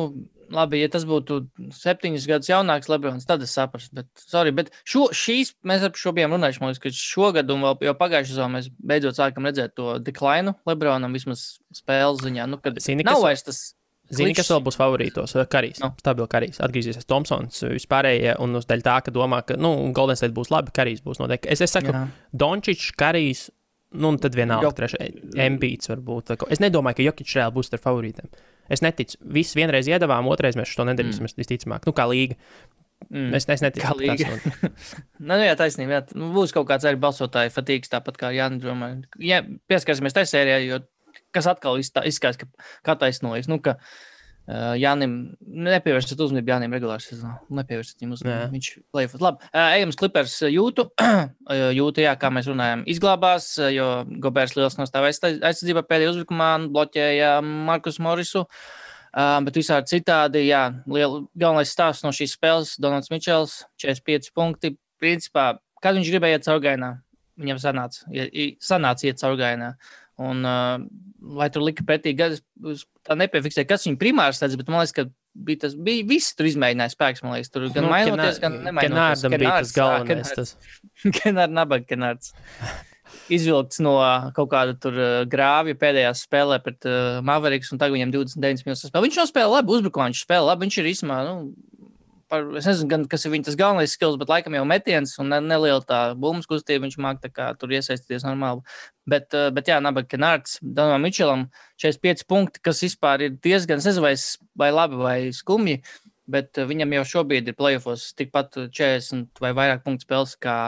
labi, 0.54 0.82
ja 0.82 0.90
tas 0.92 1.04
būtu 1.08 1.40
septiņus 1.76 2.26
gadus 2.30 2.50
jaunāks 2.50 2.90
Lebrons, 2.90 3.26
tad 3.28 3.42
es 3.44 3.54
saprastu. 3.56 3.94
Bet, 4.00 4.08
sorry, 4.20 4.52
bet 4.54 4.70
šo, 4.88 5.08
šīs, 5.14 5.54
mēs 5.68 5.86
ar 5.86 5.96
šo 5.98 6.12
bijām 6.16 6.34
runājuši, 6.36 6.62
man 6.62 6.72
liekas, 6.72 6.82
ka 6.84 6.92
šogad 6.94 7.50
un 7.54 7.66
vēl 7.68 7.96
pagājušajā 7.98 8.34
sezonā 8.34 8.58
mēs 8.58 8.70
beidzot 8.90 9.18
sākam 9.18 9.48
redzēt 9.48 9.76
to 9.78 9.96
deklainu 10.04 10.56
Lebronam 10.68 11.16
vismaz 11.16 11.58
spēles 11.74 12.24
ziņā. 12.24 12.48
Nu, 12.50 12.60
kad 12.62 12.80
Zini, 12.82 13.06
nav 13.06 13.22
vairs 13.24 13.46
tas. 13.46 13.60
Zini, 14.08 14.32
kas 14.32 14.48
vēl 14.48 14.62
būs 14.64 14.78
favorītos? 14.80 15.34
Karīs. 15.52 15.82
No. 15.82 15.90
Stabils 16.00 16.30
karīs. 16.32 16.60
Atgriezīsies 16.64 17.04
Thompsons. 17.04 17.60
Vispārējie, 17.74 18.38
un 18.40 18.56
uz 18.56 18.64
daļa 18.68 18.86
tā, 18.86 18.94
ka 19.04 19.12
domā, 19.12 19.42
ka, 19.44 19.58
nu, 19.60 19.74
Golden 19.96 20.16
State 20.16 20.32
būs 20.36 20.48
labi, 20.54 20.72
karīs 20.72 21.02
būs 21.04 21.20
noteikti. 21.20 21.50
Es, 21.52 21.60
es 21.64 21.76
saku, 21.76 21.92
Dončičs, 22.32 22.94
karīs, 22.96 23.50
nu, 23.94 24.12
un 24.12 24.18
tad 24.20 24.36
vienalga 24.36 24.72
trešais. 24.76 25.20
Mbīts 25.56 25.92
varbūt. 25.92 26.34
Es 26.52 26.60
nedomāju, 26.64 26.98
ka 26.98 27.06
Jokic 27.06 27.36
reāli 27.38 27.56
būs 27.56 27.72
ar 27.72 27.82
favorītiem. 27.84 28.32
Es 28.68 28.84
neticu. 28.84 29.16
Viss 29.34 29.56
vienreiz 29.56 29.88
iedavām, 29.88 30.28
otrais 30.28 30.58
mēs 30.58 30.74
to 30.76 30.84
nedarīsim. 30.88 31.24
Mm. 31.24 31.40
Visticamāk, 31.40 31.88
nu, 31.88 31.94
kā 31.96 32.04
līga. 32.10 32.36
Mm. 33.08 33.32
Es, 33.38 33.46
es 33.48 33.62
neticu, 33.64 33.86
ka 33.86 33.94
tā 33.96 34.16
ir. 34.18 34.82
nu, 35.30 35.38
jā, 35.40 35.54
taisnība. 35.56 35.98
Jā. 35.98 36.02
Nu, 36.18 36.28
būs 36.34 36.52
kaut 36.52 36.68
kāds 36.68 36.84
arī 36.88 37.00
balsotāju 37.00 37.54
fatīgs, 37.54 37.92
tāpat 37.92 38.20
kā 38.20 38.32
Jānis 38.34 38.64
domā. 38.64 38.90
Ja 39.22 39.40
pieskarsimies 39.70 40.16
tai 40.16 40.26
sērijai, 40.28 40.66
jo 40.66 40.82
kas 41.34 41.48
atkal 41.48 41.80
izskatās, 41.80 42.40
ka, 42.40 42.48
kā 42.84 42.98
taisnojas. 43.00 43.48
Nu, 43.48 43.60
ka, 43.64 43.78
uh, 44.48 44.72
Jānim, 44.80 45.14
nepievērsiet 45.68 46.20
uzmanību 46.24 46.52
Jānim 46.52 46.74
regulāri 46.74 47.04
sezonā. 47.04 47.36
Nepievērsiet 47.60 48.00
viņam 48.00 48.16
uzmanību. 48.16 48.40
Jā. 48.40 48.48
Viņš 48.54 48.70
plēfot. 48.94 49.22
Labi, 49.24 49.48
uh, 49.52 49.70
ejam 49.76 49.92
uz 49.92 50.00
klipers 50.00 50.34
jūtu. 50.48 50.88
jūtu, 51.78 52.04
jā, 52.04 52.16
kā 52.20 52.32
mēs 52.34 52.50
runājam, 52.50 52.84
izglābās, 52.90 53.54
jo 53.74 53.88
Gobērs 54.24 54.56
liels 54.58 54.78
nostāvēs 54.80 55.22
aizsardzībā 55.22 55.84
pēdējā 55.88 56.14
uzbrukumā 56.14 56.50
bloķēja 56.72 57.38
Markus 57.44 58.00
Morisu. 58.02 58.44
Uh, 58.44 59.38
bet 59.46 59.56
visādi 59.56 59.96
citādi, 59.96 60.44
jā, 60.50 60.66
liela, 60.90 61.22
galvenais 61.38 61.70
stāsts 61.72 62.04
no 62.04 62.12
šīs 62.14 62.36
spēles- 62.36 62.74
Donalds 62.82 63.08
Mičels, 63.10 63.62
45 63.80 64.32
punkti. 64.36 64.76
Principā, 64.98 65.58
kad 65.80 65.94
viņš 65.94 66.10
gribēja 66.10 66.38
iet 66.38 66.44
caurgainā, 66.44 66.90
viņam 67.38 67.58
sanāca, 67.62 68.04
sanāca 68.58 69.06
iet 69.06 69.20
caurgainā. 69.20 69.76
Un, 70.18 70.42
uh, 70.42 70.82
lai 71.38 71.48
tur 71.54 71.62
lika 71.62 71.84
pretī, 71.86 72.14
gada, 72.18 72.38
tā 73.06 73.16
nepiefiksēja, 73.18 73.68
kas 73.68 73.86
viņa 73.86 74.00
primārs 74.00 74.40
tāds, 74.42 74.56
bet 74.58 74.70
man 74.70 74.82
liekas, 74.82 74.94
ka 74.96 75.06
bija 75.38 75.64
tas, 75.64 75.76
bija 75.78 76.06
viss 76.08 76.34
tur 76.38 76.48
izmēģinājis 76.50 76.96
spēks, 76.96 77.24
man 77.24 77.36
liekas, 77.36 77.52
tur 77.54 77.68
gan 77.74 77.86
nu, 77.86 77.92
mainoties, 77.92 78.40
gan 78.42 78.58
nemainoties. 78.64 78.90
Kenārdam 78.90 79.36
bija 79.36 79.56
tas 79.60 79.74
galvenais. 79.76 80.34
Tas. 80.34 80.54
Kenār 81.20 81.52
nabaga 81.52 81.86
Kenārds. 81.88 82.32
Izvilkts 83.32 83.80
no 83.84 83.94
kaut 84.36 84.50
kāda 84.52 84.74
tur 84.80 84.96
grāvja 85.32 85.76
pēdējā 85.80 86.10
spēlē 86.16 86.58
pret 86.64 86.88
uh, 86.88 87.20
Mavericks, 87.24 87.70
un 87.72 87.80
tagad 87.80 87.96
viņam 87.96 88.12
29 88.18 88.66
minūtes 88.66 88.88
spēlē. 88.90 89.06
Viņš 89.06 89.20
nospēlē 89.22 89.52
labi, 89.54 89.74
uzbrukumā 89.78 90.10
viņš 90.10 90.24
spēlē 90.26 90.50
labi, 90.50 90.66
viņš 90.66 90.80
ir 90.82 90.90
īsumā, 90.92 91.20
nu, 91.28 91.36
par, 92.30 92.44
es 92.58 92.66
nezinu, 92.68 92.88
gan, 92.90 93.04
kas 93.10 93.24
ir 93.26 93.32
viņa 93.32 93.54
galvenais 93.58 93.94
skills, 93.96 94.18
bet 94.20 94.30
laikam 94.30 94.56
jau 94.56 94.64
metiens 94.68 95.14
un 95.22 95.32
neliela 95.32 95.80
tā 95.86 96.00
bumbuļs 96.14 96.48
kustība. 96.50 96.84
Viņš 96.86 96.98
māca 97.02 97.48
tur 97.58 97.72
iesaistīties 97.74 98.26
normāli. 98.26 98.64
Bet, 99.08 99.32
eh, 99.34 99.48
bet 99.54 99.70
jā, 99.70 99.80
Nabaga 99.82 100.10
Kenārds, 100.12 100.58
Donam 100.62 101.02
Mičelam 101.02 101.48
45 101.80 102.26
punkti, 102.28 102.62
kas 102.62 102.82
vispār 102.84 103.24
ir 103.26 103.36
diezgan, 103.40 103.80
nezinu, 103.80 104.04
vai, 104.04 104.14
vai 104.56 104.70
labi 104.74 105.00
vai 105.00 105.18
skumji, 105.32 105.82
bet 106.28 106.58
eh, 106.58 106.68
viņam 106.68 106.96
jau 106.98 107.04
šobrīd 107.14 107.48
ir 107.48 107.58
plēsofos 107.58 108.12
tikpat 108.18 108.60
40 108.68 109.40
vai 109.40 109.54
vairāk 109.56 109.84
punktu 109.84 110.08
spēles 110.08 110.36
kā 110.36 110.58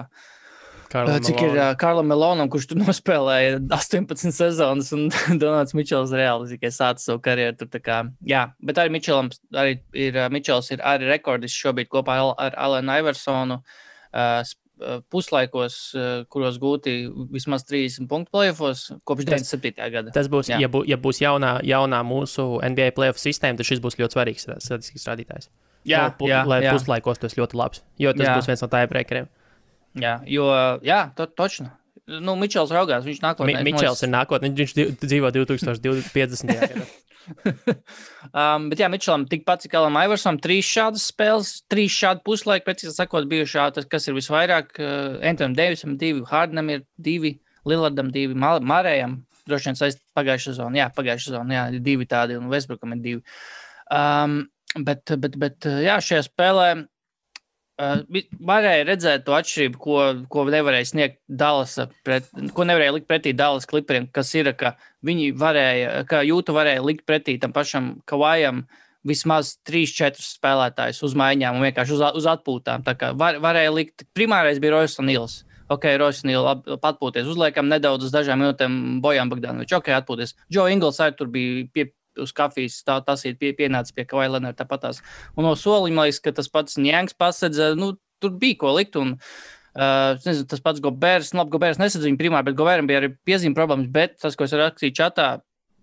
Karlam 0.91 1.21
Cik 1.23 1.37
Melonam. 1.37 1.55
ir 1.55 1.61
uh, 1.61 1.75
Karlam 1.79 2.09
Melonam, 2.11 2.51
kurš 2.51 2.71
tur 2.71 2.81
nospēlēja 2.85 3.59
18 3.63 4.35
sezonas, 4.35 4.91
un 4.97 5.09
Donalds 5.43 5.77
Mičels 5.79 6.15
reāli 6.17 6.51
tikai 6.55 6.73
sācis 6.75 7.07
savu 7.11 7.23
karjeru. 7.25 7.57
Tur, 7.61 7.83
kā, 7.85 8.01
jā, 8.27 8.47
bet 8.67 8.81
arī 8.83 8.97
Mičelam 8.97 9.31
arī 9.55 9.79
ir, 9.95 10.19
uh, 10.19 10.31
Mičels 10.33 10.73
ir 10.75 10.83
arī 10.87 11.11
rekordis 11.13 11.55
šobrīd 11.55 11.91
kopā 11.93 12.19
ar 12.35 12.59
Alenu 12.59 12.99
Iversonu. 13.03 13.61
Uh, 14.11 14.43
puslaikos, 15.13 15.75
kuros 16.33 16.55
gūti 16.57 16.95
vismaz 17.29 17.67
30 17.69 18.07
punktu 18.09 18.33
plēsofos 18.33 18.87
kopš 19.05 19.27
97. 19.29 19.77
gada. 19.93 20.15
Tas 20.15 20.31
būs, 20.33 20.49
jā. 20.49 20.57
ja, 20.63 20.71
bū, 20.73 20.81
ja 20.89 20.97
būs 20.97 21.21
jaunā, 21.21 21.59
jaunā 21.69 21.99
mūsu 22.01 22.47
NBA 22.65 22.95
plēsofu 22.97 23.21
sistēma, 23.27 23.61
tad 23.61 23.69
šis 23.69 23.83
būs 23.85 23.99
ļoti 24.01 24.17
svarīgs 24.17 24.49
statistisks 24.49 25.05
rādītājs. 25.11 25.51
Jā, 25.85 26.07
no, 26.09 26.29
jā, 26.29 26.41
lai 26.49 26.63
jā. 26.65 26.73
puslaikos 26.73 27.21
tas 27.21 27.37
ļoti 27.37 27.61
labs, 27.61 27.85
jo 28.01 28.17
tas 28.17 28.25
jā. 28.25 28.39
būs 28.41 28.49
viens 28.49 28.65
no 28.65 28.71
tā 28.73 28.83
iepriekiem. 28.87 29.29
Jā, 29.99 30.21
jo, 30.31 30.47
jā, 30.87 31.03
to, 31.19 31.27
točno. 31.27 31.73
Nu, 32.11 32.35
Mičels 32.39 32.73
raugās, 32.75 33.05
viņš 33.07 33.21
nākotnē. 33.23 33.61
Mi 33.63 33.73
Mičels 33.73 34.03
ir 34.03 34.11
nākotnē, 34.11 34.51
viņš 34.55 34.75
dzīvo 35.03 35.31
2050. 35.35 36.51
gadā. 36.59 36.87
um, 38.41 38.67
bet, 38.71 38.81
jā, 38.81 38.89
Mičelam 38.91 39.27
tikpat 39.31 39.65
cik 39.65 39.77
Alam 39.79 39.99
Iversam, 40.01 40.39
trīs 40.43 40.67
šādas 40.67 41.07
spēles, 41.13 41.53
trīs 41.71 41.95
šādi 41.95 42.25
puslaiki, 42.27 42.67
precīzi 42.67 42.95
sakot, 42.97 43.29
bijušā, 43.31 43.69
tas, 43.77 43.87
kas 43.91 44.09
ir 44.11 44.17
visvairāk, 44.19 44.73
uh, 44.81 45.19
Antonam 45.27 45.55
Davisam 45.59 45.97
divi, 46.01 46.25
Hardnam 46.31 46.73
ir 46.75 46.87
divi, 46.99 47.37
Lillardam 47.69 48.11
divi, 48.15 48.35
Marējam, 48.35 49.21
droši 49.51 49.71
vien 49.71 49.79
saist 49.79 50.01
pagājušā 50.17 50.55
sezonā, 50.55 50.83
jā, 50.83 50.89
pagājušā 50.97 51.31
sezonā, 51.31 51.59
jā, 51.59 51.67
ir 51.77 51.85
divi 51.85 52.09
tādi, 52.11 52.39
un 52.41 52.51
Westbrookam 52.51 52.97
ir 52.97 53.05
divi. 53.05 53.23
Um, 53.95 54.41
bet, 54.87 55.15
bet, 55.21 55.37
bet, 55.41 55.71
jā, 55.85 56.01
šajā 56.03 56.25
spēlē 56.27 56.71
varēja 57.81 58.85
redzēt 58.89 59.25
to 59.27 59.35
atšķirību, 59.37 59.81
ko, 59.81 59.97
ko 60.33 60.45
nevarēja 60.51 60.91
sniegt 60.91 61.19
Dallas, 61.29 61.79
pret, 62.07 62.29
ko 62.57 62.67
nevarēja 62.69 62.95
likt 62.97 63.09
pretī 63.11 63.33
Dallas 63.37 63.69
klipriem, 63.71 64.09
kas 64.13 64.33
ir, 64.37 64.53
ka 64.59 64.75
viņi 65.07 65.31
varēja, 65.41 66.05
ka 66.11 66.23
jūta 66.27 66.55
varēja 66.57 66.85
likt 66.85 67.07
pretī 67.09 67.39
tam 67.41 67.55
pašam 67.57 67.95
Kavajam 68.11 68.65
vismaz 69.07 69.55
3-4 69.69 70.21
spēlētājus 70.21 71.01
uz 71.07 71.15
maiņām 71.17 71.57
un 71.57 71.69
vienkārši 71.69 71.97
uz, 71.97 72.03
uz 72.21 72.27
atpūtām. 72.29 72.85
Tā 72.85 72.97
kā 73.01 73.15
var, 73.17 73.41
varēja 73.41 73.73
likt, 73.73 74.05
primārais 74.17 74.61
bija 74.61 74.77
Rojas 74.77 74.99
un 75.01 75.09
Nils. 75.09 75.41
Ok, 75.71 75.87
Rojas 76.03 76.25
un 76.25 76.33
Nils 76.33 76.67
atpūties, 76.77 77.31
uzliekam 77.31 77.71
nedaudz 77.71 78.09
uz 78.09 78.13
dažām 78.13 78.43
minūtēm 78.43 78.75
Bojām 79.05 79.31
Bagdanovičam. 79.33 79.81
Ok, 79.81 79.93
atpūties. 79.97 80.35
Joe 80.53 80.69
Ingls 80.75 81.01
arī 81.01 81.17
tur 81.17 81.31
bija 81.33 81.65
pie, 81.73 81.87
uz 82.23 82.35
kafijas 82.37 82.81
tā, 82.87 82.99
tas 83.07 83.25
ir 83.29 83.39
pie, 83.41 83.53
pienācis 83.59 83.97
pie 83.97 84.07
Kvailena 84.09 84.53
tāpatās. 84.57 85.03
Un 85.37 85.49
no 85.49 85.55
soliņa, 85.59 86.07
liekas, 86.07 86.21
ka 86.25 86.35
tas 86.37 86.51
pats 86.53 86.79
Ņēngs 86.81 87.17
pasedza, 87.21 87.73
nu, 87.79 87.95
tur 88.23 88.37
bija 88.41 88.61
ko 88.65 88.77
likt. 88.79 89.01
Un, 89.01 89.17
Uh, 89.71 90.17
nezinu, 90.25 90.49
tas 90.51 90.59
pats 90.59 90.81
Gobērs, 90.83 91.29
nu, 91.31 91.39
labi, 91.39 91.53
Gobērs 91.53 91.79
nesadzīja 91.79 92.11
viņu 92.11 92.19
primāri, 92.19 92.49
bet 92.49 92.57
Gobēram 92.59 92.89
bija 92.91 93.05
arī 93.05 93.13
piezīme 93.23 93.55
problēmas. 93.55 93.87
Bet 93.95 94.17
tas, 94.19 94.35
ko 94.35 94.43
es 94.43 94.55
rakstīju 94.59 94.97
čatā, 94.99 95.27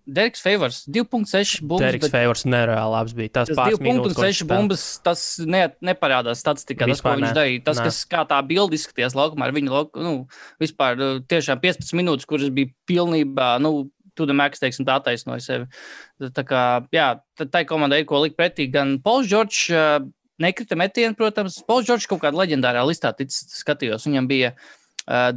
Deriks 0.08 0.40
Favors 0.40 0.86
2,6 0.88 1.60
bumbas. 1.60 1.84
Deriks 1.84 2.06
bet... 2.06 2.14
Favors 2.14 2.44
nereāli 2.48 2.92
labs 2.94 3.14
bija. 3.16 3.32
Tas 3.40 3.50
2,6 3.52 4.46
bumbas, 4.48 4.84
tas 5.04 5.24
ne, 5.44 5.66
neparādās 5.84 6.40
statistikā, 6.40 6.88
tas, 6.88 7.02
ko 7.04 7.12
viņš 7.20 7.34
darīja. 7.36 7.64
Tas, 7.66 7.80
ne. 7.80 7.90
kas 7.90 8.00
kā 8.08 8.24
tā 8.30 8.38
bildi 8.48 8.78
izskatījās 8.80 9.16
laukumā 9.18 9.50
ar 9.50 9.54
viņu, 9.56 9.82
nu, 10.00 10.14
vispār 10.62 11.04
tiešām 11.28 11.60
15 11.60 12.00
minūtes, 12.00 12.28
kuras 12.28 12.48
bija 12.54 12.72
pilnībā, 12.88 13.50
nu, 13.64 13.90
max, 14.36 14.58
teiksim, 14.62 14.86
tā 14.88 14.98
attaisnoja 14.98 15.44
sevi. 15.44 15.68
Tā 16.34 16.44
kā, 16.46 16.62
jā, 16.94 17.08
tai 17.52 17.64
komandai 17.68 18.02
ir 18.02 18.08
ko 18.08 18.22
likt 18.24 18.38
pretī. 18.38 18.68
Gan 18.72 18.98
Pols 19.04 19.28
Čorčs 19.30 19.68
uh, 19.70 20.00
nekrita 20.42 20.78
metienu, 20.78 21.16
protams. 21.18 21.60
Pols 21.68 21.86
Čorčs 21.88 22.08
kaut 22.10 22.22
kādā 22.24 22.40
leģendārā 22.42 22.84
listā 22.88 23.12
ticis, 23.16 23.46
skatījos. 23.60 24.06
Viņam 24.08 24.30
bija 24.30 24.52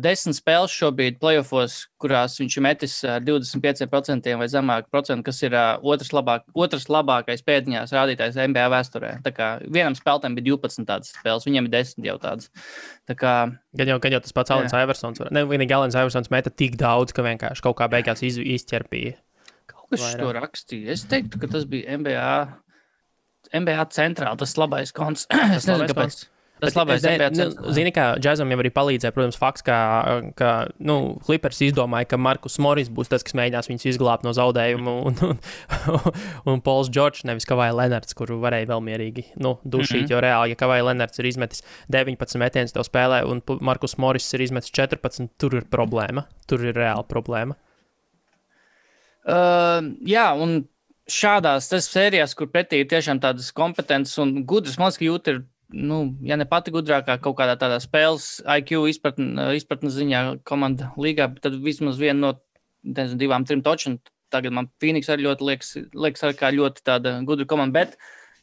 desmit 0.03 0.36
spēles 0.36 0.73
šobrīd 0.75 1.17
playoffs, 1.21 1.86
kurās 2.01 2.36
viņš 2.41 2.57
metis 2.63 2.95
ar 3.07 3.23
25% 3.23 4.34
vai 4.39 4.47
zemāku 4.51 4.91
procentu, 4.91 5.23
kas 5.29 5.39
ir 5.45 5.55
otrs, 5.55 6.12
labāk, 6.15 6.43
otrs 6.51 6.89
labākais 6.91 7.43
pēdiņās 7.47 7.93
rādītājs 7.95 8.39
NBA 8.51 8.65
vēsturē. 8.73 9.13
Tā 9.23 9.31
kā 9.36 9.51
vienam 9.63 9.95
spēlētājam 9.95 10.36
bija 10.36 10.49
12 10.51 10.88
tādas 10.89 11.13
spēles, 11.15 11.47
viņam 11.47 11.69
ir 11.69 11.75
10 11.77 12.10
jau 12.10 12.17
tādas. 12.23 12.51
Tā 13.07 13.15
kā, 13.15 13.36
gan, 13.79 13.93
jau, 13.93 13.99
gan 14.03 14.17
jau 14.17 14.21
tas 14.25 14.36
pats 14.36 14.55
Alans 14.57 14.75
Iversons. 14.75 15.23
Ne, 15.31 15.45
vienīgi 15.47 15.77
Alans 15.77 15.95
Iversons 15.95 16.34
meta 16.34 16.51
tik 16.51 16.75
daudz, 16.81 17.15
ka 17.15 17.23
vienkārši 17.27 17.63
kaut 17.63 17.79
kā 17.79 17.88
beigās 17.91 18.25
iz, 18.27 18.41
izķerpīja. 18.41 19.15
Kaut 19.71 19.88
kas 19.93 20.19
to 20.19 20.34
rakstīja. 20.36 20.97
Es 20.97 21.07
teiktu, 21.07 21.39
ka 21.39 21.51
tas 21.51 21.63
bija 21.69 21.95
NBA. 22.01 22.36
NBA 23.55 23.88
centrāli 23.91 24.39
tas 24.39 24.60
labais 24.60 24.91
konts. 24.95 25.25
es 25.55 25.67
nezinu, 25.67 25.88
kāpēc. 25.91 26.19
Konts. 26.19 26.29
Tas 26.62 26.76
labais 26.78 27.06
ir. 27.10 27.24
Nu, 27.34 27.74
zini, 27.74 27.89
kā 27.95 28.04
džēzam 28.21 28.52
jau 28.54 28.60
arī 28.62 28.69
palīdzēja, 28.74 29.13
protams, 29.15 29.38
fakts, 29.41 29.63
ka, 29.65 29.78
ka 30.38 30.52
nu, 30.78 30.97
Clippers 31.26 31.62
izdomāja, 31.65 32.12
ka 32.12 32.19
Markus 32.21 32.60
Moris 32.62 32.91
būs 32.93 33.10
tas, 33.10 33.26
kas 33.26 33.36
mēģinās 33.38 33.69
viņus 33.71 33.88
izglābt 33.93 34.28
no 34.28 34.34
zaudējuma, 34.38 34.93
un, 35.10 35.17
un, 35.26 35.41
un 36.54 36.62
Pols 36.65 36.91
Džordžs, 36.93 37.26
nevis 37.30 37.50
Kavai 37.50 37.71
Lenards, 37.74 38.13
kuru 38.17 38.38
varēja 38.43 38.69
vēl 38.69 38.86
mierīgi 38.91 39.26
nu, 39.41 39.56
dušīt, 39.65 40.04
mm 40.04 40.06
-hmm. 40.06 40.13
jo 40.13 40.21
reāli, 40.28 40.54
ja 40.54 40.60
Kavai 40.62 40.82
Lenards 40.86 41.21
ir 41.21 41.32
izmetis 41.32 41.65
19 41.89 42.41
metienus 42.41 42.78
tev 42.78 42.86
spēlē, 42.86 43.24
un 43.26 43.41
Markus 43.62 43.97
Moris 43.97 44.30
ir 44.38 44.45
izmetis 44.45 44.74
14, 44.78 45.34
tur 45.41 45.58
ir 45.58 45.65
problēma. 45.65 46.28
Tur 46.47 46.62
ir 46.65 46.78
reāla 46.78 47.04
problēma. 47.08 47.58
Uh, 49.21 49.93
jā, 50.06 50.30
un 50.34 50.63
šādās 51.12 51.69
sērijās, 51.69 52.34
kur 52.38 52.50
pretī 52.52 52.82
ir 52.82 52.89
tiešām 52.89 53.21
tādas 53.21 53.52
kompetences 53.54 54.17
un 54.21 54.43
gudras, 54.45 54.78
man 54.80 54.89
liekas, 54.89 55.00
ka 55.02 55.06
jūt 55.06 55.32
ir 55.32 55.41
nu, 55.73 55.97
ja 56.25 56.38
ne 56.39 56.45
pati 56.49 56.73
gudrākā 56.73 57.17
kaut 57.23 57.38
kādā 57.39 57.57
tādā 57.60 57.79
spēles 57.84 58.39
IQ 58.60 58.86
izpratnes 58.91 59.60
izpratne 59.62 59.91
ziņā 59.93 60.21
komanda 60.47 60.91
līgā, 60.99 61.29
tad 61.43 61.57
vismaz 61.63 61.99
viena 62.01 62.19
no 62.19 62.31
nezinu, 62.84 63.19
divām, 63.21 63.45
trim 63.47 63.63
točiem. 63.65 63.99
Tagad 64.31 64.55
man 64.55 64.69
Phoenix 64.79 65.10
arī 65.12 65.27
ļoti 65.27 65.47
liekas, 65.47 65.71
liekas 65.91 66.23
arī 66.23 66.38
kā 66.39 66.51
ļoti 66.55 66.84
tāda 66.88 67.17
gudra 67.27 67.47
komanda. 67.49 67.81
Bet 67.81 67.97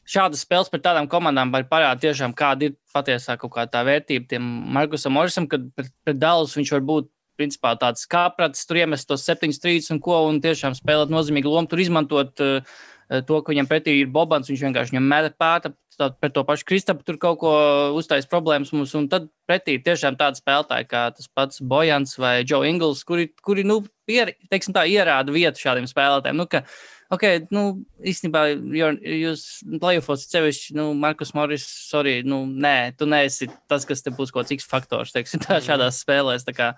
šādas 0.09 0.43
spēles 0.45 0.69
pret 0.73 0.85
tādām 0.85 1.09
komandām 1.09 1.53
var 1.55 1.65
parādīt 1.71 2.09
tiešām, 2.09 2.35
kāda 2.37 2.69
ir 2.69 2.77
patiesā 2.95 3.39
kaut 3.41 3.55
kā 3.55 3.65
tā 3.71 3.85
vērtība 3.89 4.29
tiem 4.29 4.45
Markusam 4.75 5.17
Morisam, 5.17 5.49
kad 5.49 5.65
pret, 5.77 5.89
pret 6.05 6.21
Dallas 6.21 6.57
viņš 6.59 6.75
var 6.77 6.85
būt 6.93 7.09
principā 7.39 7.73
tāds 7.79 8.05
kāprats, 8.11 8.67
tur 8.67 8.81
iemest 8.83 9.09
tos 9.09 9.25
septiņus 9.29 9.61
trījus 9.63 9.93
un 9.95 10.01
ko, 10.03 10.25
un 10.29 10.41
tiešām 10.43 10.75
spēlēt 10.77 11.13
nozīmīgu 11.13 11.53
lomu, 11.53 11.71
tur 11.71 11.81
izmantot 11.81 12.43
uh, 12.43 12.81
to, 13.09 13.41
ka 13.41 13.55
viņam 13.55 13.69
pretī 13.71 14.01
ir 14.03 14.11
Bobans, 14.13 14.51
viņš 14.51 14.65
vienkārši 14.67 14.95
viņam 14.95 15.07
meta 15.13 15.31
pēta, 15.39 15.73
pret 15.99 16.35
to 16.35 16.45
pašu 16.47 16.67
Kristapu 16.69 17.05
tur 17.07 17.19
kaut 17.21 17.41
ko 17.43 17.53
uztaisīt 17.99 18.31
problēmas 18.31 18.71
mums. 18.75 18.95
Un 18.99 19.09
tad 19.11 19.29
pretī 19.49 19.79
tiešām 19.83 20.19
tādi 20.21 20.41
spēlētāji 20.41 20.89
kā 20.91 21.09
tas 21.17 21.31
pats 21.35 21.63
Bojans 21.65 22.17
vai 22.21 22.43
Joe 22.45 22.69
Ingls, 22.69 23.05
kuri, 23.09 23.29
kuri 23.45 23.67
nu, 23.67 23.81
ier, 24.11 24.35
teiksim, 24.53 24.77
tā, 24.77 24.87
ierāda 24.91 25.35
vietu 25.35 25.65
šādiem 25.65 25.89
spēlētājiem. 25.91 26.39
Nu, 26.39 26.47
ka, 26.51 26.65
ok, 27.13 27.25
nu, 27.55 27.63
īstenībā 28.05 28.43
jūs 28.53 29.45
playoffs 29.81 30.27
sevišķi, 30.29 30.77
nu, 30.79 30.91
Markus 30.99 31.33
Morris, 31.37 31.65
sorry, 31.89 32.19
nu, 32.27 32.43
nē, 32.49 32.93
tu 33.01 33.09
neesi 33.09 33.49
tas, 33.71 33.87
kas 33.89 34.05
te 34.05 34.13
būs 34.15 34.33
kaut 34.35 34.47
kāds 34.47 34.59
X 34.59 34.69
faktors, 34.69 35.15
teiksim, 35.15 35.43
tā, 35.45 35.61
šādās 35.65 36.03
spēlēs. 36.05 36.45
Tā 36.47 36.55
kā, 36.57 36.69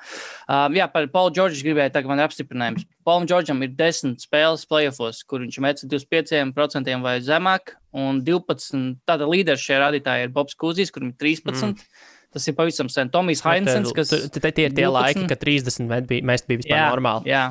um, 0.46 0.76
jā, 0.78 0.86
par 0.92 1.08
Paulu 1.12 1.34
Džordžu 1.34 1.66
gribēju 1.66 1.94
tagad 1.96 2.12
man 2.12 2.22
ir 2.22 2.28
apstiprinājums. 2.28 2.86
Paulam 3.06 3.26
Džordžam 3.26 3.64
ir 3.66 3.74
10 3.78 4.22
spēles 4.22 4.66
playoffs, 4.70 5.24
kur 5.26 5.42
viņš 5.42 5.60
met 5.64 5.82
25% 5.82 7.02
vai 7.02 7.18
zemāk, 7.26 7.74
un 7.96 8.22
12, 8.26 8.86
tāda 9.08 9.28
līderis 9.28 9.66
šajā 9.66 9.82
rādītājā 9.82 10.28
ir 10.28 10.34
Bobs 10.34 10.58
Kūzīs, 10.58 10.94
kurim 10.94 11.14
ir 11.14 11.20
13. 11.20 11.74
Mm. 11.74 12.08
Tas 12.30 12.44
ir 12.46 12.54
pavisam 12.54 12.86
sen. 12.86 13.08
Tomijs 13.10 13.40
Hainsens, 13.42 13.90
kas. 13.90 14.12
Tie 14.12 14.38
ir 14.38 14.52
tie 14.54 14.68
12. 14.70 14.92
laiki, 14.94 15.24
kad 15.32 15.40
30 15.42 15.88
mēs 15.90 16.44
bija 16.46 16.60
vispār 16.60 16.84
normāli. 16.92 17.32
Jā, 17.32 17.48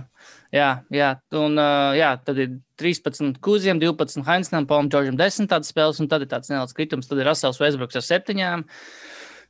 jā, 0.56 0.70
jā. 0.94 1.10
Un, 1.40 1.60
uh, 1.60 1.92
jā, 1.98 2.14
tad 2.26 2.42
ir 2.42 2.58
13 2.82 3.40
kūziem, 3.44 3.82
12 3.82 4.26
Hainsnam, 4.28 4.68
Paulam 4.70 4.90
Džordžam 4.92 5.20
10 5.20 5.52
tādas 5.52 5.72
spēles, 5.74 6.00
un 6.02 6.10
tad 6.12 6.26
ir 6.26 6.32
tāds 6.32 6.52
neliels 6.52 6.76
kritums. 6.78 7.10
Tad 7.10 7.22
ir 7.22 7.30
Rasels 7.30 7.62
Westbrooks 7.62 8.00
ar 8.00 8.06
7. 8.06 8.64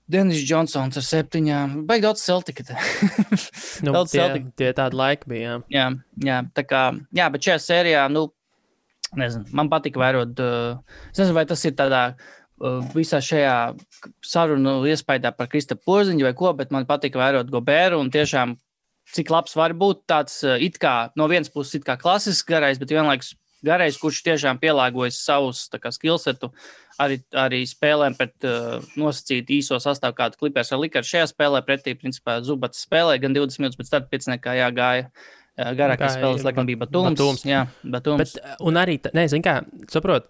Denis 0.10 0.42
Džonsons 0.42 0.98
ar 0.98 1.06
septiņām. 1.06 1.84
Baigi 1.90 2.08
daudz 2.08 2.24
Celtica. 2.26 2.66
nu, 3.86 3.94
daudz 3.94 4.16
tie, 4.16 4.24
Celtic. 4.24 4.50
tie 4.58 4.72
tādi 4.78 4.98
laiki 4.98 5.30
bija. 5.30 5.60
Jā, 5.70 5.86
jā, 5.86 5.86
jā, 6.26 6.40
tā 6.58 6.66
kā, 6.66 6.84
jā, 7.14 7.28
bet 7.30 7.46
šajā 7.46 7.60
sērijā, 7.62 8.08
nu, 8.10 8.26
nezinu, 9.20 9.46
man 9.54 9.70
patika 9.70 10.02
vērot, 10.02 10.42
uh, 10.42 11.04
es 11.12 11.22
nezinu, 11.22 11.38
vai 11.38 11.46
tas 11.50 11.62
ir 11.70 11.76
tādā 11.78 12.02
uh, 12.16 12.80
visā 12.96 13.22
šajā 13.22 13.54
sarunu 14.26 14.80
iespējā 14.90 15.34
par 15.38 15.52
Kristapam 15.52 15.86
Porziņu 15.86 16.26
vai 16.26 16.34
ko, 16.42 16.56
bet 16.58 16.74
man 16.74 16.90
patika 16.90 17.22
vērot 17.22 17.54
Goberu 17.54 18.02
un 18.02 18.10
tiešām 18.14 18.58
cik 19.16 19.32
labs 19.34 19.56
var 19.58 19.74
būt 19.78 20.04
tāds 20.10 20.42
it 20.60 20.80
kā 20.82 21.12
no 21.20 21.30
vienas 21.32 21.52
puses 21.54 21.80
it 21.80 21.88
kā 21.88 21.98
klasisks 22.00 22.48
garais, 22.48 22.82
bet 22.82 22.94
vienlaikus 22.94 23.34
garais, 23.66 23.98
kurš 24.00 24.22
tiešām 24.24 24.60
pielāgojas 24.62 25.20
savus 25.24 25.66
skillsetu 25.96 26.52
arī, 27.00 27.20
arī 27.36 27.62
spēlēm 27.68 28.16
pret 28.18 28.48
uh, 28.48 28.80
nosacītu 29.00 29.58
īso 29.60 29.80
sastāvu, 29.82 30.18
kādu 30.18 30.40
klipēs 30.40 30.72
ar 30.76 30.82
Likaru. 30.84 31.08
Šajā 31.08 31.30
spēlē 31.32 31.62
pretī, 31.68 31.96
principā, 32.00 32.40
Zubats 32.46 32.86
spēlēja 32.86 33.26
gan 33.26 33.36
20 33.38 33.64
minūtes 33.64 33.80
pēc 33.80 33.94
tam, 33.94 34.08
pēc 34.12 34.32
nekā 34.36 34.56
jāgāja. 34.62 35.12
Garākais 35.60 36.14
spēles, 36.16 36.46
laikam, 36.48 36.68
bija 36.70 36.80
Batūms. 36.86 37.18
Batūms. 37.18 37.42
Jā, 37.48 37.66
Batūms. 37.84 38.22
Bet, 38.22 38.54
un 38.64 38.80
arī, 38.80 38.96
nezinu, 39.12 39.44
kā, 39.44 39.58
saprotu, 39.92 40.30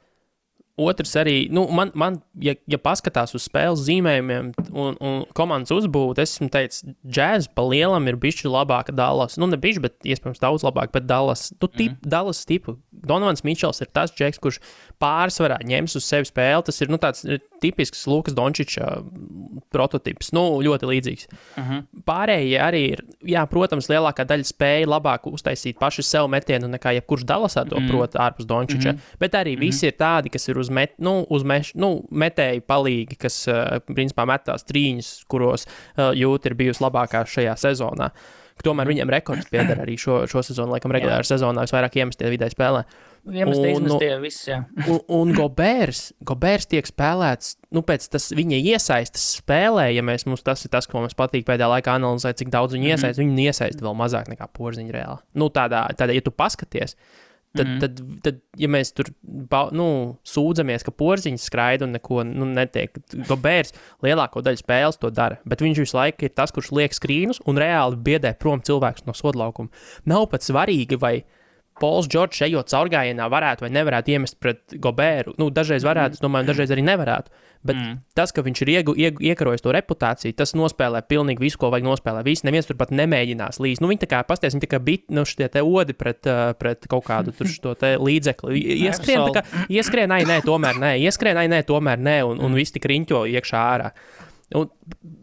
Otrs 0.80 1.16
arī, 1.20 1.36
nu, 1.52 1.66
man, 1.76 1.92
man 1.98 2.20
ja, 2.40 2.56
ja 2.70 2.80
paskatās 2.82 3.36
uz 3.38 3.46
spēles 3.50 3.84
zīmējumiem 3.88 4.52
un, 4.72 4.98
un 5.04 5.22
komandas 5.36 5.74
uzbūvi, 5.76 6.18
es 6.24 6.38
esmu 6.38 6.50
teicis, 6.54 6.86
džēzus 7.04 7.52
pa 7.56 7.66
lielam 7.68 8.08
ir 8.08 8.20
bijusi 8.22 8.50
labāka 8.52 8.96
Dallas. 8.96 9.38
Nu, 9.40 9.50
ne 9.52 9.60
bijusi, 9.60 9.84
bet 9.84 9.98
iespējams 10.08 10.42
daudz 10.44 10.66
labāk, 10.68 10.94
bet 10.96 11.08
Dallas, 11.10 11.50
nu, 11.58 11.68
tip, 11.68 11.98
mm. 11.98 12.10
Dallas 12.16 12.46
tipu. 12.50 12.78
Donovans 12.92 13.46
Mičels 13.48 13.80
ir 13.84 13.92
tas 13.96 14.12
džeks, 14.16 14.40
kurš 14.44 14.60
pārsvarā 15.00 15.60
ņems 15.68 15.96
uz 16.00 16.08
sevi 16.08 16.28
spēli. 16.28 16.66
Tas 16.68 16.82
ir 16.84 16.92
nu, 16.92 17.00
tāds 17.02 17.24
tipisks 17.64 18.06
Lukas 18.08 18.36
Dončiča 18.36 18.88
prototyps, 19.74 20.32
nu, 20.36 20.44
ļoti 20.66 20.90
līdzīgs. 20.90 21.28
Mhm. 21.30 21.70
-huh. 21.70 22.04
Pārējie 22.08 22.60
arī 22.64 22.84
ir, 22.94 23.04
jā, 23.24 23.46
protams, 23.50 23.90
lielākā 23.92 24.26
daļa 24.28 24.48
spēja 24.48 24.88
labāk 24.90 25.28
uztaisīt 25.30 25.80
pašu 25.80 26.04
sev 26.04 26.28
metienu 26.32 26.68
nekā 26.68 26.96
jebkurš 27.00 27.26
Dallasā 27.26 27.66
to 27.70 27.80
mhm. 27.80 27.86
-huh. 27.86 27.92
prot 27.92 28.16
ārpus 28.16 28.46
Dončiča. 28.46 28.92
Mhm. 28.94 28.98
-huh. 28.98 29.20
Bet 29.20 29.34
arī 29.34 29.54
uh 29.54 29.60
-huh. 29.60 29.66
visi 29.68 29.88
ir 29.88 29.94
tādi, 29.94 30.30
kas 30.30 30.48
ir 30.48 30.58
uz, 30.58 30.69
met, 30.74 30.96
nu, 31.04 31.22
uz 31.30 31.46
meš, 31.48 31.74
nu, 31.80 31.92
metēju 32.12 32.66
palīgi, 32.70 33.20
kas, 33.26 33.42
uh, 33.52 33.80
principā, 33.88 34.28
metās 34.30 34.68
trīņus, 34.70 35.14
kuros 35.32 35.68
uh, 35.68 36.10
jūt 36.18 36.50
ir 36.50 36.58
bijusi 36.60 36.86
labākā 36.86 37.26
šajā 37.30 37.56
sezonā. 37.60 38.12
Tomēr 38.60 38.90
viņiem 38.92 39.12
rekords 39.14 39.48
pieder 39.48 39.80
arī 39.80 39.96
šo, 39.96 40.26
šo 40.28 40.44
sezonu, 40.44 40.74
laikam, 40.74 40.92
regulārā 40.92 41.24
sezonā 41.24 41.64
visvairāk 41.64 41.96
iemestie 42.02 42.28
vidē 42.32 42.50
spēlē. 42.52 42.84
Uh, 42.84 43.10
Iemestie, 43.28 43.74
izmestie, 43.76 44.10
nu, 44.16 44.22
viss, 44.24 44.46
jā. 44.48 44.58
un, 44.88 45.00
un 45.12 45.32
Gobērs, 45.36 46.14
Gobērs 46.26 46.70
tiek 46.72 46.88
spēlēts, 46.88 47.58
nu, 47.76 47.84
pēc 47.86 48.08
tas 48.14 48.30
viņa 48.36 48.58
iesaistas 48.72 49.26
spēlē, 49.38 49.90
ja 49.94 50.04
mēs, 50.06 50.26
mums 50.30 50.44
tas 50.46 50.64
ir 50.66 50.72
tas, 50.74 50.88
ko 50.90 51.04
mums 51.04 51.18
patīk 51.20 51.46
pēdējā 51.48 51.70
laikā 51.76 51.98
analizēt, 52.00 52.40
cik 52.40 52.54
daudz 52.54 52.78
viņa 52.78 52.96
mm 52.96 53.04
-hmm. 53.04 53.20
viņa 53.20 53.48
iesaista 53.52 53.86
vēl 53.86 53.98
mazāk 54.00 54.32
nekā 54.32 54.48
porziņa 54.56 54.96
reāli. 54.96 55.22
Nu, 55.36 55.50
tādā, 55.54 55.84
tādā, 56.00 56.16
ja 56.16 56.24
tu 56.26 56.32
paskaties, 56.32 56.96
tad, 57.58 57.66
mm 57.68 57.80
tad, 57.82 58.02
tad, 58.26 58.40
ja 58.60 58.70
mēs 58.72 58.92
tur, 58.96 59.10
nu, 59.76 59.88
sūdzamies, 60.28 60.86
ka 60.86 60.94
porziņš 60.96 61.48
skraida 61.50 61.88
un 61.88 61.96
neko, 61.98 62.22
nu, 62.28 62.48
netiek, 62.50 63.00
Gobērs 63.30 63.74
lielāko 64.06 64.44
daļu 64.46 64.62
spēles 64.62 65.00
to 65.02 65.12
dara, 65.14 65.40
bet 65.50 65.64
viņš 65.66 65.82
visu 65.84 65.98
laiku 65.98 66.28
ir 66.28 66.36
tas, 66.38 66.54
kurš 66.56 66.72
liek 66.78 66.96
skrīnus 66.96 67.42
un 67.50 67.62
reāli 67.62 68.00
biedē 68.10 68.36
prom 68.40 68.62
cilvēkus 68.66 69.08
no 69.08 69.18
sodlaukuma. 69.18 69.74
Nav 70.10 70.30
pat 70.34 70.46
svarīgi, 70.46 71.00
vai 71.02 71.16
Pols 71.80 72.10
Džordžs 72.12 72.44
ejot 72.48 72.72
caurgājienā 72.72 73.28
varētu 73.32 73.66
vai 73.66 73.72
nevarētu 73.74 74.14
iemest 74.16 74.40
pret 74.44 74.76
Gobēru. 74.82 75.36
Nu, 75.40 75.50
dažreiz 75.54 75.86
varētu, 75.88 76.20
es 76.20 76.24
domāju, 76.24 76.50
dažreiz 76.52 76.74
arī 76.76 76.84
nevarētu. 76.88 77.32
Bet 77.60 77.76
mm. 77.76 77.96
tas, 78.16 78.32
ka 78.32 78.40
viņš 78.44 78.62
ir 78.64 78.70
iegu, 78.72 78.94
iegu, 78.96 79.24
iekarojis 79.32 79.64
to 79.66 79.74
reputāciju, 79.76 80.36
tas 80.40 80.54
nospēlē 80.56 81.02
pilnīgi 81.12 81.44
visu, 81.44 81.60
ko 81.60 81.72
vajag 81.74 81.90
nospēlēt. 81.90 82.24
Visi 82.28 82.48
neviens 82.48 82.70
tur 82.70 82.78
pat 82.80 82.94
nemēģinās 82.96 83.60
līdzi. 83.60 83.84
Nu, 83.84 83.90
viņi 83.92 84.06
tā 84.06 84.10
kā 84.14 84.22
pasties, 84.28 84.56
viņi 84.56 84.64
tā 84.64 84.72
kā 84.72 84.80
bija 84.84 85.18
nu, 85.18 85.26
šie 85.28 85.50
te 85.52 85.64
odi 85.66 85.96
pret, 85.98 86.24
uh, 86.32 86.54
pret 86.60 86.88
kaut 86.92 87.04
kādu 87.10 87.36
tur 87.36 87.52
šo 87.52 87.76
līdzekli. 87.76 88.64
Ieskrien, 88.88 89.26
tā 89.28 89.42
kā, 89.42 89.66
ieskrien, 89.76 90.16
ai, 90.16 90.24
nē, 90.30 90.40
tomēr 90.48 90.80
nē, 90.80 90.96
ieskrien, 91.04 91.40
ai, 91.42 91.50
nē, 91.52 91.66
tomēr 91.68 92.00
nē, 92.00 92.18
un, 92.32 92.40
un 92.48 92.56
viss 92.56 92.76
tik 92.76 92.88
riņķo 92.88 93.26
iekšā 93.36 93.68
ārā. 93.76 93.92
Un 94.56 94.72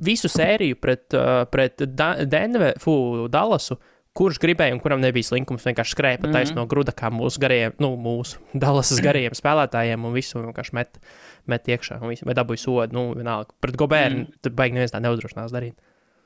visu 0.05 0.29
sēriju 0.31 0.77
pret, 0.79 1.09
uh, 1.17 1.47
pret 1.49 1.89
Denveru, 1.89 3.31
Dallasu. 3.33 3.81
Uh, 3.81 3.93
kurš 4.17 4.41
gribēja 4.43 4.75
un 4.77 4.81
kuram 4.83 5.03
nebija 5.03 5.29
slinkums, 5.29 5.65
vienkārši 5.69 5.95
skrēja 5.95 6.21
pa 6.23 6.31
taisno 6.31 6.55
mm 6.55 6.63
-hmm. 6.63 6.71
gruda, 6.73 6.95
kā 6.97 7.11
mūsu 7.13 7.41
garajiem, 7.43 7.77
nu, 7.83 7.93
mūsu 8.01 8.41
Dallasas 8.65 9.03
garajiem 9.05 9.37
spēlētājiem, 9.37 10.05
un 10.05 10.17
visu 10.17 10.41
vienkārši 10.41 10.77
met, 10.79 10.99
met 11.47 11.69
iekšā. 11.69 12.01
Un 12.01 12.15
visi, 12.15 12.25
dabūja 12.25 12.63
sodu, 12.65 12.97
nu, 12.97 13.05
vienalga. 13.15 13.53
Pret 13.61 13.77
Gobēru 13.77 14.23
mm. 14.23 14.41
tad 14.43 14.57
baigi 14.59 14.75
neviens 14.75 14.95
tā 14.95 15.03
neuzdrošinās 15.05 15.53
darīt. 15.53 15.77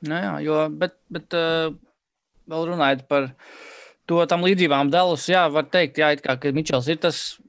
Nu, 0.01 0.15
jā, 0.15 0.33
jo, 0.41 0.63
bet, 0.69 0.95
bet 1.09 1.33
uh, 1.37 1.75
vēl 2.49 2.67
runājot 2.73 3.05
par 3.07 3.31
to 4.09 4.25
tam 4.25 4.43
līdzībām 4.47 4.89
Dallas, 4.91 5.27
jā, 5.29 5.45
var 5.51 5.67
teikt, 5.69 5.97
jā, 6.01 6.15
kā, 6.17 6.37
ka 6.41 6.51
Mičels 6.55 6.87
ir 6.87 6.97
tas 7.03 7.39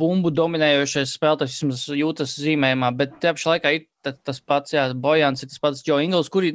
bumbu 0.00 0.30
dominējošais 0.30 1.12
spēlētājs, 1.18 1.58
vismaz 1.58 1.84
jūtas 1.98 2.36
zīmējumā, 2.38 2.90
bet 2.96 3.18
tajā 3.20 3.34
pašā 3.36 3.54
laikā 3.54 3.72
ir 3.76 3.86
tas 4.02 4.40
pats, 4.40 4.74
jā, 4.74 4.86
Bojans 4.94 5.42
ir 5.42 5.50
tas 5.50 5.62
pats 5.62 5.82
Joe 5.86 6.04
Ingls, 6.04 6.30
kuri 6.32 6.54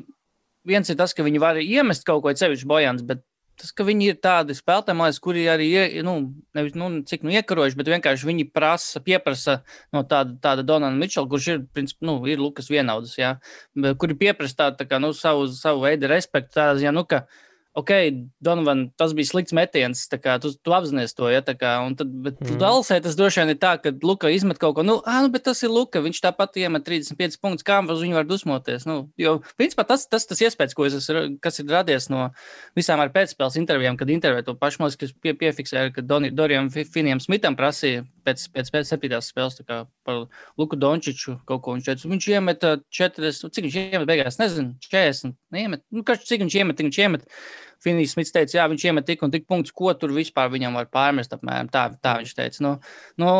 viens 0.67 0.89
ir 0.89 0.99
tas, 0.99 1.13
ka 1.15 1.25
viņi 1.25 1.41
var 1.41 1.61
iemest 1.61 2.05
kaut 2.07 2.23
ko 2.25 2.33
sevišķi 2.35 2.69
bojāns, 2.69 3.05
bet 3.07 3.23
tas, 3.59 3.71
ka 3.75 3.85
viņi 3.87 4.09
ir 4.11 4.17
tādi 4.23 4.55
spēlētāji, 4.57 5.21
kuri 5.23 5.45
arī 5.51 5.69
nu, 6.05 6.15
nevis 6.57 6.75
nu, 6.77 6.89
cik 7.07 7.23
nu 7.25 7.33
iekarojuši, 7.35 7.79
bet 7.79 7.91
vienkārši 7.93 8.29
viņi 8.29 8.47
prasa, 8.51 9.01
pieprasa 9.03 9.61
no 9.95 10.03
tāda, 10.07 10.35
tāda 10.43 10.65
Donana 10.67 10.97
Mičela, 10.99 11.29
kurš 11.31 11.47
ir, 11.53 11.63
princip, 11.75 12.01
nu, 12.05 12.17
ir 12.29 12.41
Lukas 12.41 12.69
vienaudas, 12.71 13.15
jā, 13.19 13.35
kuri 14.01 14.17
pieprasa 14.19 14.65
tādu, 14.65 14.81
tā 14.81 14.89
kā, 14.89 14.99
nu, 15.03 15.13
savu, 15.15 15.47
savu 15.55 15.85
veidu 15.85 16.11
respektu, 16.11 16.57
tādā 16.59 16.75
ziņā, 16.81 16.95
nu, 16.95 17.05
ka, 17.07 17.23
ok, 17.75 17.91
Donovan, 18.39 18.85
tas 18.99 19.13
bija 19.15 19.27
slikts 19.27 19.53
metiens, 19.55 20.05
kā, 20.11 20.37
tu, 20.41 20.51
tu 20.63 20.73
apzinājies 20.75 21.15
to. 21.17 21.27
Ja, 21.31 21.41
kā, 21.45 21.73
tad, 21.99 22.13
bet 22.25 22.39
mm. 22.39 22.57
Dalsē 22.61 23.01
tas 23.03 23.17
droši 23.19 23.41
vien 23.41 23.51
ir 23.51 23.59
tā, 23.61 23.75
ka 23.83 23.91
Luka 24.05 24.31
izmet 24.31 24.59
kaut 24.61 24.77
ko, 24.77 24.85
nu, 24.87 24.97
ah, 25.03 25.19
nu, 25.25 25.31
bet 25.33 25.45
tas 25.47 25.61
ir 25.65 25.73
Luka. 25.73 25.99
Viņš 26.05 26.21
tāpat 26.23 26.55
iemet 26.63 26.87
35 26.87 27.39
punktus, 27.43 27.67
kā 27.67 27.81
uz 27.83 28.03
viņu 28.03 28.17
var 28.17 28.27
dusmoties. 28.29 28.87
Nu, 28.87 28.97
jo, 29.19 29.37
principā, 29.59 29.85
tas, 29.87 30.07
tas, 30.07 30.27
tas 30.29 30.43
iespējas, 30.47 30.75
ko 30.77 30.87
es 30.87 30.95
esmu, 31.01 31.25
kas 31.43 31.59
ir 31.59 31.71
radies 31.71 32.07
no 32.13 32.29
visām 32.77 33.03
ar 33.03 33.11
pēcspēles 33.15 33.59
intervijām, 33.59 33.99
kad 33.99 34.13
intervijā 34.13 34.47
to 34.47 34.55
pašu 34.59 34.85
mūziku 34.85 35.11
pie, 35.19 35.35
piefiksēja, 35.43 35.91
ka 35.95 36.05
Dorijam 36.05 36.71
Finijam 36.71 37.23
Smitam 37.23 37.59
prasīja 37.59 38.05
pēc, 38.25 38.47
pēc, 38.55 38.71
pēc 38.73 38.89
septītās 38.89 39.29
spēles 39.31 39.59
kā, 39.67 39.83
par 40.07 40.25
Luku 40.59 40.79
Dončiču 40.79 41.39
kaut 41.49 41.63
ko. 41.65 41.75
Viņš, 41.75 41.91
teica, 41.91 42.11
viņš 42.13 42.31
iemet 42.31 42.65
40, 42.99 43.51
cik 43.51 43.67
viņš 43.67 43.79
iemet 43.83 44.09
beigās, 44.09 44.39
nezinu, 44.41 44.75
40. 44.87 45.35
Neiemet, 45.55 45.85
nu, 45.93 46.05
cik 46.05 46.45
viņš 46.45 46.59
iemet, 46.61 46.79
cik 46.79 46.89
viņš 46.89 47.01
iemet. 47.05 47.27
Finijs 47.83 48.15
Smits 48.15 48.33
teica, 48.35 48.57
jā, 48.57 48.67
viņš 48.71 48.85
iemet 48.89 49.07
tik 49.07 49.25
un 49.25 49.33
tik 49.33 49.47
punktus, 49.49 49.73
ko 49.75 49.93
tur 49.97 50.13
vispār 50.15 50.51
viņam 50.53 50.77
var 50.79 50.89
pārmest. 50.93 51.33
Apmēram. 51.35 51.69
Tā, 51.73 51.87
tā 52.03 52.17
viņš 52.21 52.35
teica. 52.37 52.63
Nu, 52.65 52.75
nu, 53.21 53.31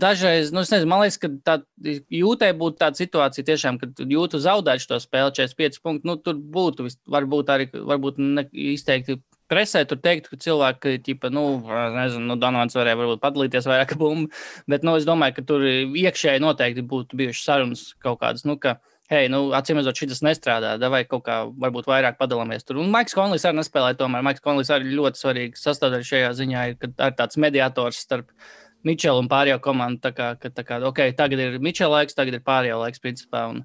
dažreiz, 0.00 0.52
nu, 0.54 0.64
nezinu, 0.64 0.90
man 0.90 1.04
liekas, 1.04 1.20
ka 1.22 1.32
tā 1.46 1.58
jūtai 2.12 2.52
būtu 2.60 2.80
tāda 2.80 3.00
situācija, 3.00 3.48
tiešām, 3.50 3.80
kad 3.82 4.04
jūtu 4.04 4.42
zaudēt 4.42 4.84
šo 4.84 5.00
spēli 5.02 5.34
45 5.40 5.82
punktus. 5.84 6.08
Nu, 6.08 6.16
tur 6.20 6.38
būtu 6.38 6.88
varbūt 7.10 7.52
arī 7.54 7.70
varbūt 7.74 8.22
izteikti 8.52 9.20
presē 9.50 9.82
tur 9.88 9.98
teikt, 10.02 10.30
ka 10.30 10.38
cilvēki, 10.40 11.00
tipa, 11.06 11.30
nu, 11.34 11.44
nezinu, 11.96 12.22
nu, 12.30 12.36
Donovans 12.40 12.76
varēja 12.78 12.98
varbūt 13.00 13.22
padalīties 13.24 13.66
vairāk 13.70 13.96
bumbu, 14.00 14.30
bet, 14.70 14.86
nu, 14.86 14.94
es 14.98 15.08
domāju, 15.08 15.40
ka 15.40 15.46
tur 15.48 15.66
iekšēji 15.66 16.44
noteikti 16.44 16.86
būtu 16.86 17.18
bijušas 17.18 17.48
sarunas 17.48 17.84
kaut 18.04 18.20
kādas, 18.22 18.46
nu, 18.48 18.56
ka, 18.62 18.78
hei, 19.10 19.26
nu, 19.32 19.42
acīm 19.56 19.80
redzot, 19.80 19.98
šis 19.98 20.22
nestrādā, 20.26 20.76
vai 20.92 21.02
kaut 21.08 21.24
kā 21.26 21.40
varbūt 21.64 21.88
vairāk 21.90 22.18
padalāmies 22.20 22.66
tur. 22.66 22.78
Un 22.82 22.92
Maiks 22.94 23.16
Konlijs 23.16 23.46
arī 23.48 23.58
nespēlēja 23.58 23.98
tomēr. 24.00 24.24
Maiks 24.26 24.44
Konlijs 24.44 24.70
arī 24.74 24.94
ļoti 24.94 25.22
svarīgs 25.22 25.66
sastāvdaļa 25.66 26.08
šajā 26.12 26.32
ziņā 26.38 26.66
ir, 26.70 26.76
ka 26.78 26.90
ir 27.10 27.16
tāds 27.18 27.40
mediātors 27.42 28.02
starp 28.06 28.30
Mičela 28.86 29.20
un 29.20 29.28
pārējo 29.30 29.58
komandu. 29.64 30.00
Tā 30.04 30.12
kā, 30.16 30.30
ka, 30.40 30.50
tā 30.54 30.64
kā, 30.66 30.80
okay, 30.88 31.12
tagad 31.16 31.42
ir 31.42 31.58
Mičela 31.62 32.00
laiks, 32.00 32.16
tagad 32.16 32.38
ir 32.38 32.44
pārējo 32.44 32.78
laiks, 32.80 33.02
principā. 33.02 33.46
Un, 33.52 33.62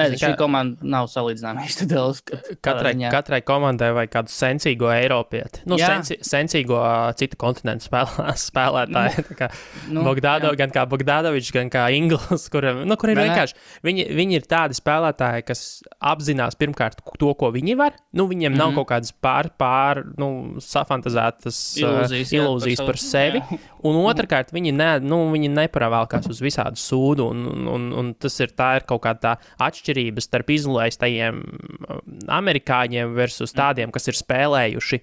nezinu, 0.00 0.18
šī 0.22 0.30
komanda 0.40 0.88
nav 0.96 1.08
salīdzināma 1.12 1.66
daudz. 1.90 2.22
Katrai, 2.64 2.94
katrai 3.12 3.40
komandai 3.46 3.92
vajag 3.96 4.12
kādu 4.16 4.34
sensīgo 4.34 4.90
Eiropieti. 4.92 5.62
Nu, 5.68 5.78
Jā. 5.80 5.92
sensi, 5.94 6.18
sensīgo 6.26 6.80
citu 7.18 7.38
kontinentu 7.40 7.86
spēlē, 7.88 8.34
spēlētāju. 8.48 9.24
Nu, 9.26 9.38
kā 9.38 9.50
nu, 9.92 10.04
Bogdādo, 10.06 10.52
gan 10.58 10.74
kā 10.74 10.86
Bogdādovičs, 10.90 11.52
gan 11.54 11.70
kā 11.72 11.86
Inglis, 11.96 12.48
kuriem 12.52 12.82
nu, 12.88 12.98
kur 13.00 13.12
ir 13.12 13.20
ne, 13.20 13.28
vienkārši. 13.28 13.58
Viņi, 13.86 14.08
viņi 14.18 14.40
ir 14.40 14.48
tādi 14.50 14.78
spēlētāji, 14.78 15.46
kas 15.46 15.64
apzinās 16.12 16.58
pirmkārt 16.58 17.02
to, 17.06 17.32
ko 17.38 17.52
viņi 17.54 17.78
var. 17.78 17.96
Nu, 18.16 18.26
viņiem 18.30 18.52
mm 18.52 18.54
-hmm. 18.54 18.58
nav 18.58 18.72
mhm. 18.72 18.80
kaut 18.80 18.90
kādas 18.92 19.12
pār, 19.12 19.50
pār 19.58 20.02
nu, 20.18 20.58
safantazētas 20.62 21.58
ilūzijas, 21.80 22.32
uh, 22.32 22.38
ilūzijas 22.40 22.80
jā, 22.80 22.84
par, 22.84 22.92
par 22.96 23.02
sevi. 23.02 23.42
Jā. 23.42 23.58
Un 23.86 23.98
otrkārt, 24.02 24.52
viņi, 24.56 24.72
ne, 24.76 24.88
nu, 25.04 25.20
viņi 25.32 25.52
neparāvākās 25.52 26.30
uz 26.32 26.40
visādu 26.44 26.80
sūdu, 26.80 27.28
un, 27.32 27.68
un, 27.72 27.90
un, 28.00 28.10
tas 28.20 28.38
ir, 28.42 28.54
ir 28.56 28.88
kaut 28.88 29.04
kāda 29.04 29.36
atšķirība 29.62 30.24
starp 30.24 30.50
izolētajiem 30.56 31.38
um, 31.38 32.02
amerikāņiem 32.38 33.14
versus 33.16 33.54
tādiem, 33.56 33.94
kas 33.94 34.10
ir 34.10 34.18
spēlējuši. 34.18 35.02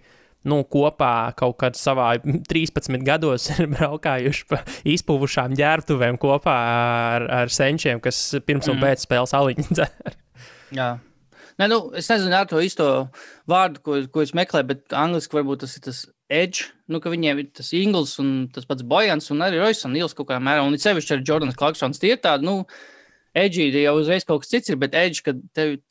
Nu, 0.50 0.60
kopā 0.68 1.32
kaut 1.40 1.56
kad 1.62 1.78
savā 1.80 2.10
13 2.52 3.06
gados 3.08 3.48
ir 3.54 3.70
braukājuši 3.72 4.50
pa 4.50 4.60
izpuvušām 4.96 5.56
ģērbtuvēm 5.60 6.20
kopā 6.20 6.58
ar, 7.16 7.30
ar 7.44 7.54
senčiem, 7.54 8.04
kas 8.04 8.20
pirms 8.44 8.68
un 8.68 8.80
mm. 8.80 8.84
pēc 8.84 9.08
spēles 9.08 9.38
aliņu 9.40 9.70
dzer. 9.72 10.20
Jā, 10.74 10.92
Ne, 11.62 11.68
nu, 11.70 11.78
es 11.98 12.10
nezinu, 12.10 12.34
ar 12.38 12.48
to 12.50 12.62
īsto 12.64 12.88
vārdu, 13.50 13.82
ko, 13.86 14.00
ko 14.14 14.24
es 14.26 14.34
meklēju, 14.38 14.70
bet 14.72 14.96
angļuiski 14.98 15.38
varbūt 15.38 15.64
tas 15.66 15.76
ir 15.78 15.84
tas 15.86 16.00
edge. 16.34 16.72
Nu, 16.90 17.02
viņiem 17.04 17.44
ir 17.44 17.52
tas 17.60 17.70
Ingūns 17.78 18.16
un 18.24 18.34
tas 18.54 18.66
pats 18.70 18.86
Bojans 18.88 19.30
un 19.34 19.44
arī 19.46 19.62
Roisons 19.62 19.94
Nils 19.94 20.18
kaut 20.18 20.32
kādā 20.32 20.42
mērā. 20.44 20.66
Un 20.66 20.76
it 20.78 20.84
sevišķi 20.86 21.18
ar 21.18 21.24
Jordans 21.28 21.60
Clarksons 21.60 22.02
tie 22.02 22.16
ir 22.16 22.24
tādi, 22.24 22.48
nu, 22.50 22.64
edge 23.38 23.66
jau 23.72 23.96
uzreiz 24.00 24.26
kaut 24.28 24.44
kas 24.44 24.54
cits 24.54 24.72
ir, 24.74 24.80
bet 24.82 24.98
edge, 24.98 25.24
kad 25.26 25.40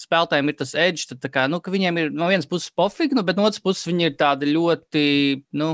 spēlētājiem 0.02 0.50
ir 0.50 0.58
tas 0.58 0.74
edge, 0.78 1.06
tad 1.10 1.26
kā, 1.34 1.48
nu, 1.50 1.62
viņiem 1.62 2.02
ir 2.02 2.12
no 2.14 2.30
vienas 2.30 2.48
puses 2.50 2.74
pofīgi, 2.74 3.18
nu, 3.18 3.26
bet 3.26 3.38
no 3.38 3.46
otras 3.48 3.62
puses 3.62 3.88
viņi 3.90 4.10
ir 4.10 4.18
tādi 4.18 4.52
ļoti, 4.52 5.06
nu, 5.58 5.72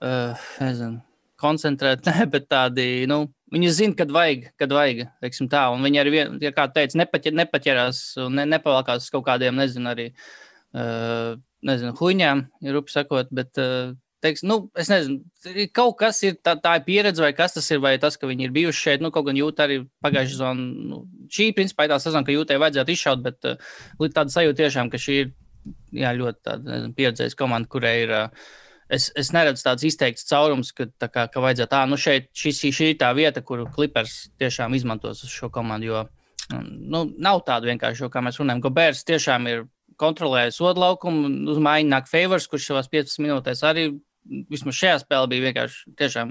uh, 0.00 0.48
nezinu, 0.60 1.00
koncentrēti, 1.40 2.16
bet 2.34 2.48
tādi, 2.52 2.88
nu, 3.10 3.24
Viņi 3.50 3.70
zina, 3.74 3.96
kad 3.98 4.12
vajag, 4.14 4.44
kad 4.60 4.72
vajag, 4.74 5.08
teiksim 5.24 5.48
tā. 5.50 5.64
Un 5.74 5.82
viņi 5.82 6.00
arī, 6.02 6.12
ja 6.42 6.52
kā 6.54 6.68
teica, 6.70 6.98
nepaķer, 7.00 7.34
nepaķerās 7.40 8.02
un 8.22 8.38
ne, 8.38 8.44
nepavalkās 8.52 9.08
uz 9.08 9.10
kaut 9.10 9.24
kādiem, 9.26 9.58
nezinu, 9.58 9.90
arī, 9.90 10.06
uh, 10.78 11.34
nezinu, 11.66 11.96
huņām, 11.98 12.44
ja 12.62 12.76
rupi 12.76 12.94
sakot, 12.94 13.32
bet, 13.34 13.58
uh, 13.58 13.90
teiks, 14.22 14.44
nu, 14.46 14.60
es 14.78 14.92
nezinu, 14.92 15.24
kaut 15.74 15.96
kas 15.98 16.22
ir, 16.28 16.38
tā, 16.46 16.54
tā 16.62 16.76
ir 16.78 16.86
pieredze, 16.86 17.24
vai 17.24 17.32
kas 17.34 17.58
tas 17.58 17.66
ir, 17.74 17.82
vai 17.82 17.96
tas, 18.02 18.20
ka 18.20 18.30
viņi 18.30 18.46
ir 18.46 18.54
bijuši 18.54 18.84
šeit, 18.86 19.02
nu, 19.02 19.10
kaut 19.14 19.26
gan 19.26 19.42
jūt 19.42 19.64
arī 19.66 19.82
pagājušā 20.04 20.36
sezonā, 20.36 20.70
nu, 20.92 21.02
šī, 21.34 21.50
principā, 21.58 21.88
ir 21.88 21.94
tā 21.96 22.00
sezona, 22.04 22.26
ka 22.28 22.36
jūtai 22.36 22.62
vajadzētu 22.62 22.94
izšaut, 22.94 23.26
bet 23.26 23.50
uh, 23.50 23.70
tāda 24.06 24.30
sajūta 24.30 24.62
tiešām, 24.62 24.94
ka 24.94 25.02
šī 25.02 25.20
ir, 25.24 25.36
jā, 26.04 26.14
ļoti 26.22 26.44
tāda, 26.46 26.66
nezinu, 26.70 26.98
pieredzējusi 27.02 27.42
komanda, 27.42 27.74
kurai 27.74 27.96
ir, 28.04 28.18
uh, 28.28 28.50
es, 28.92 29.10
es 29.18 29.32
neredzu 29.34 29.64
tādas 29.66 29.86
izteiktas 29.88 30.28
caurums, 30.28 30.72
ka, 30.76 30.88
tā 31.00 31.08
kā, 31.12 31.26
ka 31.32 31.42
vajadzētu 31.44 31.72
tā, 31.72 31.82
nu 31.90 31.98
šeit 32.00 32.30
šī, 32.36 32.54
šī, 32.58 32.90
ir 32.92 32.98
tā 33.00 33.10
vieta, 33.16 33.42
kuru 33.46 33.68
klipers 33.70 34.30
tiešām 34.40 34.74
izmantos 34.78 35.24
uz 35.26 35.32
šo 35.34 35.50
komandu. 35.54 35.90
Jo 35.90 36.04
nu, 36.66 37.04
nav 37.18 37.44
tāda 37.46 37.70
vienkārši, 37.70 38.10
kā 38.10 38.22
mēs 38.24 38.40
runājam, 38.40 38.62
Gobērs 38.64 39.04
tiešām 39.08 39.48
ir 39.50 39.66
kontrolējis 40.00 40.58
sodu 40.60 40.82
laukumu, 40.82 41.28
uz 41.52 41.58
mājiņu 41.62 41.92
nāk 41.92 42.08
Favors, 42.10 42.48
kurš 42.50 42.70
savās 42.70 42.88
15 42.90 43.22
minūtēs 43.24 43.62
arī 43.68 43.90
vismaz 44.50 44.76
šajā 44.78 44.98
spēlē 45.02 45.28
bija 45.30 45.48
vienkārši 45.48 46.24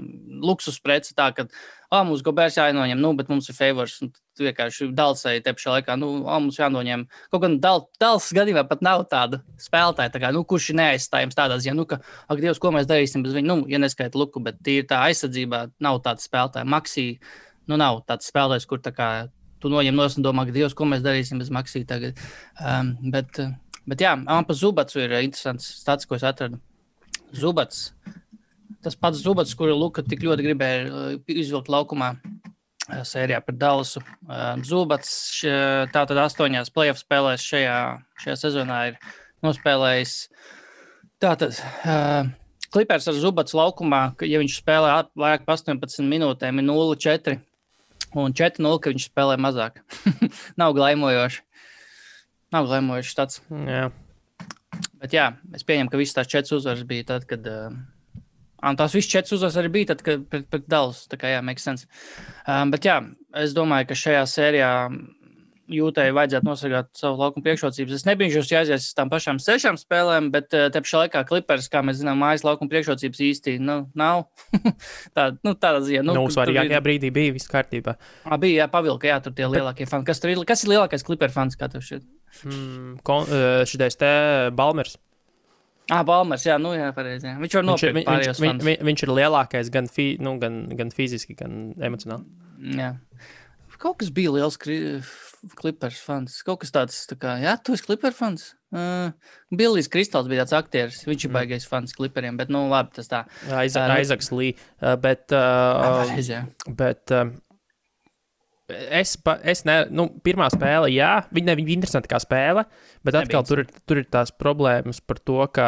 luksus 0.44 0.78
prece. 0.82 1.14
Tā, 1.16 1.30
ka, 1.36 1.46
ah, 1.90 2.04
mums 2.06 2.24
Gobērs 2.26 2.58
jānoņem, 2.58 3.00
nu, 3.00 3.12
bet 3.18 3.30
mums 3.32 3.50
ir 3.50 3.56
favors. 3.58 3.98
Vienkārši 4.40 4.88
dalsēji 4.96 5.42
te 5.44 5.52
pašā 5.56 5.74
laikā, 5.76 5.96
nu, 6.00 6.08
ah, 6.24 6.38
mums 6.40 6.58
jānoņem. 6.60 7.04
Kaut 7.32 7.42
gan 7.44 7.58
dal, 7.62 7.82
dals 8.00 8.30
gadījumā 8.36 8.64
pat 8.70 8.84
nav 8.84 9.04
tāda 9.10 9.42
spēlētāja, 9.60 10.12
tā 10.14 10.22
kā, 10.22 10.30
nu, 10.32 10.42
kurš 10.48 10.70
ir 10.72 10.78
neaizstājams 10.80 11.36
tādā 11.36 11.58
ziņā, 11.60 11.74
nu, 11.76 11.84
ka, 11.90 12.00
ak, 12.26 12.40
Dievs, 12.40 12.60
ko 12.62 12.72
mēs 12.74 12.88
darīsim 12.88 13.24
bez 13.26 13.36
viņa, 13.36 13.48
nu, 13.50 13.66
ja 13.68 13.80
neskaita 13.82 14.18
luku, 14.18 14.42
bet 14.44 14.62
tīri 14.64 14.86
tā 14.88 15.02
aizsardzībā 15.10 15.66
nav 15.84 16.00
tāda 16.06 16.24
spēlētāja. 16.24 16.68
Maksī, 16.72 17.06
nu, 17.68 17.76
nav 17.80 18.00
tāds 18.08 18.32
spēlētājs, 18.32 18.68
kur 18.70 18.80
tā 18.84 18.94
kā 18.96 19.10
tu 19.60 19.68
noņem 19.72 19.96
no 19.96 20.08
un 20.08 20.24
domā, 20.24 20.46
ka 20.48 20.56
Dievs, 20.56 20.74
ko 20.76 20.88
mēs 20.88 21.04
darīsim 21.04 21.42
bez 21.42 21.52
Maksī 21.52 21.84
tagad. 21.88 22.18
Um, 22.56 22.94
bet, 23.12 23.42
bet 23.88 24.06
jā, 24.06 24.16
man 24.24 24.48
pa 24.48 24.56
Zubats 24.56 24.96
ir 24.96 25.12
interesants 25.20 25.68
stats, 25.82 26.08
ko 26.08 26.16
es 26.16 26.24
atradu. 26.24 26.60
Zubats. 27.36 27.90
Tas 28.80 28.96
pats 28.96 29.20
Zubats, 29.20 29.52
kuru 29.54 29.76
Luka 29.76 30.02
tik 30.06 30.24
ļoti 30.24 30.46
gribēja 30.46 30.84
uh, 30.88 31.16
izvilkt 31.28 31.68
laukumā 31.68 32.14
sērijā 33.06 33.40
par 33.44 33.56
Dallasu. 33.60 34.02
Zubats 34.66 35.12
tātad 35.94 36.20
astoņās 36.24 36.72
playoff 36.74 37.02
spēlēs 37.02 37.44
šajā, 37.44 37.76
šajā 38.24 38.36
sezonā 38.40 38.80
ir 38.90 38.98
nospēlējis. 39.46 40.16
Tātad 41.20 41.58
klipers 42.72 43.08
ar 43.10 43.18
Zubats 43.18 43.56
laukumā, 43.56 44.02
ja 44.26 44.40
viņš 44.42 44.58
spēlē 44.62 44.92
vairāk 45.18 45.46
par 45.46 45.58
18 45.58 46.06
minūtēm, 46.10 46.60
ir 46.62 46.68
0-4 46.68 47.38
un 48.18 48.34
4-0, 48.34 48.80
ka 48.82 48.92
viņš 48.92 49.08
spēlē 49.10 49.38
mazāk. 49.40 49.80
Nav 50.60 50.74
glaimojoši. 50.78 51.44
Nav 52.54 52.66
glaimojoši 52.66 53.16
tāds. 53.18 53.42
Jā. 53.50 53.88
Bet 55.00 55.14
jā, 55.14 55.30
es 55.54 55.64
pieņemu, 55.66 55.90
ka 55.92 56.00
visas 56.00 56.16
tās 56.18 56.30
četras 56.30 56.58
uzvaras 56.58 56.86
bija 56.88 57.12
tad, 57.14 57.26
kad. 57.30 57.46
Uh, 57.46 57.80
Un 58.66 58.76
tās 58.76 58.92
visas 58.96 59.10
četras 59.10 59.38
uzvaras 59.38 59.56
arī 59.60 59.70
bija 59.72 59.92
tad, 59.92 60.02
kad 60.04 60.26
pret, 60.28 60.44
pret 60.52 60.66
Dallas. 60.68 61.06
Tā 61.10 61.16
kā 61.20 61.30
jā, 61.32 61.40
makes 61.44 61.64
sense. 61.64 61.88
Um, 62.44 62.72
bet 62.74 62.84
jā, 62.84 62.98
es 63.40 63.54
domāju, 63.56 63.88
ka 63.90 63.96
šajā 63.96 64.26
sērijā 64.28 64.72
jūtai 65.70 66.08
vajadzētu 66.14 66.46
nosargāt 66.46 66.88
savu 66.98 67.20
laukumu 67.20 67.44
priekšrocības. 67.46 68.00
Es 68.00 68.06
nebiju 68.08 68.34
šos 68.34 68.50
jāizies 68.50 68.88
uz 68.88 68.96
tām 68.98 69.10
pašām 69.12 69.38
sešām 69.42 69.78
spēlēm, 69.80 70.30
bet 70.34 70.50
uh, 70.56 70.66
te 70.72 70.82
pašā 70.82 71.04
laikā 71.04 71.22
klipers, 71.28 71.70
kā 71.72 71.82
mēs 71.86 72.00
zinām, 72.00 72.20
mājas 72.20 72.44
laukuma 72.46 72.70
priekšrocības 72.72 73.22
īsti 73.30 73.56
nu, 73.62 73.80
nav. 73.98 74.26
tā, 75.16 75.30
nu, 75.46 75.54
tāda 75.54 75.82
ziņa. 75.86 76.04
Nu, 76.08 76.16
nu 76.18 76.32
svarīgākajā 76.34 76.80
brīdī 76.84 77.12
bija 77.14 77.36
viss 77.36 77.50
kārtībā. 77.50 77.96
À, 78.26 78.38
bija, 78.40 78.64
jā, 78.64 78.70
pavilka, 78.72 79.10
jā, 79.12 79.20
tur 79.24 79.36
tie 79.36 79.46
lielākie 79.50 79.86
fani. 79.90 80.08
Kas, 80.08 80.22
tur 80.22 80.34
ir, 80.34 80.42
kas 80.48 80.66
ir 80.66 80.74
lielākais 80.74 81.06
kliper 81.06 81.32
fans, 81.34 81.58
kā 81.60 81.70
tev 81.70 81.86
šķiet? 81.86 82.08
Hmm, 82.42 82.98
Šitais 83.70 83.98
te 84.00 84.10
Balmers. 84.56 84.98
Ah, 85.90 86.04
Balmers, 86.06 86.46
jā, 86.46 86.56
nu 86.62 86.70
jā, 86.76 86.92
pareizi. 86.94 87.26
Jā. 87.26 87.36
Viņš 87.42 87.58
var 87.58 87.66
nopirkt 87.66 87.96
viņš, 87.98 88.08
viņš, 88.08 88.40
viņš, 88.44 88.64
viņš, 88.68 88.86
viņš 88.86 89.04
ir 89.06 89.12
lielākais 89.18 89.70
gan, 89.74 89.90
fi, 89.90 90.06
nu, 90.22 90.36
gan, 90.42 90.62
gan 90.78 90.92
fiziski, 90.94 91.34
gan 91.38 91.72
emocionāli. 91.82 92.26
Jā. 92.76 92.92
kaut 93.80 93.98
kas 94.02 94.12
bija 94.14 94.32
liels 94.34 94.58
klipers 94.60 95.98
fans. 96.04 96.40
Kaut 96.46 96.62
kas 96.62 96.74
tāds, 96.74 97.02
tā 97.10 97.18
kā, 97.20 97.36
jā, 97.42 97.56
tu 97.64 97.74
esi 97.74 97.86
klipers 97.88 98.16
fans. 98.16 98.50
Uh, 98.70 99.10
Billijs 99.50 99.90
Kristāls 99.90 100.28
bija 100.30 100.44
tāds 100.44 100.54
aktieris. 100.60 101.02
Viņš 101.08 101.24
ir 101.26 101.30
mm. 101.30 101.38
baigais 101.40 101.66
fans 101.66 101.96
kliperiem, 101.96 102.38
bet, 102.38 102.52
nu, 102.54 102.66
labi, 102.70 102.94
tas 103.00 103.10
tā. 103.10 103.24
Aizaks 103.50 104.30
Lī. 104.34 104.52
Uh, 104.78 104.94
bet, 105.00 105.26
uh, 105.34 106.04
Reiz, 106.12 106.30
bet 106.78 107.16
uh, 107.16 107.32
es, 108.70 109.16
pa, 109.20 109.36
es 109.42 109.64
ne, 109.68 109.82
nu, 109.94 110.08
pirmā 110.24 110.50
spēle, 110.52 110.90
jā, 110.94 111.16
viņa 111.34 111.52
nebija 111.52 111.74
interesanta 111.76 112.10
kā 112.10 112.20
spēle, 112.22 112.66
bet 113.06 113.18
atkal 113.20 113.46
tur 113.48 113.64
ir, 113.64 113.72
tur 113.88 114.02
ir 114.02 114.08
tās 114.12 114.32
problēmas 114.34 115.02
par 115.04 115.20
to, 115.22 115.40
ka, 115.54 115.66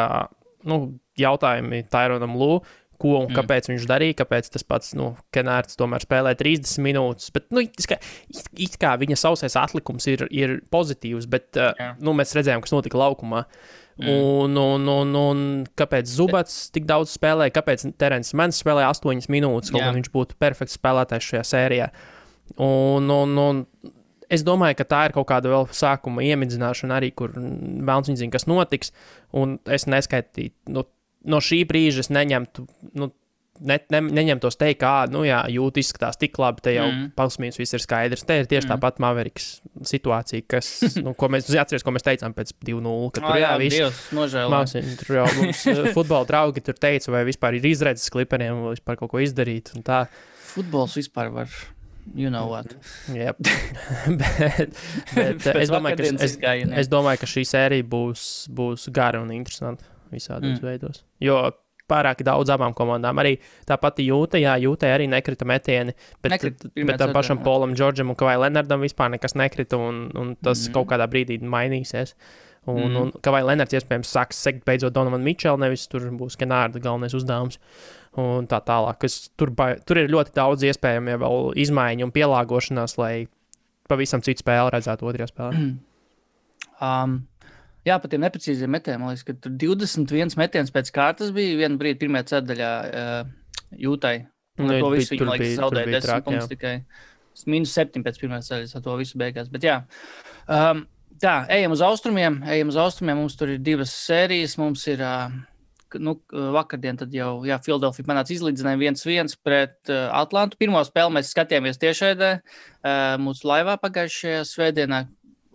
nu, 0.69 0.79
jautājumi 1.19 1.83
Taironam 1.93 2.37
Lū, 2.39 2.55
ko 3.03 3.17
un 3.19 3.27
mm. 3.27 3.35
kāpēc 3.35 3.69
viņš 3.71 3.85
darīja, 3.89 4.17
kāpēc 4.21 4.49
tas 4.53 4.65
pats 4.67 4.93
nu, 4.97 5.11
Kenārds 5.33 5.77
tomēr 5.79 6.03
spēlē 6.05 6.33
30 6.39 6.83
minūtes. 6.85 7.33
Bet, 7.35 7.49
nu, 7.53 7.63
it 7.65 7.87
kā, 7.89 7.97
it 8.53 8.77
kā 8.79 8.93
viņa 9.01 9.17
sausais 9.19 9.57
atlikums 9.59 10.07
ir, 10.11 10.25
ir 10.31 10.59
pozitīvs, 10.73 11.27
bet 11.31 11.59
uh, 11.59 11.73
nu, 12.03 12.15
mēs 12.17 12.35
redzējām, 12.37 12.63
kas 12.63 12.75
notika 12.75 13.01
laukumā. 13.01 13.43
Mm. 13.99 14.09
Un, 14.09 14.57
un, 14.57 14.87
un, 14.89 15.15
un 15.19 15.41
kāpēc 15.77 16.09
Zubats 16.09 16.71
tik 16.73 16.87
daudz 16.89 17.11
spēlēja, 17.13 17.53
kāpēc 17.53 17.85
Terence 18.01 18.33
Mans 18.37 18.57
spēlēja 18.63 18.89
8 18.89 19.29
minūtes, 19.29 19.73
kaut 19.73 19.83
gan 19.83 19.99
viņš 19.99 20.09
būtu 20.13 20.39
perfekts 20.41 20.79
spēlētājs 20.79 21.29
šajā 21.29 21.43
sērijā. 21.51 21.89
Un, 22.61 23.09
un, 23.09 23.37
un 23.41 23.63
es 24.33 24.43
domāju, 24.45 24.77
ka 24.81 24.87
tā 24.89 25.01
ir 25.07 25.15
kaut 25.15 25.29
kāda 25.31 25.51
vēl 25.51 25.67
sākuma 25.73 26.25
iemidzināšana, 26.25 26.99
arī 26.99 27.13
kur 27.15 27.33
Melns 27.37 28.11
zina, 28.11 28.31
kas 28.33 28.47
notiks. 28.49 28.93
Un 29.35 29.57
es 29.71 29.87
neskaitīju, 29.89 30.53
nu, 30.75 30.85
no 31.29 31.43
šī 31.43 31.63
brīža 31.69 32.05
es 32.05 32.13
neņemtu. 32.13 32.69
Nu, 32.99 33.13
Ne, 33.63 33.75
ne, 33.93 33.99
neņemtos 34.01 34.57
teikt, 34.57 34.79
kā, 34.81 35.05
nu, 35.13 35.21
jā, 35.27 35.37
jūt, 35.53 35.77
izskatās 35.77 36.17
tik 36.17 36.39
labi, 36.41 36.63
te 36.65 36.71
jau 36.73 36.87
mm. 36.87 37.11
pasmīns, 37.15 37.59
viss 37.61 37.75
ir 37.77 37.83
skaidrs. 37.83 38.25
Te 38.25 38.39
ir 38.41 38.47
tieši 38.49 38.65
mm. 38.65 38.71
tāpat 38.73 38.97
Maveriks 38.99 39.45
situācija, 39.87 40.41
kas, 40.49 40.71
nu, 40.97 41.13
ko 41.15 41.29
mēs 41.31 41.45
atceramies, 41.51 41.85
ko 41.85 41.93
mēs 41.93 42.07
teicām 42.07 42.33
pēc 42.35 42.55
2-0. 42.57 43.11
Kad 43.13 43.21
oh, 43.21 43.29
tur 43.29 43.37
jā, 43.37 43.51
jā 43.53 43.61
viss 43.61 44.09
nožēloja. 44.17 44.83
Tur 45.03 45.19
jau 45.19 45.27
mums 45.37 45.61
eh, 45.69 45.83
futbola 45.93 46.27
draugi 46.27 46.65
tur 46.65 46.81
teica, 46.81 47.13
vai 47.13 47.21
vispār 47.29 47.59
ir 47.59 47.69
izredzes 47.69 48.09
kliperiem, 48.17 48.65
vai 48.65 48.73
vispār 48.73 48.99
kaut 48.99 49.13
ko 49.13 49.21
izdarīt. 49.23 49.71
Futbols 50.49 50.97
vispār 50.97 51.31
var 51.37 51.53
You 52.15 52.29
know 52.29 52.47
what? 52.51 52.75
Yep. 53.13 53.37
bet, 54.21 54.77
bet 55.15 55.47
es, 55.55 55.71
domāju, 55.71 55.97
ka, 55.97 56.09
es, 56.27 56.37
es 56.83 56.91
domāju, 56.91 57.23
ka 57.23 57.29
šī 57.29 57.45
sērija 57.47 57.87
būs, 57.89 58.27
būs 58.53 58.89
gara 58.93 59.23
un 59.23 59.31
interesanta 59.33 59.87
visādos 60.13 60.59
mm. 60.59 60.65
veidos. 60.65 61.03
Jo 61.23 61.39
pārāk 61.89 62.23
daudz 62.25 62.51
abām 62.53 62.75
komandām. 62.77 63.19
Arī 63.21 63.35
tā 63.67 63.77
pati 63.81 64.05
jūta, 64.07 64.39
jā, 64.41 64.55
jūtai 64.63 64.93
arī 64.93 65.09
nekrita 65.11 65.47
metieni, 65.49 65.95
bet, 66.23 66.35
Nekrit, 66.35 66.65
bet 66.77 66.99
tam 67.01 67.13
pašam 67.15 67.41
jā. 67.41 67.45
Polam, 67.47 67.75
Džordžam 67.77 68.13
un 68.13 68.19
Kavai 68.19 68.37
Lenardam 68.45 68.83
vispār 68.83 69.11
nekas 69.13 69.37
nekrita, 69.39 69.79
un, 69.79 70.07
un 70.19 70.33
tas 70.39 70.67
mm. 70.67 70.75
kaut 70.77 70.89
kādā 70.93 71.09
brīdī 71.11 71.39
mainīsies. 71.43 72.15
Un, 72.63 72.79
mm. 72.79 72.99
un 73.01 73.11
Kavai 73.25 73.41
Lenards 73.43 73.75
iespējams 73.75 74.13
sāks 74.15 74.39
sekt 74.39 74.63
beidzot 74.67 74.95
Donovan 74.95 75.25
Mičelu, 75.25 75.59
nevis 75.59 75.83
tur 75.91 76.05
būs 76.15 76.39
Kenārda 76.39 76.79
galvenais 76.83 77.15
uzdevums. 77.17 77.59
Un 78.21 78.45
tā 78.45 78.59
tālāk. 78.61 79.07
Tur, 79.39 79.49
tur 79.87 79.99
ir 79.99 80.11
ļoti 80.13 80.35
daudz 80.35 80.65
iespējami 80.69 81.15
vēl 81.21 81.47
izmaiņu 81.63 82.05
un 82.05 82.13
pielāgošanās, 82.13 82.97
lai 83.01 83.13
pavisam 83.89 84.21
citu 84.25 84.43
spēli 84.43 84.75
redzētu 84.75 85.09
otrajā 85.09 85.31
spēlē. 85.33 85.65
Um, 86.83 87.11
Jā, 87.83 87.97
par 87.99 88.11
tiem 88.11 88.23
neprecīziem 88.23 88.71
metieniem. 88.71 89.01
Man 89.03 89.11
liekas, 89.11 89.25
ka 89.27 89.35
tur 89.43 89.55
21 89.59 90.37
metiens 90.39 90.71
pēc 90.71 90.91
kārtas 90.95 91.33
bija 91.35 91.57
viena 91.59 91.75
brīdi, 91.79 91.99
pirmā 91.99 92.21
ceturdaļā 92.23 92.69
uh, 92.83 93.57
jūtai. 93.75 94.13
Un 94.61 94.69
nu, 94.69 94.77
to 94.79 94.91
visu 94.93 95.15
viņi 95.15 95.27
laikam 95.27 95.51
zaudēja 95.57 95.99
10 95.99 96.25
punktus 96.27 96.51
tikai. 96.53 96.73
Minus 97.49 97.73
7 97.75 98.05
pēc 98.05 98.19
pirmās 98.21 98.47
ceļas, 98.47 98.75
ar 98.77 98.85
to 98.85 98.95
visu 98.99 99.19
beigās. 99.19 99.49
Bet 99.51 99.67
jā. 99.67 99.81
Um, 100.47 100.85
tā, 101.19 101.41
ejam 101.51 101.75
uz 101.75 101.83
austrumiem. 101.83 102.39
Ejam 102.55 102.71
uz 102.71 102.79
austrumiem. 102.79 103.19
Mums 103.19 103.35
tur 103.39 103.51
ir 103.51 103.59
divas 103.63 103.91
sērijas. 104.05 104.55
Mums 104.61 104.85
ir 104.87 105.03
uh, 105.03 105.35
nu, 106.01 106.15
vakardien 106.31 106.97
jau 107.13 107.31
jā, 107.47 107.57
Filadelfija 107.63 108.07
panāca 108.07 108.33
izlīdzinājumu 108.35 108.87
1-1 108.91 109.35
pret 109.43 109.91
uh, 109.91 110.07
Atlantu. 110.17 110.59
Pirmo 110.61 110.81
spēli 110.85 111.17
mēs 111.17 111.31
skatījāmies 111.33 111.81
tiešraidē 111.81 112.31
uh, 112.39 113.15
mūsu 113.21 113.47
laivā 113.49 113.75
pagājušajā 113.81 114.41
svētdienā, 114.49 115.03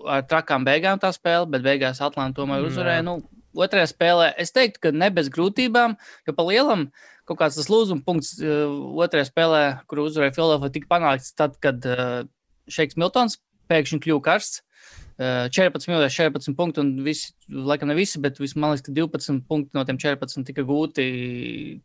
ar 0.07 0.25
trakām 0.31 0.67
beigām 0.69 1.01
tā 1.03 1.11
spēle, 1.17 1.49
bet 1.51 1.65
beigās 1.67 2.03
Atlanta 2.05 2.41
tomēr 2.41 2.67
uzvarēja. 2.69 3.07
Nu, 3.07 3.19
otrajā 3.59 3.91
spēlē 3.91 4.33
es 4.39 4.55
teiktu, 4.55 4.87
ka 4.87 4.95
ne 4.95 5.11
bez 5.15 5.31
grūtībām, 5.35 5.97
jo 6.29 6.37
pa 6.37 6.47
lielam 6.47 6.89
kaut 7.29 7.43
kāds 7.43 7.59
tas 7.59 7.69
lūzuma 7.73 8.05
punkts 8.07 8.37
uh, 8.41 8.71
otrajā 9.03 9.29
spēlē, 9.29 9.63
kur 9.91 10.05
uzvarēja 10.07 10.37
Filadelfija, 10.39 10.75
tika 10.79 10.93
panākts 10.95 11.35
tad, 11.37 11.59
kad 11.65 11.85
uh, 11.89 12.23
Šeiks 12.69 12.99
Miltons 13.01 13.39
pēkšņi 13.69 14.03
kļuva 14.05 14.25
karsts. 14.31 14.63
14 15.19 15.89
minūtēs, 15.91 16.15
14 16.15 16.55
punkti, 16.55 16.79
un 16.79 17.03
visi, 17.03 17.33
laikam 17.51 17.91
ne 17.91 17.97
visi, 17.99 18.21
bet 18.23 18.37
man 18.55 18.71
liekas, 18.71 18.85
ka 18.87 18.93
12 18.95 19.41
punkti 19.51 19.75
no 19.75 19.83
tiem 19.87 19.99
14 19.99 20.47
tika 20.47 20.63
gūti 20.67 21.07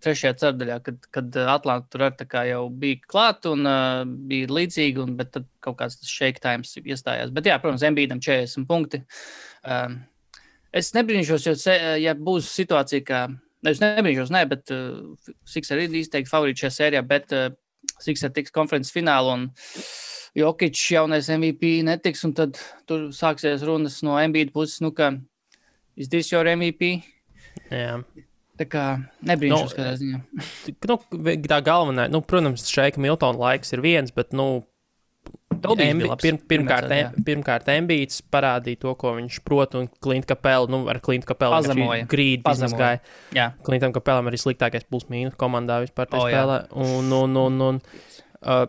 trešajā 0.06 0.36
ceturdaļā, 0.38 0.78
kad, 0.86 1.08
kad 1.18 1.40
Atlanta 1.56 1.90
tur 1.90 2.06
ar 2.06 2.46
jau 2.46 2.68
bija 2.70 3.00
klāt 3.10 3.48
un 3.50 3.66
uh, 3.66 4.04
bija 4.30 4.52
līdzīgi, 4.54 5.02
un, 5.02 5.16
tad 5.18 5.48
kaut 5.66 5.80
kāds 5.82 5.98
shake 6.06 6.44
times 6.44 6.76
iestājās. 6.78 7.34
Bet, 7.34 7.50
jā, 7.50 7.58
protams, 7.64 7.82
MBDam 7.90 8.22
40 8.22 8.70
punkti. 8.70 9.02
Um, 9.66 9.98
es 10.70 10.94
nebrīnīšos, 10.94 11.50
jo, 11.50 11.58
ja 12.04 12.14
būs 12.14 12.54
situācija, 12.54 13.02
ka, 13.08 13.26
es 13.66 13.82
nebrīnīšos, 13.82 14.34
ne, 14.36 14.46
bet 14.54 14.70
uh, 14.78 15.34
Sixer 15.50 15.82
ir 15.82 16.02
izteikti 16.04 16.30
favorīti 16.30 16.68
šajā 16.68 16.78
sērijā, 16.78 17.06
bet 17.10 17.34
uh, 17.34 17.50
Sixer 17.98 18.30
tiks 18.36 18.54
konferences 18.54 18.94
finālā 18.94 19.40
Jokic 20.38 20.80
jaunais 20.90 21.30
MVP 21.30 21.84
netiks, 21.86 22.24
un 22.26 22.34
tad 22.34 22.58
tur 22.90 23.12
sāksies 23.14 23.62
runas 23.68 24.00
no 24.06 24.18
MBD 24.18 24.54
puses, 24.54 24.80
nu, 24.82 24.90
ka 24.96 25.12
is 25.96 26.10
this 26.10 26.32
your 26.34 26.50
MVP? 26.50 26.96
Jā. 27.70 28.00
Tā 28.58 28.68
kā 28.70 28.84
nebrīnums, 29.26 29.72
no, 29.74 29.78
kādā 29.78 29.94
ziņā. 29.98 30.20
Nu, 30.90 30.98
tā 31.50 31.60
galvenā, 31.66 32.06
nu, 32.14 32.22
protams, 32.26 32.66
šeit 32.70 33.00
Miltona 33.02 33.42
laiks 33.42 33.74
ir 33.74 33.82
viens, 33.86 34.14
bet, 34.14 34.34
nu, 34.38 34.66
Embi, 35.64 36.10
pir, 36.20 36.38
pirmkārt, 36.50 36.92
em, 36.92 37.14
pirmkārt, 37.24 37.70
Embīts 37.72 38.20
parādīja 38.34 38.82
to, 38.82 38.94
ko 39.00 39.14
viņš 39.16 39.38
prot, 39.48 39.78
un 39.80 39.88
Klimta 40.04 40.34
kapela, 40.34 40.68
nu, 40.72 40.82
ar 40.92 41.00
Klimta 41.04 41.30
kapelu 41.30 41.78
grīdu 42.10 42.52
izmazgāja. 42.52 43.00
Klimtam 43.64 43.94
kapelam 43.96 44.28
arī 44.32 44.42
sliktākais 44.42 44.88
plus 44.90 45.08
mīnus 45.14 45.38
komandā 45.40 45.80
vispār 45.86 46.10
tajā 46.12 46.26
oh, 46.26 46.32
spēlē. 46.34 46.58
Un, 46.84 47.14
un, 47.22 47.40
un, 47.46 47.64
un, 47.70 47.80
uh, 48.44 48.66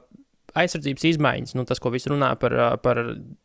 aizsardzības 0.54 1.04
izmaiņas, 1.10 1.54
nu, 1.58 1.64
tas, 1.68 1.80
ko 1.82 1.90
visi 1.94 2.10
runā 2.12 2.30
par, 2.38 2.54
par 2.84 3.00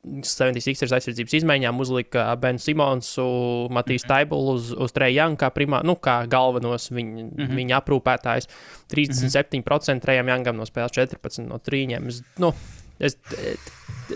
76ers 0.05 0.93
aizsardzības 0.99 1.37
izmaiņām, 1.41 1.81
uzlika 1.81 2.27
Ben 2.41 2.61
Simons, 2.61 3.11
Matīs 3.17 4.03
mm 4.03 4.05
-hmm. 4.05 4.09
Taibulu 4.13 4.55
uz, 4.57 4.71
uz 4.71 4.93
Trejānu 4.93 5.37
kā, 5.37 5.49
primā, 5.55 5.81
nu, 5.83 5.95
kā 5.95 6.21
galvenos 6.29 6.91
viņa, 6.91 7.23
mm 7.23 7.29
-hmm. 7.37 7.55
viņa 7.55 7.81
aprūpētājs. 7.81 8.49
37% 8.93 9.57
mm 9.57 9.63
-hmm. 9.63 10.01
Trejam 10.01 10.27
Jāngam 10.27 10.55
no 10.55 10.65
spēles 10.65 10.93
14 10.97 11.47
no 11.47 11.57
trīņiem. 11.57 12.07
Es, 12.07 12.21
nu, 12.37 12.53
es, 12.99 13.17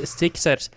es 0.01 0.09
Sixers 0.09 0.69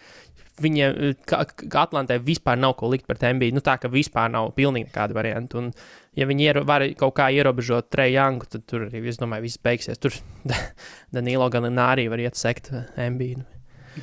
viņiem, 0.62 1.14
kā, 1.29 1.45
kā 1.45 1.85
Atlantē, 1.85 2.19
vispār 2.23 2.59
nav 2.59 2.77
ko 2.81 2.89
likt 2.89 3.07
par 3.07 3.17
tēmu. 3.17 3.53
Nu, 3.53 3.61
tā 3.61 3.77
ka 3.79 3.89
vispār 3.93 4.31
nav 4.33 4.55
pilnīgi 4.57 4.89
nekāda 4.89 5.17
varianta. 5.17 5.59
Un, 5.59 5.73
ja 6.17 6.29
viņi 6.29 6.49
iero, 6.49 6.64
var 6.69 6.85
kaut 6.99 7.17
kā 7.19 7.29
ierobežot 7.35 7.91
Treju 7.93 8.17
Jangu, 8.17 8.49
tad 8.51 8.64
tur 8.69 8.87
arī, 8.89 9.03
es 9.09 9.21
domāju, 9.21 9.47
viss 9.47 9.62
beigsies. 9.62 10.01
Tur 10.03 10.17
Danilo 11.14 11.49
Galinārī 11.53 12.09
var 12.12 12.23
iet 12.23 12.39
sekt 12.41 12.73
MB. 12.73 13.35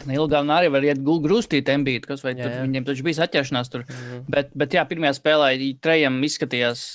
Danilo 0.04 0.28
Galinārī 0.30 0.72
var 0.74 0.86
iet 0.86 1.02
grūstīt 1.04 1.70
MB, 1.70 2.00
kas 2.08 2.26
vai 2.26 2.36
jā, 2.36 2.50
jā. 2.50 2.62
viņiem 2.66 2.86
taču 2.88 3.06
bija 3.06 3.26
atķeršanās 3.28 3.74
tur. 3.74 3.88
Mm. 3.88 4.28
Bet, 4.34 4.54
bet 4.58 4.78
jā, 4.78 4.86
pirmajā 4.90 5.18
spēlē 5.20 5.56
Trejam 5.84 6.22
izskatījās 6.26 6.86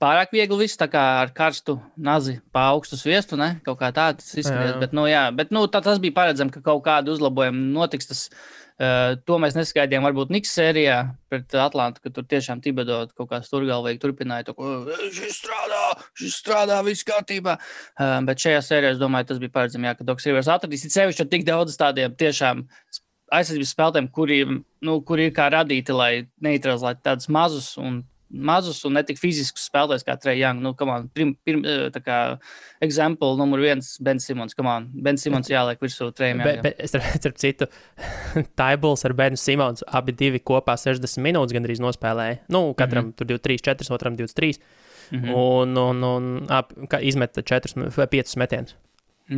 pārāk 0.00 0.32
viegli 0.32 0.62
viss, 0.62 0.78
tā 0.80 0.88
kā 0.90 1.02
ar 1.20 1.32
karstu 1.36 1.76
nazi 2.00 2.38
pa 2.54 2.70
augstu 2.72 2.96
sviestu, 2.96 3.36
ne? 3.40 3.52
Kaut 3.66 3.80
kā 3.82 3.90
tā 3.92 4.10
tas 4.16 4.32
izskatījās. 4.32 4.78
Bet, 4.80 4.96
nu, 4.96 5.04
jā, 5.10 5.26
bet 5.36 5.52
nu, 5.54 5.66
tā, 5.72 5.82
tas 5.84 6.00
bija 6.02 6.16
paredzams, 6.16 6.54
ka 6.54 6.64
kaut 6.64 6.82
kāda 6.86 7.12
uzlabojuma 7.12 7.66
notiks. 7.76 8.08
Tas, 8.08 8.22
Uh, 8.80 9.18
to 9.28 9.36
mēs 9.36 9.52
neskaidrojām, 9.58 10.06
varbūt 10.06 10.30
Niks 10.32 10.54
sērijā 10.56 10.94
pret 11.28 11.52
Atlantu, 11.60 12.00
ka 12.00 12.12
tur 12.16 12.24
tiešām 12.24 12.62
Tibeto 12.64 13.02
kaut 13.12 13.28
kā 13.28 13.42
stūrgalvīgi 13.44 14.00
turpināja 14.00 14.46
to, 14.46 14.54
ka 14.56 15.10
šis 15.12 15.36
strādā, 15.36 15.82
šis 16.16 16.38
strādā, 16.40 16.78
viss 16.86 17.04
kārtībā. 17.04 17.58
Uh, 17.60 18.16
bet 18.24 18.40
šajā 18.40 18.62
sērijā 18.64 18.94
es 18.94 19.02
domāju, 19.02 19.28
tas 19.28 19.42
bija 19.42 19.52
paredzami, 19.58 19.90
jā, 19.90 19.98
ka 19.98 20.06
Doks 20.08 20.30
Rivers 20.30 20.48
atradīs 20.48 20.86
sevišķi 20.94 21.28
tik 21.28 21.44
daudz 21.50 21.76
tādiem 21.76 22.16
tiešām 22.24 22.64
aizsardzības 23.36 23.74
spēlētājiem, 23.74 24.08
kuriem 24.16 24.56
nu, 24.88 24.96
kur 25.04 25.20
ir 25.20 25.34
kā 25.36 25.50
radīti, 25.52 25.92
lai 25.94 26.12
neutralizētu 26.40 27.04
tādus 27.04 27.28
mazus 27.28 27.74
un 27.80 28.00
mazus 28.30 28.84
un 28.86 28.94
ne 28.94 29.02
tik 29.06 29.18
fiziskus 29.18 29.66
spēlētājus 29.68 30.04
kā 30.06 30.34
Young. 30.36 30.62
Nu, 30.62 30.72
on, 30.86 31.08
prim, 31.14 31.32
prim, 31.44 31.62
eh, 31.66 31.88
tā 31.94 32.02
kā 32.04 32.18
eksempli 32.82 33.36
numur 33.38 33.60
viens- 33.60 33.96
Ben 34.06 34.20
Simons. 34.20 34.54
Ben 34.94 35.16
Simons 35.16 35.48
jāliek 35.48 35.80
virsū 35.80 36.12
es 36.78 36.90
starp 36.90 37.38
citu, 37.38 37.66
Taibuls 38.60 39.04
ar 39.04 39.12
Benu 39.12 39.36
Simons 39.36 39.82
abi 39.86 40.12
divi 40.12 40.38
kopā 40.38 40.76
60 40.78 41.22
minūtes 41.22 41.52
gandrīz 41.56 41.80
nospēlēja. 41.80 42.38
Nu, 42.48 42.74
katram 42.74 43.06
mm 43.06 43.12
-hmm. 43.12 43.16
tur 43.16 43.26
23, 43.26 43.58
4, 43.58 43.90
otram 43.90 44.16
23. 44.16 44.58
Mm 45.10 45.22
-hmm. 45.22 45.34
Un, 45.34 45.76
un, 45.76 46.02
un 46.04 46.46
ap, 46.48 46.72
izmeta 47.00 47.42
4 47.42 47.90
vai 47.96 48.06
5 48.06 48.36
metienus. 48.36 48.76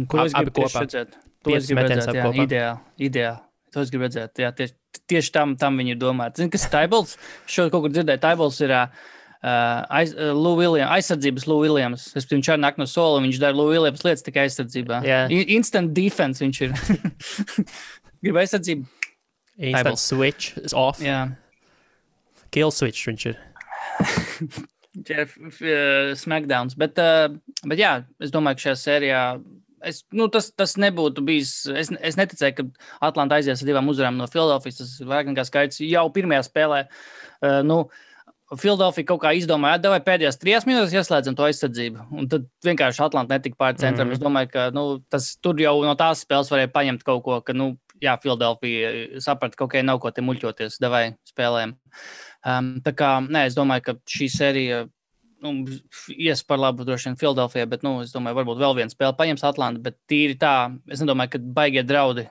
To 0.08 0.24
es 0.24 0.32
gribu 0.32 0.50
kopā. 0.50 0.84
redzēt. 0.84 1.16
To 1.44 1.56
es 1.56 1.66
gribu 1.66 1.82
redzēt. 1.82 2.14
Jā, 2.14 2.32
ideāli. 2.32 2.78
ideāli. 2.98 3.40
To 3.72 3.80
es 3.80 3.90
gribu 3.90 4.04
redzēt. 4.04 4.38
Jā, 4.38 4.52
tieši, 4.52 4.74
tieši 5.10 5.32
tam, 5.34 5.56
tam 5.60 5.76
viņi 5.80 5.94
ir 5.96 6.00
domāti. 6.00 6.42
Zini, 6.42 6.50
kas 6.54 6.66
ir 6.68 6.72
Taibals? 6.74 7.16
Šo 7.50 7.68
kaut 7.72 7.86
kur 7.86 7.92
dzirdēju. 7.94 8.20
Taibals 8.22 8.60
ir 8.64 8.72
uh, 8.76 8.86
aiz, 9.42 10.12
uh, 10.14 10.30
Lou 10.36 10.54
Williams, 10.60 10.90
aizsardzības 10.98 11.46
Lou 11.50 11.60
Williams. 11.64 12.08
Es 12.18 12.26
pirms 12.30 12.46
čāra 12.46 12.60
nāk 12.62 12.78
no 12.80 12.86
sola, 12.90 13.20
viņš 13.24 13.40
dara 13.42 13.56
Lou 13.58 13.70
Williams 13.72 14.04
lietas 14.06 14.24
tikai 14.26 14.46
aizsardzībā. 14.48 15.02
I- 15.32 15.46
Instant 15.56 15.92
defense 15.96 16.42
viņš 16.44 16.60
ir. 16.68 16.74
Gribu 18.22 18.42
aizsardzību. 18.42 18.86
Instant 19.58 19.76
Taibals. 19.84 20.00
switch 20.08 20.52
is 20.62 20.72
off. 20.74 21.00
Jā. 21.04 21.24
Kill 22.52 22.70
switch 22.74 23.06
viņš 23.08 23.26
ir. 23.32 23.40
Jeff, 25.08 25.38
uh, 25.40 26.12
Smackdowns. 26.18 26.74
Bet, 26.76 26.98
uh, 27.00 27.32
bet 27.64 27.80
jā, 27.80 27.92
es 28.20 28.32
domāju, 28.34 28.58
ka 28.60 28.66
šajā 28.68 28.78
sērijā. 28.82 29.20
Es, 29.88 30.02
nu, 30.14 30.28
tas, 30.32 30.50
tas 30.56 30.76
nebūtu 30.80 31.24
bijis. 31.26 31.52
Es, 31.66 31.90
es 32.00 32.16
neticēju, 32.20 32.56
ka 32.58 32.88
Atlanta 33.10 33.38
aizies 33.38 33.62
ar 33.62 33.68
divām 33.68 33.90
uzvarām 33.92 34.20
no 34.20 34.28
Filadelfijas. 34.30 34.80
Tas 34.80 34.94
ir 35.02 35.10
vairāk 35.10 35.32
nekā 35.32 35.44
skaidrs. 35.48 35.82
Jau 35.84 36.06
pirmajā 36.14 36.46
spēlē, 36.48 36.86
uh, 36.86 37.60
nu, 37.66 37.84
Filadelfija 38.52 39.08
kaut 39.08 39.22
kā 39.22 39.32
izdomāja, 39.36 39.80
vai 39.88 40.00
pēdējās 40.04 40.36
trijās 40.40 40.66
minūtēs 40.68 40.92
ieslēdzam 40.98 41.36
to 41.38 41.46
aizsardzību. 41.46 42.08
Un 42.20 42.28
tad 42.28 42.44
vienkārši 42.66 43.00
Atlanta 43.06 43.38
netika 43.38 43.56
pāri 43.64 43.80
centram. 43.80 44.10
Mm. 44.10 44.12
-hmm. 44.12 44.20
Es 44.20 44.24
domāju, 44.24 44.50
ka 44.52 44.66
nu, 44.76 44.84
tas 45.08 45.30
tur 45.40 45.60
jau 45.60 45.78
no 45.86 45.94
tās 45.96 46.24
spēles 46.26 46.52
varēja 46.52 46.72
paņemt 46.74 47.06
kaut 47.06 47.22
ko, 47.24 47.40
ka, 47.40 47.56
nu, 47.56 47.72
jā, 48.02 48.16
Filadelfija 48.22 49.20
saprata, 49.24 49.56
ka 49.56 49.64
ok, 49.64 49.78
nav 49.86 50.02
ko 50.02 50.10
te 50.10 50.24
muļķoties, 50.24 50.80
devai 50.82 51.14
spēlēm. 51.28 51.76
Um, 52.44 52.74
tā 52.84 52.92
kā, 52.98 53.14
nē, 53.24 53.46
es 53.46 53.56
domāju, 53.56 53.86
ka 53.88 53.96
šī 54.10 54.28
sērija 54.36 54.84
nu, 55.42 55.52
ies 56.14 56.42
par 56.46 56.60
labu 56.62 56.84
droši 56.86 57.10
vien 57.10 57.18
Filadelfijai, 57.20 57.66
bet, 57.68 57.82
nu, 57.86 57.96
es 58.04 58.12
domāju, 58.14 58.38
varbūt 58.40 58.60
vēl 58.62 58.76
viena 58.78 58.92
spēle 58.92 59.16
paņems 59.18 59.44
Atlanta, 59.48 59.82
bet 59.82 59.98
tīri 60.10 60.36
tā, 60.38 60.52
es 60.90 61.02
nedomāju, 61.02 61.34
ka 61.34 61.42
baigie 61.58 61.82
draudi 61.86 62.28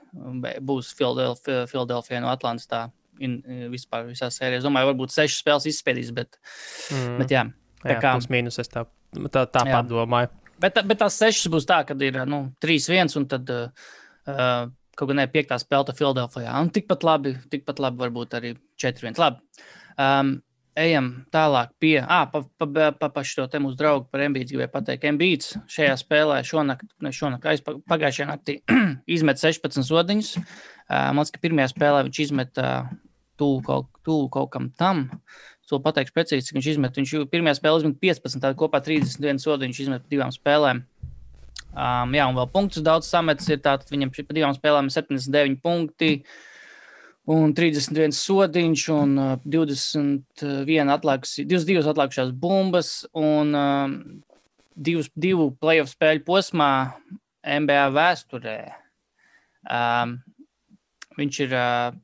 būs 0.64 0.92
Filadelf- 0.98 1.68
Filadelfijai 1.70 2.22
no 2.24 2.30
Atlantas 2.32 2.66
tā 2.70 2.86
in, 3.20 3.38
vispār 3.72 4.08
visā 4.08 4.30
sērijā. 4.32 4.62
Es 4.62 4.64
domāju, 4.64 4.92
varbūt 4.92 5.12
sešas 5.14 5.42
spēles 5.44 5.68
izspēlīs, 5.68 6.12
bet, 6.16 6.38
Mm. 6.90 7.18
bet 7.18 7.28
jā. 7.28 7.44
Jā, 7.84 8.00
kā- 8.00 8.14
mīnus 8.30 8.58
es 8.58 8.68
tā, 8.68 8.86
tā, 9.28 9.46
tā 9.46 9.66
padomāju. 9.66 10.30
Bet, 10.62 10.74
bet 10.86 10.98
tās 10.98 11.18
sešas 11.18 11.50
būs 11.50 11.66
tā, 11.66 11.84
ka 11.86 11.94
ir 12.04 12.24
nu, 12.26 12.54
3-1 12.60 13.16
un 13.16 13.26
tad 13.26 13.50
uh, 13.50 14.68
kaut 14.96 15.08
kādā 15.10 15.26
piektā 15.26 15.58
spēlē 15.58 15.94
Filadelfijā. 15.96 16.54
Tikpat 16.72 17.02
labi, 17.02 17.34
tikpat 17.50 17.78
labi 17.82 17.98
varbūt 17.98 18.36
arī 18.38 18.56
4-1. 18.78 19.18
Labi. 19.18 19.40
Um, 19.98 20.42
ejam 20.78 21.08
tālāk 21.32 21.72
pie, 21.82 21.96
ah, 22.00 22.24
pa, 22.30 22.42
pa, 22.58 22.66
pa, 22.66 22.90
pa, 22.96 23.08
pa 23.12 23.24
šo 23.26 23.46
te 23.50 23.60
mūsu 23.62 23.78
draugu 23.80 24.06
par 24.12 24.24
Embīdu 24.24 24.54
gribēju 24.54 24.72
pateikt. 24.72 25.06
Embīds 25.10 25.54
šajā 25.72 25.94
spēlē 26.00 26.40
šonakt, 26.48 26.88
ne 27.04 27.12
šonakt, 27.14 27.48
aiz 27.50 27.62
pagājušajā 27.64 28.28
naktī 28.30 28.58
izmet 29.16 29.42
16 29.42 29.84
sodiņus. 29.88 30.34
Uh, 30.38 31.10
man 31.12 31.22
liekas, 31.22 31.34
ka 31.34 31.42
pirmajā 31.44 31.72
spēlē 31.74 32.04
viņš 32.08 32.22
izmet 32.24 32.60
uh, 32.62 32.88
tuvu 33.40 33.60
kaut, 33.66 33.90
tuvu 34.06 34.28
kaut 34.32 34.52
kam 34.54 34.70
tam. 34.78 35.08
To 35.70 35.78
pateikšu 35.80 36.12
precīzi, 36.12 36.44
cik 36.50 36.58
viņš 36.58 36.66
izmet. 36.74 36.98
Viņš 36.98 37.12
jau 37.14 37.26
pirmajā 37.32 37.56
spēlē 37.56 37.80
izmet 37.80 38.00
15, 38.02 38.42
tad 38.42 38.58
kopā 38.60 38.82
31 38.84 39.40
sodi 39.40 39.68
viņš 39.70 39.78
izmet 39.86 40.08
divām 40.12 40.32
spēlēm. 40.34 40.82
Um, 41.72 42.12
jā, 42.12 42.26
un 42.28 42.36
vēl 42.36 42.50
punktus 42.52 42.84
daudz 42.84 43.08
samets 43.08 43.48
ir. 43.48 43.62
Tātad 43.64 43.88
viņam 43.88 44.12
pa 44.12 44.36
divām 44.36 44.52
spēlēm 44.52 44.90
ir 44.90 44.96
79 44.98 45.62
punkti. 45.64 46.10
Un 47.30 47.52
31 47.54 48.16
sodiņš, 48.18 48.84
un 48.90 49.12
uh, 49.20 49.32
21 49.46 50.90
atlaikus, 50.90 51.36
22 51.46 51.92
atlikušās 51.92 52.32
bumbas, 52.34 52.90
un 53.14 53.52
um, 53.54 53.92
divus, 54.74 55.10
divu 55.14 55.52
playoff 55.62 55.92
spēļu 55.94 56.24
posmā 56.26 56.72
NBA 57.46 57.84
vēsturē. 57.94 58.56
Um, 59.62 60.16
viņš 61.20 61.38
ir 61.46 61.54
uh, 61.54 61.94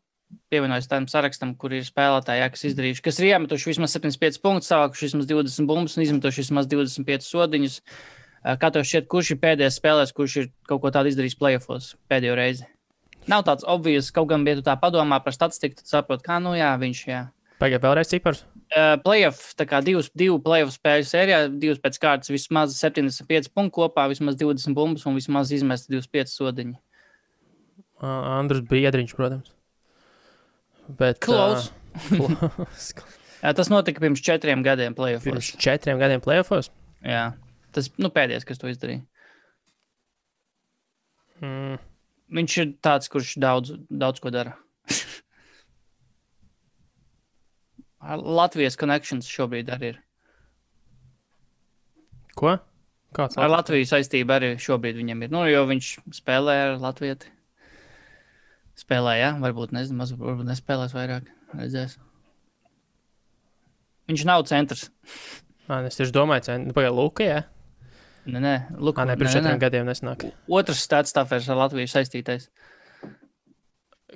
pievienojis 0.53 0.87
tam 0.93 1.09
sarakstam, 1.11 1.57
kur 1.59 1.75
ir 1.75 1.83
spēlētāji, 1.89 2.45
jā, 2.45 2.53
kas 2.55 2.65
izdarījuši, 2.71 3.05
kas 3.09 3.19
ir 3.19 3.33
iemetuši 3.33 3.73
vismaz 3.73 3.99
75 3.99 4.39
punktus, 4.45 4.71
savākuši 4.71 5.11
vismaz 5.11 5.27
20 5.33 5.67
bumbas 5.67 5.99
un 5.99 6.07
izmetuši 6.07 6.45
vismaz 6.47 6.71
25 6.71 7.27
sodiņus. 7.27 7.83
Uh, 7.83 8.15
Kā 8.59 8.71
tev 8.73 8.85
šķiet, 8.87 9.09
kurš 9.11 9.35
ir 9.35 9.41
pēdējais 9.43 9.79
spēlētājs, 9.81 10.15
kurš 10.15 10.37
ir 10.41 10.51
kaut 10.71 10.83
ko 10.85 10.93
tādu 10.95 11.11
izdarījis 11.11 11.39
playoffs 11.41 11.95
pēdējo 12.11 12.37
reizi? 12.39 12.69
Nav 13.29 13.45
tāds 13.47 13.67
obvious, 13.69 14.13
kaut 14.15 14.31
gan, 14.31 14.47
ja 14.49 14.57
tu 14.59 14.65
tā 14.67 14.75
padomā 14.81 15.19
par 15.25 15.37
statistiku, 15.37 15.81
tad 15.81 15.91
saproti, 15.91 16.25
kā, 16.27 16.39
nu 16.43 16.55
jā, 16.57 16.71
viņš, 16.81 17.03
jā. 17.09 17.27
Pagaidā 17.59 17.91
vēlreiz 17.91 18.11
cipars. 18.13 18.45
Uh, 18.69 18.95
playoff, 19.03 19.53
tā 19.59 19.67
kā 19.69 19.81
divas, 19.85 20.11
divu 20.17 20.39
playoff 20.45 20.77
spēļu 20.77 21.07
sērijā, 21.09 21.39
divas 21.61 21.81
pēc 21.83 21.99
kārtas, 22.03 22.31
vismaz 22.31 22.77
75 22.79 23.51
punktu 23.51 23.81
kopā, 23.81 24.07
vismaz 24.13 24.39
20 24.39 24.77
bumbas 24.77 25.07
un 25.09 25.19
vismaz 25.19 25.53
izmest 25.57 25.91
25 25.91 26.35
sodiņu. 26.35 26.77
Uh, 27.99 28.09
Andrus 28.39 28.63
Biedriņš, 28.69 29.15
protams. 29.19 29.51
Bet, 31.01 31.19
Close. 31.25 31.73
Uh, 32.13 32.15
close. 32.15 32.93
Jā, 33.43 33.53
tas 33.55 33.71
notika 33.71 34.03
pirms 34.03 34.23
četriem 34.25 34.65
gadiem 34.67 34.97
playoffs. 34.99 35.27
Pirms 35.27 35.51
četriem 35.63 36.01
gadiem 36.01 36.23
playoffs. 36.23 36.73
Jā, 37.07 37.31
tas 37.75 37.91
nu, 38.01 38.11
pēdējais, 38.15 38.47
kas 38.47 38.59
to 38.59 38.71
izdarīja. 38.71 39.05
Mm. 41.39 41.79
Viņš 42.35 42.57
ir 42.61 42.73
tāds, 42.85 43.09
kurš 43.09 43.37
daudz, 43.41 43.73
daudz 43.89 44.21
ko 44.21 44.33
dara. 44.35 44.57
Ar 47.99 48.21
Latvijas 48.23 48.77
connections 48.79 49.29
šobrīd 49.29 49.71
arī 49.75 49.95
ir. 49.95 50.03
Ko? 52.39 52.59
Kāds 53.17 53.39
Ar 53.41 53.51
Latviju 53.51 53.89
saistība 53.89 54.37
arī 54.37 54.53
šobrīd 54.61 55.01
viņam 55.01 55.25
ir. 55.25 55.33
Nu, 55.33 55.43
jo 55.49 55.65
viņš 55.71 55.91
spēlē 56.21 56.57
ar 56.67 56.77
Latviju. 56.83 57.17
Spēlē, 58.79 59.17
jā, 59.19 59.33
varbūt, 59.43 59.73
nezinu, 59.75 59.99
maz, 59.99 60.13
varbūt 60.15 60.47
nespēlēs 60.47 60.95
vairāk. 60.95 61.33
Redzēs. 61.57 61.97
Viņš 64.09 64.25
nav 64.29 64.45
centrs. 64.49 64.89
Nē, 65.69 65.83
es 65.89 65.99
tieši 65.99 66.15
domāju, 66.15 66.47
ka 66.47 66.77
pagaidi 66.77 66.95
Luka, 66.97 67.27
jā. 67.27 67.41
Nē, 68.29 68.41
nē, 68.45 68.55
Luka, 68.85 69.07
Nē, 69.09 69.15
pirms 69.17 69.33
četriem 69.39 69.61
gadiem 69.63 69.87
nesnāk. 69.89 70.27
Otrs 70.53 70.83
stāsts 70.85 71.17
tāpēc 71.17 71.47
ar 71.49 71.57
Latviju 71.63 71.89
saistītais. 71.89 72.49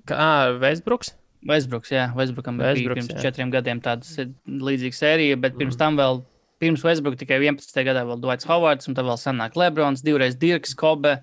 Kā 0.08 0.52
Vēsbruks? 0.60 1.14
Westbrooks, 1.48 1.90
jā, 1.90 2.04
Westbrookam 2.14 2.58
bija 2.60 2.70
Westbrooks, 2.70 3.08
pirms 3.08 3.16
jā. 3.16 3.22
četriem 3.24 3.50
gadiem 3.50 3.80
tāda 3.82 4.26
līdzīga 4.46 4.94
sērija, 4.94 5.38
bet 5.42 5.56
pirms 5.58 5.74
Mhm. 5.74 5.78
tam 5.80 5.96
vēl, 5.98 6.20
pirms 6.62 6.84
Westbrook 6.86 7.16
tikai 7.18 7.40
11. 7.40 7.82
gadā 7.88 8.04
vēl 8.06 8.20
Dwights 8.22 8.46
Hovards, 8.46 8.86
un 8.88 8.94
tad 8.94 9.04
vēl 9.08 9.18
sanāk 9.18 9.56
Lebrons, 9.58 10.02
divreiz 10.06 10.36
Dirks, 10.38 10.74
Kobe, 10.74 11.16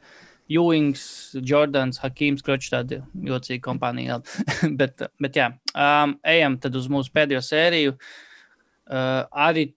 Ewings, 0.49 1.35
Jordans, 1.39 1.99
Hakims, 2.03 2.41
Kročs, 2.41 2.69
tāda 2.73 2.99
jocīga 3.15 3.61
kompānija. 3.69 4.19
bet, 4.79 4.99
bet 5.21 5.33
jā, 5.39 5.53
um, 5.75 6.17
ejam 6.25 6.57
tad 6.59 6.75
uz 6.75 6.89
mūsu 6.89 7.13
pēdējo 7.15 7.39
sēriju. 7.45 7.95
Uh, 8.89 9.23
arī, 9.31 9.69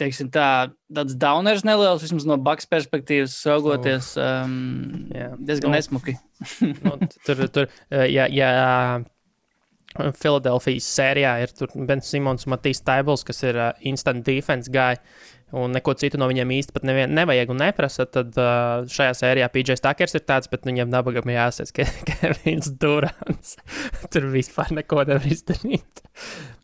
teiksim 0.00 0.30
tā, 0.32 0.48
tāds 0.96 1.16
downers 1.20 1.64
neliels, 1.66 2.02
vismaz 2.04 2.26
no 2.28 2.38
Baks 2.40 2.68
perspektīvas 2.70 3.36
raugoties, 3.48 4.14
um, 4.20 5.06
Jā. 5.14 5.30
diezgan 5.38 5.72
Nu, 5.72 5.76
nesmuki. 5.76 6.16
nu, 6.84 6.96
tur, 7.26 7.46
tur, 7.52 7.72
ja, 8.08 8.26
ja 8.32 8.50
Filadelfijas 9.90 10.86
sērijā 10.86 11.32
ir 11.42 11.52
Bens 11.88 12.10
Simons 12.12 12.46
un 12.46 12.54
Matīs 12.54 12.82
Taibls, 12.86 13.24
kas 13.26 13.42
ir 13.42 13.58
uh, 13.58 13.72
instant 13.90 14.22
defense 14.26 14.70
guy, 14.70 14.98
un 15.56 15.74
neko 15.74 15.94
citu 15.98 16.18
no 16.20 16.28
viņiem 16.30 16.52
īsti 16.58 16.74
pat 16.76 16.86
nevien, 16.88 17.12
nevajag 17.16 17.52
un 17.52 17.60
neprasa, 17.62 18.06
tad 18.06 18.36
uh, 18.38 18.86
šajā 18.90 19.16
sērijā 19.18 19.48
PJs 19.52 19.84
Takers 19.84 20.16
ir 20.18 20.24
tāds, 20.26 20.50
bet 20.52 20.68
viņam 20.68 20.92
nabagam 20.92 21.30
jāsaka, 21.32 21.84
ka 21.84 22.04
Kevins 22.10 22.70
Durants 22.80 23.56
tur 24.12 24.28
vispār 24.34 24.72
neko 24.78 25.04
nevar 25.08 25.26
izdarīt. 25.30 26.04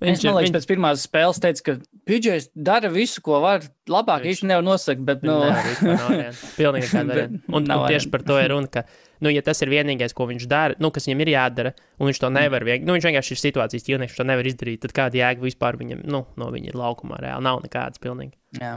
Viņš 0.02 0.26
man 0.28 0.36
liekas, 0.36 0.52
pēc 0.58 0.68
pirmās 0.68 1.04
spēles 1.06 1.40
teica, 1.40 1.62
ka 1.64 1.74
Pidžers 2.06 2.50
dara 2.52 2.90
visu, 2.92 3.22
ko 3.24 3.40
var. 3.42 3.64
Labāk 3.90 4.24
Viņš- 4.24 4.32
īsti 4.34 4.48
nevar 4.50 4.64
nosakt, 4.66 5.02
bet, 5.06 5.22
nu, 5.26 5.38
variantu. 5.40 6.48
Pilnīgi 6.58 6.90
Bet 6.90 7.08
varianta. 7.08 7.42
Un, 7.54 7.68
un 7.70 7.84
tieši 7.86 8.10
par 8.12 8.24
to 8.26 8.36
ir 8.42 8.50
runa, 8.52 8.68
ka, 8.70 8.82
nu, 9.22 9.30
ja 9.32 9.42
tas 9.46 9.62
ir 9.62 9.70
vienīgais, 9.72 10.14
ko 10.16 10.26
viņš 10.28 10.46
dara, 10.50 10.76
nu, 10.82 10.90
kas 10.94 11.06
viņam 11.08 11.22
ir 11.24 11.30
jādara, 11.32 11.72
un 12.00 12.10
viņš 12.10 12.20
to 12.24 12.30
nevar, 12.34 12.66
vien, 12.66 12.82
nu, 12.84 12.96
viņš 12.96 13.06
vienkārši 13.08 13.36
ir 13.36 13.42
situācijas 13.44 13.86
ķīlnieks, 13.86 14.12
viņš 14.12 14.20
to 14.20 14.26
nevar 14.28 14.50
izdarīt, 14.50 14.82
tad 14.82 14.94
kāda 14.98 15.20
jēga 15.22 15.46
vispār 15.46 15.78
viņam, 15.80 16.02
nu, 16.10 16.24
no 16.36 16.50
viņa 16.52 16.72
ir 16.72 16.80
laukumā 16.82 17.22
reāli 17.22 17.46
nav 17.46 17.62
nekādas 17.64 18.02
pilnīgi. 18.02 18.34
Jā. 18.60 18.72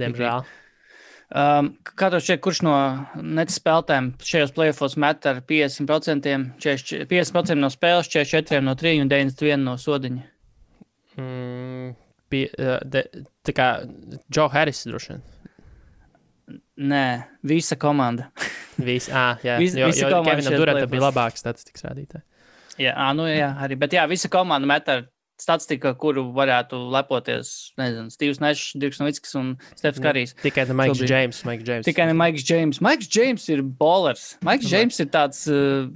Diemžēl. 0.00 0.44
Um, 1.30 1.68
kā 1.86 2.08
tev 2.10 2.22
šķiet, 2.24 2.40
kurš 2.42 2.60
no 2.66 2.74
netas 3.22 3.60
spēlētājiem 3.60 4.08
šajos 4.26 4.54
playoffs 4.56 4.96
met 4.98 5.26
ar 5.30 5.38
50%, 5.46 6.30
40 6.58 7.04
50% 7.10 7.60
no 7.60 7.70
spēles, 7.70 8.10
44 8.10 8.64
no 8.66 8.74
3 8.74 8.96
un 9.04 9.12
91 9.12 9.62
no 9.62 9.76
sodiņa? 9.78 10.24
Mm, 11.20 11.92
pie, 12.32 12.48
uh, 12.58 12.80
de, 12.82 13.04
tā 13.46 13.54
kā 13.54 13.68
Joe 14.26 14.48
Harris 14.50 14.82
droši 14.90 15.14
vien. 15.14 15.22
Nē, 16.90 17.04
visa 17.46 17.76
komanda. 17.78 18.30
Visi, 18.80 19.12
ah, 19.14 19.38
jā, 19.44 19.58
Vis- 19.60 19.76
jo, 19.76 19.86
visi 19.90 20.02
jo 20.02 20.08
komandas 20.10 20.32
Kevinam 20.32 20.50
šeit 20.54 20.62
Durantam 20.62 20.90
bija 20.90 21.02
labāks 21.04 21.42
statistikas 21.44 21.84
rādītāji. 21.86 22.22
jā, 22.80 22.94
nu, 23.14 23.26
jā, 23.28 23.50
arī. 23.60 23.76
Bet 23.78 23.94
jā, 23.94 24.06
visa 24.10 24.30
komanda 24.32 24.66
met 24.66 24.88
ar 24.88 25.04
statistika, 25.40 25.92
kuru 25.98 26.26
varētu 26.36 26.78
lepoties. 26.92 27.72
Nezinu, 27.80 28.12
Steve's 28.12 28.40
Nešs, 28.42 28.74
Dirks 28.80 29.00
Novickis 29.00 29.36
un 29.38 29.52
Stefans 29.72 30.02
Karijs. 30.04 30.34
Tikai 30.42 30.66
ne 30.68 30.76
Maiks 30.78 31.02
Džeims. 31.02 31.42
Tikai 31.86 32.06
ne 32.10 32.16
Maiks 32.16 32.44
Džeims. 32.46 32.80
Maiks 32.84 33.08
Džeims 33.10 33.46
ir 33.52 33.62
bowlers. 33.62 34.34
Maiks 34.46 34.68
Džeims 34.68 35.00
ir 35.02 35.10
tāds, 35.12 35.42
uh, 35.50 35.88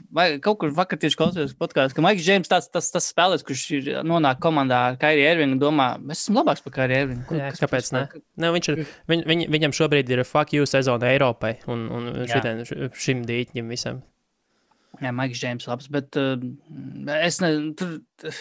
kaut 0.45 0.61
kur 0.62 0.72
vakar 0.74 1.01
tieši 1.01 1.18
klausījos 1.20 1.57
podkāstā, 1.61 1.99
ka 1.99 2.05
Maiks 2.05 2.24
Džeims 2.24 2.51
tāds 2.51 2.70
tas, 2.72 2.90
tas 2.95 3.11
spēlētājs, 3.12 3.47
kurš 3.49 3.64
ir 3.78 3.90
nonāk 4.07 4.40
komandā 4.45 4.80
ar 4.90 4.99
Kairiju 5.01 5.28
Ervingu 5.34 5.61
domā, 5.62 5.92
es 6.11 6.24
esmu 6.24 6.40
labāks 6.40 6.64
par 6.64 6.76
Kairiju 6.78 7.05
Ervingu. 7.07 7.38
Jā, 7.40 7.53
kāpēc 7.61 7.92
ne? 7.97 8.07
ne 8.40 8.55
viņš 8.57 8.72
ir, 8.72 8.82
viņ, 9.12 9.26
viņ, 9.30 9.45
viņam 9.55 9.76
šobrīd 9.76 10.14
ir 10.14 10.24
fuck 10.28 10.57
you 10.57 10.68
sezona 10.68 11.12
Eiropai 11.12 11.57
un, 11.70 11.86
un 11.92 12.11
šitien, 12.30 12.64
šim 12.97 13.24
dīķim 13.28 13.70
visam. 13.72 14.03
Jā, 15.03 15.11
Maiks 15.14 15.40
Džeims 15.40 15.66
labs, 15.68 15.90
bet 15.92 16.16
uh, 16.20 16.38
es 17.18 17.40
nezinu, 17.42 17.74
tur. 17.78 18.32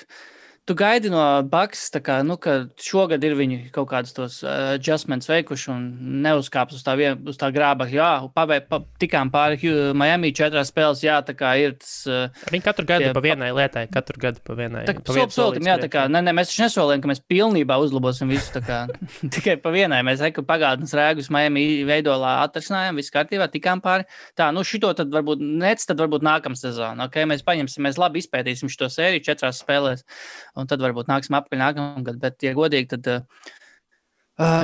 Tu 0.64 0.76
gaidi 0.80 1.10
no 1.12 1.20
Baks, 1.52 1.90
kā, 2.00 2.22
nu, 2.24 2.38
ka 2.40 2.70
šogad 2.80 3.24
ir 3.28 3.34
viņi 3.36 3.58
kaut 3.76 3.90
kādus 3.92 4.14
tos 4.16 4.38
uh, 4.46 4.78
adjustments 4.78 5.28
veikuši 5.28 5.66
un 5.74 5.82
neuzkāps 6.24 6.78
uz 6.78 6.86
tā, 6.86 6.94
vien, 6.96 7.18
uz 7.28 7.36
tā 7.36 7.50
grāba. 7.52 7.84
Jā, 7.92 8.30
pabē, 8.32 8.62
pa, 8.70 8.80
tikām 9.02 9.28
pāri 9.34 9.60
Miami 9.92 10.32
četrās 10.32 10.72
spēlēs. 10.72 11.02
Jā, 11.04 11.18
tā 11.28 11.36
kā 11.36 11.52
ir 11.60 11.76
tas. 11.82 11.98
Uh, 12.08 12.46
viņi 12.54 12.64
katru 12.64 12.88
gadu 12.88 13.10
tie, 13.10 13.16
pa 13.18 13.24
vienai 13.26 13.50
lietai, 13.58 13.84
katru 13.92 14.22
gadu 14.24 14.40
pa 14.48 14.56
vienai. 14.56 14.86
Tā 14.88 14.96
pa 15.04 15.26
solim, 15.36 15.68
jā, 15.68 15.76
tā 15.84 15.90
kā, 15.92 16.06
ne, 16.08 16.22
ne, 16.24 16.36
mēs 16.40 16.54
taču 16.54 16.64
nesolījām, 16.64 17.04
ka 17.04 17.12
mēs 17.12 17.24
pilnībā 17.34 17.80
uzlabosim 17.84 18.32
visu. 18.32 18.64
Kā, 18.64 18.86
tikai 19.36 19.58
pa 19.60 19.76
vienai. 19.76 20.00
Mēs 20.08 20.24
eku 20.24 20.46
pagātnes 20.48 20.96
rēgus 20.96 21.28
Miami 21.34 21.84
veidolā 21.92 22.38
atrasinājām, 22.46 23.04
viss 23.04 23.12
kārtībā, 23.12 23.50
tikām 23.52 23.84
pāri. 23.84 24.08
Tā, 24.40 24.48
nu 24.56 24.64
šito 24.64 24.96
tad 24.96 25.12
varbūt 25.12 25.44
nec, 25.44 25.84
tad 25.84 26.00
varbūt 26.00 26.24
nākamā 26.24 26.56
sezona. 26.56 27.12
Okay? 27.12 27.28
Mēs 27.28 27.44
paņemsim, 27.44 27.84
mēs 27.84 28.00
labi 28.00 28.24
izpētīsim 28.24 28.72
šo 28.72 28.88
sēriju 28.96 29.28
četrās 29.28 29.60
spēlēs 29.60 30.08
un 30.60 30.70
tad 30.70 30.84
varbūt 30.84 31.10
nāksim 31.12 31.38
apakaļ 31.40 31.62
nākamgad. 31.64 32.22
Bet, 32.22 32.40
ja 32.46 32.54
godīgi, 32.58 32.90
tad 32.96 33.10
uh, 33.14 33.52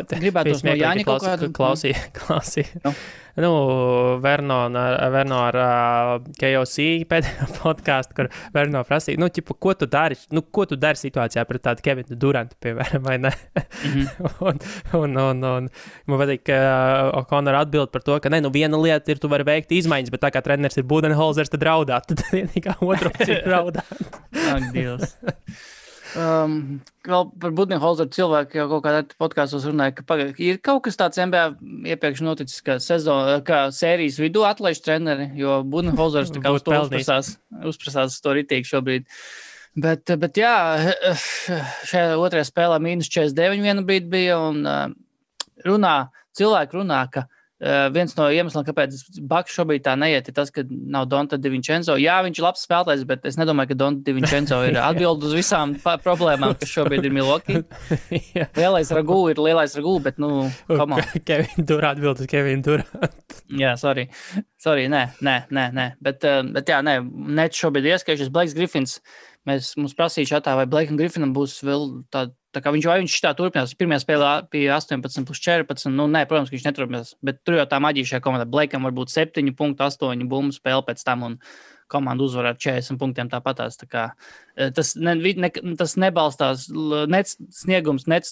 gribētu 0.10 0.56
no 0.66 0.74
Jāņa 0.74 1.06
kaut 1.06 1.26
kādu 1.26 1.52
klausīt. 1.54 1.98
klausīt. 2.18 2.78
Nu. 2.86 2.94
Nu, 3.40 3.52
Verno 4.20 4.56
Verno 5.14 5.38
ar 5.46 5.56
uh, 5.56 6.26
KOC 6.36 7.06
pēdējo 7.08 7.46
podkāstu, 7.62 8.18
kur 8.18 8.28
Verno 8.56 8.82
prasīja, 8.84 9.20
nu, 9.22 9.30
ķipa, 9.32 9.56
ko 9.64 9.76
tu 9.80 9.88
dari, 9.88 10.18
nu, 10.36 10.44
ko 10.44 10.66
tu 10.68 10.76
dari 10.76 11.00
situācijā 11.00 11.46
pret 11.48 11.64
tādu 11.64 11.86
Kevinu 11.86 12.18
Durantu, 12.20 12.58
piemēram, 12.66 13.06
vai 13.06 13.16
ne? 13.22 13.32
Mm 13.86 13.94
-hmm. 13.94 14.36
un, 14.50 14.60
un, 15.00 15.18
un, 15.24 15.44
un 15.54 15.72
man 16.06 16.20
patīk, 16.20 16.44
ka 16.52 16.60
uh, 16.60 17.22
O'Connor 17.22 17.62
atbild 17.62 17.94
par 17.96 18.04
to, 18.04 18.20
ka, 18.20 18.30
ne, 18.30 18.42
nu, 18.42 18.52
viena 18.52 18.82
lieta 18.82 19.12
ir, 19.12 19.24
tu 19.24 19.32
vari 19.32 19.48
veikt 19.48 19.72
izmaiņas, 19.72 20.12
bet 20.12 20.26
tā 20.26 20.34
kā 20.36 20.44
treneris 20.44 20.78
ir 20.78 20.84
Budenholzers, 20.84 21.50
tad 21.50 21.64
raudāt, 21.64 22.12
tad 22.12 22.26
vienīgā 22.34 22.76
otra 22.82 23.14
ir 23.24 23.44
raudāt. 23.46 24.08
Ak, 24.52 24.72
Dievs. 24.74 25.16
Um, 26.18 26.54
vēl 27.06 27.26
par 27.42 27.52
Budinholzeru 27.54 28.10
cilvēku 28.14 28.58
jau 28.58 28.66
kaut 28.72 28.84
kādā 28.86 29.02
podkāstos 29.22 29.68
runāja, 29.70 29.94
ka 30.00 30.06
paga, 30.10 30.30
ir 30.42 30.58
kaut 30.66 30.82
kas 30.88 30.98
tāds 30.98 31.22
MBA 31.22 31.44
iepriekš 31.94 32.24
noticis, 32.26 32.64
ka, 32.66 32.80
sezon, 32.82 33.44
ka 33.46 33.68
sērijas 33.76 34.18
vidū 34.22 34.46
atlaiž 34.48 34.82
treneri, 34.86 35.30
jo 35.38 35.60
Budinholzers 35.70 36.34
tā 36.34 36.42
kā 36.42 36.54
uz 36.56 36.66
to 36.66 36.74
uzprasās, 36.74 37.36
uzprasās 37.72 38.20
to 38.26 38.36
ritīgi 38.40 38.72
šobrīd. 38.72 39.10
Bet, 39.80 40.10
bet 40.20 40.40
jā, 40.42 40.54
šajā 41.92 42.18
otrajā 42.18 42.48
spēlē 42.48 42.80
mīnus 42.84 43.12
49 43.14 43.68
vienu 43.68 43.86
brīdi 43.86 44.10
bija 44.10 44.40
un 44.50 44.64
runā, 45.66 45.98
cilvēki 46.40 46.82
runā, 46.82 47.04
ka 47.14 47.28
Uh, 47.30 47.39
viens 47.60 48.16
no 48.16 48.30
iemesliem, 48.32 48.64
kāpēc 48.68 49.20
Baks 49.28 49.56
šobrīd 49.58 49.84
tā 49.84 49.96
neiet, 50.00 50.30
ir 50.30 50.36
tas, 50.36 50.52
ka 50.54 50.64
nav 50.70 51.10
Donta 51.12 51.40
Divincenzo. 51.42 51.98
Jā, 52.00 52.20
viņš 52.24 52.40
ir 52.40 52.46
labs 52.46 52.64
spēlētājs, 52.64 53.06
bet 53.10 53.28
es 53.28 53.40
nedomāju, 53.40 53.74
ka 53.74 53.80
Donta 53.82 54.06
Divincenzo 54.08 54.62
ir 54.68 54.80
atbild 54.90 55.26
uz 55.28 55.36
visām 55.36 55.76
problēmām, 55.84 56.56
kas 56.60 56.72
šobrīd 56.72 57.10
ir 57.10 57.16
Milwaukee. 57.16 57.64
lielais 58.62 58.94
ragū 58.96 59.20
ir 59.34 59.44
lielais 59.44 59.76
ragū, 59.76 59.98
bet, 60.06 60.22
nu, 60.24 60.48
komā. 60.72 61.02
Kevin 61.28 61.68
Durant 61.68 61.98
atbild 61.98 62.24
uz 62.24 62.32
Kevin 62.32 62.64
Durant. 62.64 63.40
jā, 63.52 63.76
sorry. 63.82 64.08
Sorry, 64.60 64.88
nē, 64.92 65.06
nē, 65.26 65.38
nē, 65.56 65.70
nē. 65.76 65.90
Bet, 66.04 66.24
uh, 66.28 66.42
bet 66.56 66.72
jā, 66.72 66.80
nē, 66.86 67.00
net 67.36 67.56
šobrīd 67.60 67.92
ieskaļšies 67.92 68.32
Blakes 68.32 68.56
Griffins. 68.56 69.00
Mēs 69.48 69.74
mums 69.80 69.96
prasīja 69.98 70.36
šādā, 70.36 70.56
vai 70.60 70.68
Blakam 70.70 71.00
Griffinam 71.00 71.32
būs 71.36 71.60
vēl 71.66 71.90
tāda 72.14 72.36
Tā 72.50 72.64
kā 72.66 72.72
viņš 72.74 72.86
vai 72.90 73.00
viņš 73.04 73.16
tā 73.22 73.32
turpinās, 73.38 73.76
pirmā 73.78 74.00
spēlē 74.02 74.30
bija 74.50 74.78
18, 74.80 75.26
plus 75.28 75.42
14. 75.46 75.92
Nu, 75.94 76.08
nē, 76.10 76.24
protams, 76.30 76.50
viņš 76.54 76.64
neturpinās. 76.66 77.12
Bet 77.26 77.44
tur 77.46 77.60
jau 77.60 77.66
tā 77.70 77.78
maģija 77.84 78.16
šajā 78.16 78.24
komandā. 78.26 78.48
Blakam 78.50 78.88
var 78.88 78.96
būt 78.98 79.14
7,8 79.14 80.26
bumbu 80.30 80.56
spēle 80.56 80.82
pēc 80.88 81.04
tam, 81.06 81.28
un 81.28 81.38
komanda 81.90 82.24
uzvar 82.24 82.52
ar 82.52 82.58
40 82.58 83.00
punktiem 83.02 83.30
tāpatās. 83.30 83.78
Tā 83.82 83.88
kā, 83.90 84.06
e, 84.56 84.70
tas, 84.76 84.94
ne, 84.98 85.16
ne, 85.42 85.50
tas 85.80 85.96
nebalstās, 86.00 86.68
nec 87.10 87.34
sniegums, 87.60 88.06
nec 88.10 88.30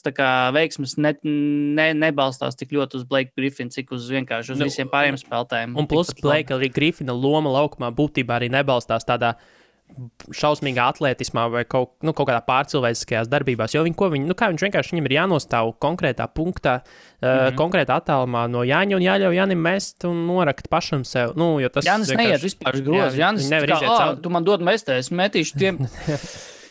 veiksmes 0.55 0.95
ne, 1.01 1.13
ne, 1.25 1.87
nebalstās 1.97 2.57
tik 2.59 2.73
ļoti 2.77 3.01
uz 3.01 3.05
Blake 3.09 3.33
Griffina, 3.37 3.73
cik 3.73 3.93
uz 3.97 4.09
vienkārši 4.13 4.53
uz 4.53 4.61
nu, 4.61 4.69
visiem 4.69 4.91
pārējiem 4.93 5.19
spēlētājiem. 5.23 5.77
Un 5.77 5.89
plus 5.89 6.13
Blake 6.21 6.53
arī 6.53 6.69
Griffina 6.73 7.17
loma 7.17 7.53
laukumā 7.57 7.91
būtībā 7.97 8.37
arī 8.37 8.51
nebalstās 8.53 9.07
tādā 9.07 9.35
šausmīgā 10.35 10.87
atletismā 10.91 11.47
vai 11.51 11.63
kaut, 11.69 11.93
nu, 12.05 12.13
kaut 12.15 12.29
kādā 12.29 12.41
pārcilvēciskajās 12.45 13.29
darbībās. 13.31 13.73
Jo 13.73 13.83
viņi, 13.85 13.97
viņi, 14.13 14.27
nu, 14.29 14.35
viņš 14.37 14.65
vienkārši 14.67 14.93
viņam 14.93 15.07
ir 15.09 15.15
jānostāv 15.15 15.71
konkrētā 15.83 16.27
punktā, 16.29 16.77
mm 16.81 17.25
-hmm. 17.25 17.47
uh, 17.47 17.55
konkrētā 17.57 17.97
attālumā 18.01 18.45
no 18.51 18.63
Jāņa 18.67 18.99
un 18.99 19.05
jāļauj 19.05 19.39
Jānim 19.39 19.63
mest 19.69 20.05
un 20.05 20.25
norakt 20.27 20.69
pašam 20.69 21.05
sev. 21.05 21.33
Nu, 21.35 21.57
tas 21.73 21.85
Jānis 21.85 22.13
neiet 22.15 22.43
vispār 22.43 22.81
grozi. 22.83 23.17
Jā, 23.17 23.27
Jānis 23.27 23.49
nevar 23.49 23.69
iziet 23.69 23.89
cauri. 23.89 24.21
Tu 24.21 24.29
man 24.29 24.43
dod 24.43 24.61
mestē, 24.61 24.99
es 25.01 25.09
metīšu 25.11 25.57
tiem. 25.57 25.81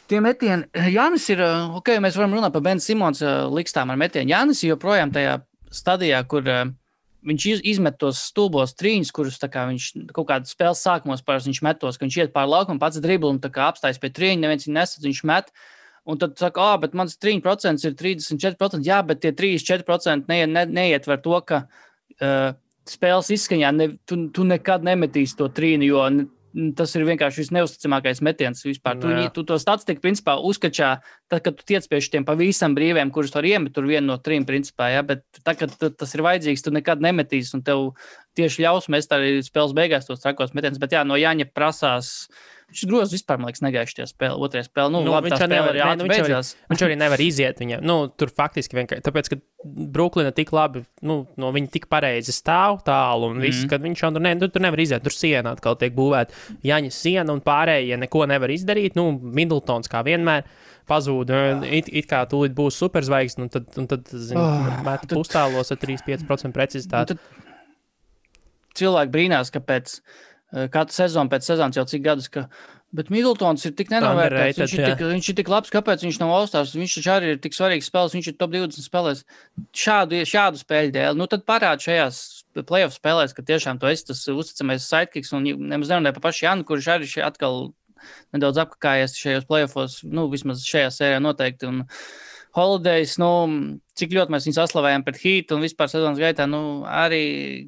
Tie 0.07 0.21
metieni, 0.23 0.69
Jānis 0.95 1.29
ir, 1.35 1.43
ok, 1.75 1.97
mēs 1.99 2.15
varam 2.15 2.37
runāt 2.39 2.53
par 2.55 2.63
Benu 2.63 2.81
Simons 2.81 3.23
likstām 3.51 3.91
ar 3.91 3.97
metienu. 3.99 4.31
Jānis 4.31 4.63
ir 4.63 4.77
joprojām 4.77 5.11
tajā 5.11 5.41
stadijā, 5.75 6.23
kur 6.31 6.47
uh, 6.47 6.69
viņš 7.27 7.47
izmet 7.67 7.97
tos 8.01 8.21
stulbos 8.31 8.75
trīņus, 8.79 9.13
kurus 9.15 9.39
kā, 9.43 9.67
viņš 9.71 9.89
kaut 10.15 10.29
kādā 10.29 10.51
spēles 10.51 10.83
sākumos 10.85 11.25
parasti 11.27 11.51
viņš 11.51 11.63
metos, 11.67 11.99
ka 11.99 12.07
viņš 12.07 12.19
iet 12.23 12.35
pāri 12.35 12.53
laukam, 12.53 12.81
pats 12.83 13.01
dribli 13.03 13.33
un 13.33 13.41
apstājas 13.41 13.99
pie 14.03 14.13
trīņa, 14.15 14.43
neviens 14.43 14.69
viņu 14.69 14.77
nesadz, 14.77 15.09
viņš 15.09 15.25
met. 15.27 15.51
Un 16.07 16.21
tad 16.23 16.37
saka, 16.39 16.63
ah, 16.63 16.77
bet 16.79 16.95
mans 16.95 17.17
3% 17.19 17.83
ir 17.83 17.97
34%. 17.99 18.87
Jā, 18.87 19.01
bet 19.03 19.25
tie 19.25 19.33
34% 19.35 20.31
ne, 20.31 20.45
ne, 20.47 20.63
neietver 20.71 21.19
to, 21.19 21.41
ka 21.43 21.65
uh, 21.67 22.55
spēles 22.87 23.33
izskaņā 23.35 23.73
ne, 23.75 23.89
tu, 24.07 24.21
tu 24.31 24.47
nekad 24.47 24.87
nemetīsi 24.87 25.35
to 25.41 25.51
trīni, 25.51 25.91
jo 25.91 26.05
tas 26.77 26.93
ir 26.97 27.05
vienkārši 27.05 27.43
visneusticamākais 27.43 28.23
metiens 28.25 28.65
vispār. 28.65 28.97
Tu, 29.01 29.13
tu 29.35 29.45
to 29.49 29.59
statistiku 29.61 30.03
principā 30.05 30.37
uzskačā, 30.41 30.91
tad, 31.31 31.43
kad 31.45 31.59
tu 31.59 31.67
tiec 31.69 31.87
pie 31.91 32.01
šiem 32.05 32.27
pavisam 32.29 32.77
brīviem, 32.77 33.13
kurus 33.15 33.35
var 33.37 33.49
iemet, 33.49 33.75
tur 33.77 33.89
vienu 33.89 34.09
no 34.09 34.19
trim 34.23 34.47
principā, 34.49 34.89
ja? 34.95 35.05
bet 35.07 35.25
tad, 35.43 35.61
kad 35.61 35.77
tas 35.77 36.17
ir 36.17 36.25
vajadzīgs, 36.27 36.65
tu 36.65 36.73
nekad 36.75 37.05
nemetīsi, 37.05 37.53
un 37.59 37.65
tev 37.67 37.91
tieši 38.39 38.65
ļaus 38.65 38.89
mest 38.93 39.13
arī 39.13 39.39
spēles 39.45 39.77
beigās 39.77 40.09
tos 40.09 40.25
trakos 40.25 40.57
metienus. 40.57 40.81
Bet 40.83 40.97
jā, 40.97 41.05
no 41.09 41.19
Jāņa 41.21 41.51
prasās 41.53 42.31
Šis 42.75 42.89
grozs 42.91 43.13
vispār, 43.15 43.39
man 43.39 43.47
liekas, 43.47 43.63
negājuši 43.63 43.95
tie 43.95 44.05
spēle, 44.11 44.35
otrajā 44.43 44.67
spēlē. 44.67 44.91
Nu, 44.91 45.01
nu, 45.07 45.13
labi, 45.15 45.31
viņš, 45.31 45.43
nevar, 45.53 45.77
ne, 45.77 45.91
nu, 46.01 46.07
viņš, 46.09 46.23
arī, 46.25 46.39
viņš 46.73 46.83
arī 46.83 46.97
nevar 46.99 47.23
iziet 47.23 47.61
viņam. 47.63 47.85
Nu, 47.87 47.95
tur 48.11 48.33
faktiski 48.35 48.75
vienkārši 48.81 49.05
tāpēc, 49.07 49.31
ka 49.31 49.39
Brooklyna 49.95 50.33
tik 50.35 50.51
labi, 50.55 50.83
nu, 51.07 51.21
no 51.39 51.53
viņa 51.55 51.71
tik 51.77 51.87
pareizi 51.91 52.35
stāv 52.35 52.81
tālu 52.87 53.31
un 53.31 53.39
viss, 53.43 53.63
mm. 53.63 53.71
kad 53.71 53.87
viņš 53.87 54.03
jau 54.03 54.11
tur, 54.17 54.25
ne, 54.27 54.35
nu, 54.39 54.51
tur 54.51 54.67
nevar 54.67 54.83
iziet. 54.83 55.07
Tur 55.07 55.15
siena 55.15 55.55
atkal 55.55 55.79
tiek 55.79 55.95
būvēta 55.95 56.35
Jaņa 56.67 56.93
siena 56.95 57.35
un 57.35 57.43
pārējie 57.47 58.01
neko 58.03 58.27
nevar 58.31 58.51
izdarīt. 58.51 58.99
Nu, 58.99 59.13
Middletons 59.15 59.91
kā 59.93 60.03
vienmēr 60.07 60.47
pazūd. 60.91 61.31
It, 61.71 61.91
it 61.91 62.11
kā 62.11 62.25
tūlīt 62.31 62.55
būs 62.59 62.83
superzvaigznes, 62.83 63.47
un 63.47 63.55
tad, 63.55 63.71
un 63.79 63.91
tad 63.91 64.11
zin, 64.11 64.43
oh, 64.43 64.71
met 64.87 65.07
tad... 65.07 65.15
pustālos 65.15 65.71
ar 65.71 65.83
3-5% 65.83 66.55
precizitāti. 66.55 67.19
Cilvēki 68.77 69.15
brīnās, 69.15 69.55
ka 69.55 69.63
pēc 69.65 70.01
katru 70.53 70.95
sezonu 70.95 71.33
pēc 71.33 71.49
sezonas 71.49 71.79
jau 71.79 71.87
cik 71.89 72.05
gadus. 72.05 72.31
Ka, 72.33 72.47
Bet 72.95 73.11
Middletons 73.11 73.65
ir 73.67 73.73
tik 73.77 73.91
nenovērtēts. 73.91 74.61
Viņš, 74.61 74.75
ir 74.77 74.85
tik, 74.87 75.01
viņš 75.11 75.29
ir 75.33 75.37
tik 75.41 75.49
labs, 75.51 75.73
kāpēc 75.75 76.05
viņš 76.07 76.19
nav 76.23 76.31
All-Stars. 76.33 76.75
Viņš 76.79 76.95
taču 77.01 77.13
arī 77.13 77.33
ir 77.35 77.41
tik 77.43 77.57
svarīgs 77.57 77.89
spēlētājs. 77.91 78.15
Viņš 78.15 78.29
ir 78.31 78.37
top 78.39 78.53
20 78.55 78.87
spēlēs. 78.87 79.25
Šādu, 79.77 80.21
šādu 80.31 80.61
spēļu 80.63 80.95
dēļ. 80.95 81.19
Nu, 81.19 81.27
tad 81.31 81.43
parāda 81.49 81.83
šajās 81.83 82.21
playoff 82.63 82.97
spēlēs, 82.97 83.35
ka 83.37 83.45
tiešām 83.47 83.81
tu 83.83 83.91
esi 83.91 84.07
tas 84.13 84.23
uzticamais 84.31 84.87
sidekicks. 84.87 85.35
Un 85.37 85.51
nemaz 85.75 85.91
nerunāju 85.93 86.17
par 86.21 86.29
pašu 86.29 86.47
Janu, 86.47 86.67
kurš 86.69 86.89
arī 86.95 87.11
atkal 87.27 87.59
nedaudz 88.37 88.63
apkājies 88.63 89.19
šajos 89.19 89.51
playoffos. 89.51 89.99
Nu, 90.07 90.29
vismaz 90.33 90.63
šajā 90.65 90.95
sērijā 90.95 91.21
noteikti. 91.27 91.69
Un, 91.73 91.83
Holidays, 92.57 93.19
nu, 93.21 93.29
cik 94.01 94.15
ļoti 94.17 94.33
mēs 94.33 94.47
viņus 94.47 94.59
saslavējam 94.63 95.03
pret 95.05 95.19
hītu 95.21 95.59
un 95.59 95.67
vispār 95.67 95.91
sezonas 95.93 96.17
gaitā, 96.23 96.47
nu, 96.49 96.87
arī 96.89 97.19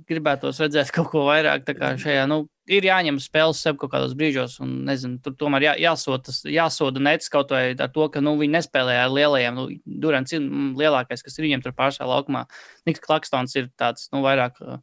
gribētos 0.09 0.62
redzēt 0.62 0.93
kaut 0.97 1.11
ko 1.12 1.26
vairāk. 1.26 1.68
Šajā, 2.01 2.22
nu, 2.31 2.47
ir 2.69 2.87
jāņem 2.89 3.19
spēles 3.23 3.61
sev 3.64 3.79
kaut 3.81 3.93
kādos 3.95 4.14
brīžos, 4.19 4.59
un 4.64 4.75
nezinu, 4.89 5.19
tur 5.25 5.35
tomēr 5.41 5.69
jā, 5.69 5.75
jāsoda, 5.89 6.35
jāsoda 6.53 7.03
nets 7.03 7.33
kaut 7.33 7.53
vai 7.55 7.62
ar 7.73 7.93
to, 7.95 8.09
ka 8.12 8.23
nu, 8.25 8.37
viņi 8.41 8.57
nespēlēja 8.59 9.07
ar 9.07 9.14
lielajiem. 9.14 9.59
Nu, 9.59 9.69
Durants 10.05 10.35
ir 10.37 10.45
lielākais, 10.79 11.25
kas 11.25 11.39
ir 11.39 11.49
viņiem 11.49 11.64
tur 11.64 11.77
pašā 11.79 12.09
laukumā. 12.09 12.45
Niks 12.89 13.05
Klakstons 13.05 13.57
ir 13.59 13.73
tāds, 13.81 14.11
nu, 14.14 14.23
vairāk. 14.27 14.61
Uh, 14.62 14.83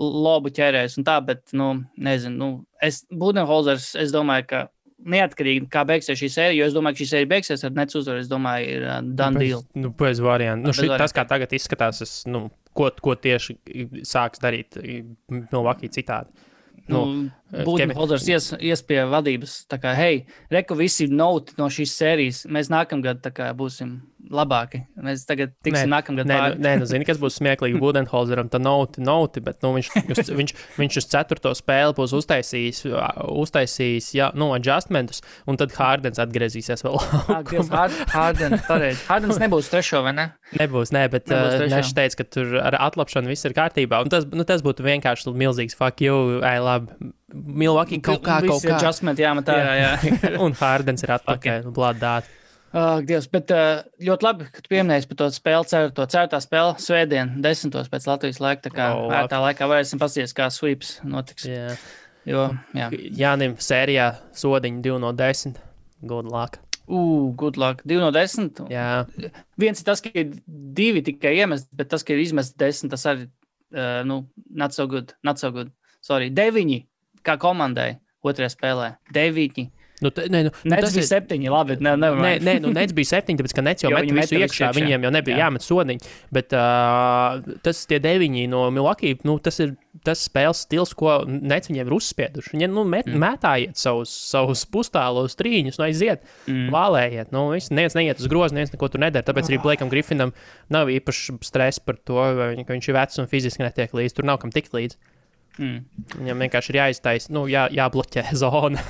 Lobu 0.00 0.48
ķērējis 0.54 0.94
un 1.00 1.04
tā, 1.04 1.18
bet, 1.20 1.42
nu, 1.52 1.72
nezinu, 2.00 2.36
nu, 2.38 2.50
es, 2.80 3.02
Budenholzers, 3.10 3.90
es 4.00 4.14
domāju, 4.14 4.46
ka 4.48 4.60
neatkarīgi 5.00 5.66
kā 5.72 5.82
beigsies 5.88 6.18
šī 6.20 6.28
sērija, 6.32 6.60
jo 6.60 6.68
es 6.70 6.76
domāju, 6.76 6.96
ka 6.96 7.02
šī 7.02 7.08
sērija 7.10 7.30
beigsies 7.30 7.64
ar 7.66 7.74
Nets 7.76 7.98
uzvaru. 7.98 8.22
Es 8.22 8.30
domāju, 8.30 8.76
ir 8.76 8.86
uh, 8.86 9.00
deal. 9.36 9.64
Nu, 9.76 9.92
bez 9.96 10.22
variantu. 10.24 10.68
Nu, 10.68 10.72
Bez 10.72 10.80
šī, 10.80 10.90
tas, 11.00 11.14
kā 11.16 11.24
tagad 11.28 11.52
izskatās, 11.56 12.00
es, 12.04 12.14
nu, 12.30 12.46
ko, 12.76 12.90
ko 13.02 13.16
tieši 13.18 13.56
sāks 14.08 14.42
darīt 14.42 14.78
Milvakī 15.30 15.90
citādi. 15.92 16.48
Nu, 16.90 17.30
Buļbuļsaktas 17.50 18.28
ies, 18.30 18.50
ies 18.62 18.84
pie 18.86 19.00
vadības. 19.10 19.56
Tā 19.70 19.80
kā, 19.82 19.94
hei, 19.98 20.24
reku 20.52 20.76
visi 20.78 21.08
noti 21.10 21.56
no 21.58 21.66
šīs 21.72 21.96
sērijas. 21.98 22.44
Mēs 22.52 22.70
nākamgad 22.70 23.26
kā 23.34 23.50
būsim 23.58 23.98
labāki. 24.30 24.82
Mēs 25.00 25.24
tagad 25.26 25.54
tiksim 25.64 25.90
nākamgad 25.90 26.28
Nē, 26.28 26.36
nu, 26.38 26.62
nē, 26.62 26.72
nu, 26.82 26.86
zini, 26.86 27.06
kas 27.08 27.18
būs 27.18 27.38
smieklīgi 27.40 27.80
Budenholzeram, 27.82 28.50
tā 28.52 28.60
noti, 28.62 29.02
noti, 29.02 29.42
bet 29.42 29.64
nu, 29.64 29.72
viņš, 29.78 29.88
uz, 30.14 30.30
viņš, 30.38 30.54
viņš 30.78 30.98
uz 31.00 31.08
ceturto 31.10 31.52
spēli 31.56 31.96
būs 31.96 32.14
uztaisījis, 32.20 32.84
uztaisījis 33.40 34.10
jā, 34.14 34.30
nu, 34.38 34.50
adjustmentus, 34.56 35.22
un 35.50 35.58
tad 35.60 35.74
Hārdens 35.74 36.20
atgriezīsies 36.22 36.84
vēl. 36.86 36.98
Hard- 37.30 38.04
Hardens, 38.12 38.66
pareizi. 38.68 39.02
Hardens 39.08 39.40
nebūs 39.44 39.70
trešo, 39.72 40.04
vai 40.06 40.14
ne? 40.16 40.26
Nebūs, 40.60 40.92
nē, 40.94 41.06
bet. 41.12 41.30
Nešs 41.70 41.94
teica, 41.96 42.20
ka 42.20 42.28
tur 42.36 42.58
ar 42.60 42.76
atlapšanu 42.90 43.30
viss 43.30 43.46
ir 43.48 43.56
kārtībā. 43.56 44.02
Un 44.04 44.12
tas, 44.12 44.28
nu, 44.30 44.46
tas 44.48 44.62
būtu 44.66 44.86
vienkārši 44.86 45.32
milzīgs 45.40 45.78
fuck 45.78 46.04
you, 46.04 46.40
ai, 46.46 46.58
labi. 46.62 47.10
Milvaki 47.34 48.00
kaut 48.04 48.22
kā, 48.24 48.40
kaut 48.46 48.64
kā. 48.64 48.76
adjustmenti 48.78 49.24
jāmet 49.24 49.48
ārā, 49.52 49.72
jā. 49.82 50.34
un 50.42 50.54
Hārdens 50.58 51.06
ir 51.06 51.14
atpakaļ, 51.16 51.64
okay. 51.64 51.74
blādāt. 51.76 52.28
Ak, 52.70 53.02
Dievs, 53.02 53.26
bet 53.26 53.50
ļoti 53.98 54.22
labi, 54.26 54.46
ka 54.54 54.62
tu 54.62 54.70
pieminēji 54.70 55.08
par 55.10 55.18
to 55.18 55.26
spēli, 55.34 55.66
ceru, 55.72 55.90
to 55.94 56.04
ceturtā 56.06 56.38
spēle 56.42 56.76
svētdien, 56.78 57.32
desmitos 57.42 57.90
pēc 57.90 58.06
Latvijas 58.06 58.38
laika. 58.42 58.62
Tā 58.68 58.70
kā 58.76 58.86
oh, 58.94 59.14
tā 59.30 59.40
laikā 59.42 59.66
varēsim 59.70 59.98
paskatīties, 59.98 60.36
kā 60.38 60.46
sweeps 60.54 60.92
notiks. 61.02 61.48
Jā. 61.50 61.74
Jo, 62.28 62.50
jā. 62.76 62.90
Jānim 63.18 63.56
sērijā 63.58 64.12
sodiņi 64.38 64.84
2 64.86 65.00
no 65.02 65.10
10. 65.16 65.58
Good 66.06 66.30
luck. 66.30 66.60
Ugh, 66.86 67.34
good 67.38 67.58
luck. 67.58 67.82
2 67.88 67.98
no 68.02 68.10
10. 68.14 68.64
Jā, 68.70 68.86
Viens 69.60 69.82
ir 69.82 69.86
tas, 69.86 70.02
ka 70.04 70.12
ir 70.14 70.36
divi 70.46 71.02
tikai 71.06 71.36
iemest, 71.40 71.68
bet 71.74 71.90
tas, 71.90 72.04
ka 72.06 72.14
ir 72.14 72.22
izmest 72.22 72.54
10, 72.60 72.90
tas 72.92 73.06
arī, 73.10 73.26
uh, 73.74 74.00
nu, 74.06 74.22
not 74.50 74.76
so 74.76 74.86
good. 74.90 75.14
Not 75.26 75.42
so 75.42 75.50
good. 75.54 75.72
Sorry, 76.06 76.30
9 76.30 76.84
kā 77.26 77.36
komandai 77.40 77.94
otrajā 78.26 78.52
spēlē. 78.52 78.94
9. 79.14 79.68
nu, 80.00 80.10
te, 80.16 80.24
nē, 80.32 80.40
nu, 80.46 80.50
nu, 80.64 80.70
Nē, 80.72 80.80
tas 80.80 80.94
bija 80.96 81.04
ir. 81.04 81.10
7. 81.10 81.42
Labi, 81.52 81.76
ne, 81.84 81.92
ne, 82.00 82.08
Nē, 82.16 82.32
nē, 82.44 82.54
nu, 82.64 82.72
Nets 82.76 82.94
bija 82.96 83.10
septiņi, 83.10 83.40
tāpēc, 83.40 83.54
ka 83.56 83.64
Nets 83.64 83.84
jau 83.84 83.92
met 83.92 84.08
visu 84.08 84.38
iekšā. 84.38 84.46
iekšā. 84.46 84.70
Viņiem 84.76 85.04
jau 85.04 85.12
nebija 85.12 85.36
Jā. 85.36 85.46
jāmet 85.46 85.64
sodiņi. 85.64 86.10
Bet 86.32 86.56
uh, 86.56 87.52
tas 87.64 87.82
tie 87.88 88.00
deviņi 88.02 88.46
no 88.52 88.66
Milwaukee, 88.72 89.18
nu, 89.28 89.36
tas 89.44 89.60
ir 89.60 89.74
tas 90.06 90.22
spēles 90.24 90.62
stils, 90.64 90.94
ko 90.96 91.18
Nets 91.28 91.68
viņiem 91.68 91.84
ir 91.84 91.96
uzspieduši. 91.96 92.54
Viņi 92.54 92.70
nu, 92.72 92.86
met, 92.88 93.08
mm. 93.10 93.20
mētājiet 93.20 93.80
savus, 93.80 94.12
savus 94.30 94.64
pustālos 94.72 95.36
trīņus, 95.40 95.80
nu, 95.80 95.88
aiziet, 95.88 96.24
mm. 96.48 96.72
vālējiet. 96.72 97.32
Nu, 97.36 97.50
viss, 97.52 97.72
neviens 97.74 97.96
neiet 97.98 98.24
uz 98.24 98.30
grozu, 98.30 98.56
neviens 98.56 98.72
neko 98.72 98.88
tur 98.92 99.04
nedara. 99.04 99.26
Tāpēc 99.26 99.52
arī 99.52 99.60
Blakam 99.64 99.92
Griffinam 99.92 100.32
nav 100.72 100.92
īpaši 100.92 101.36
stress 101.44 101.82
par 101.84 102.00
to, 102.00 102.20
ka 102.64 102.72
viņš 102.72 102.88
ir 102.88 103.00
vecs 103.00 103.20
un 103.20 103.28
fiziski 103.28 103.66
netiek 103.66 103.92
līdzi. 103.96 104.16
Tur 104.16 104.32
nav 104.32 104.40
kam 104.40 104.54
tikt 104.54 104.72
līdzi. 104.76 104.96
Mm. 105.60 105.80
Viņam 106.16 106.44
vienkārši 106.46 106.72
ir 106.72 106.78
jāiztaisa, 106.80 107.32
nu, 107.36 107.44
jā, 107.50 107.66
jābloķē 107.74 108.24
zona. 108.42 108.82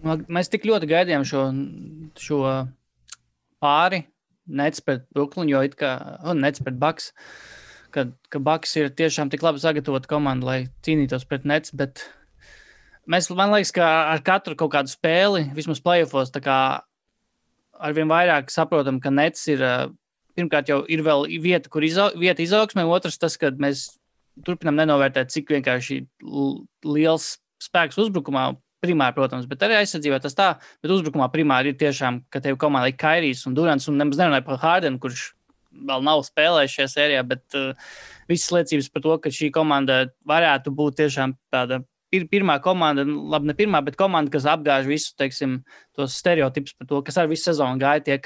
Nu, 0.00 0.16
Mēs 0.32 0.48
tik 0.48 0.64
ļoti 0.64 0.88
gaidījām 0.88 1.26
šo, 1.28 1.42
šo 2.16 2.40
pāri, 3.60 4.06
nec 4.48 4.80
pret 4.86 5.04
Brooklynu, 5.12 5.52
jo 5.52 5.60
it 5.66 5.76
kā 5.78 5.92
oh, 6.24 6.32
nec 6.32 6.56
pret 6.64 6.78
Baks, 6.80 7.10
ka, 7.92 8.06
ka 8.32 8.40
Baks 8.40 8.72
ir 8.80 8.88
tiešām 8.96 9.28
tik 9.32 9.44
labi 9.44 9.60
sagatavota 9.60 10.08
komanda, 10.08 10.48
lai 10.48 10.58
cīnītos 10.86 11.28
pret 11.28 11.44
nec, 11.44 11.68
bet 11.76 12.06
mēs, 13.04 13.28
man 13.36 13.52
liekas, 13.52 13.74
ka 13.76 13.90
ar 14.14 14.24
katru 14.24 14.56
kaut 14.56 14.72
kādu 14.72 14.92
spēli, 14.92 15.50
vismaz 15.56 15.84
playoffos, 15.84 16.32
tā 16.32 16.40
kā 16.44 16.58
arvien 17.76 18.08
vairāk 18.08 18.48
saprotam, 18.52 19.02
ka 19.04 19.12
nec 19.12 19.40
ir, 19.52 19.62
pirmkārt 20.36 20.72
jau 20.72 20.80
ir 20.88 21.04
vēl 21.04 21.28
vieta, 21.44 21.68
kur 21.68 21.84
izau, 21.84 22.08
vieta 22.16 22.40
izaugsmē, 22.44 22.88
otrs 22.88 23.20
tas, 23.20 23.36
ka 23.40 23.52
mēs 23.60 23.99
turpinām 24.46 24.78
nenovērtēt, 24.80 25.32
cik 25.32 25.52
vienkārši 25.56 26.00
liels 26.86 27.34
spēks 27.60 27.98
uzbrukumā 28.00 28.50
primāri, 28.80 29.16
protams, 29.16 29.48
bet 29.48 29.62
arī 29.66 29.76
aizsardzībā 29.80 30.20
tas 30.24 30.36
tā. 30.36 30.48
Bet 30.80 30.94
uzbrukumā 30.94 31.28
primāri 31.32 31.74
ir 31.74 31.78
tiešām, 31.80 32.22
ka 32.32 32.40
tev 32.44 32.56
komandai 32.60 32.94
ir 32.94 33.00
Kairijs 33.00 33.44
un 33.48 33.56
Durants, 33.56 33.88
un 33.90 34.00
nemaz 34.00 34.20
nerunāju 34.20 34.46
par 34.46 34.60
Hārdenu, 34.62 35.00
kurš 35.02 35.30
vēl 35.70 36.02
nav 36.06 36.24
spēlējis 36.26 36.76
šajā 36.76 36.88
sērijā, 36.94 37.22
bet 37.30 37.58
uh, 37.58 37.92
visas 38.30 38.50
liecības 38.56 38.90
par 38.94 39.04
to, 39.04 39.16
ka 39.22 39.32
šī 39.34 39.50
komanda 39.54 40.02
varētu 40.28 40.72
būt 40.76 41.00
tiešām 41.02 41.36
tāda. 41.52 41.82
Ir 42.10 42.24
pirmā 42.26 42.56
komanda, 42.58 43.04
nu, 43.06 43.20
labi, 43.30 43.52
ne 43.52 43.54
pirmā, 43.54 43.84
bet 43.86 43.94
komanda, 43.98 44.32
kas 44.34 44.48
apgāž 44.50 44.88
visu, 44.90 45.12
teiksim, 45.20 45.60
tos 45.94 46.16
stereotipus 46.18 46.74
par 46.74 46.88
to, 46.90 46.98
kas 47.06 47.20
ar 47.22 47.28
visu 47.30 47.46
sezonu 47.46 47.78
gāja. 47.78 48.02
Tie, 48.08 48.16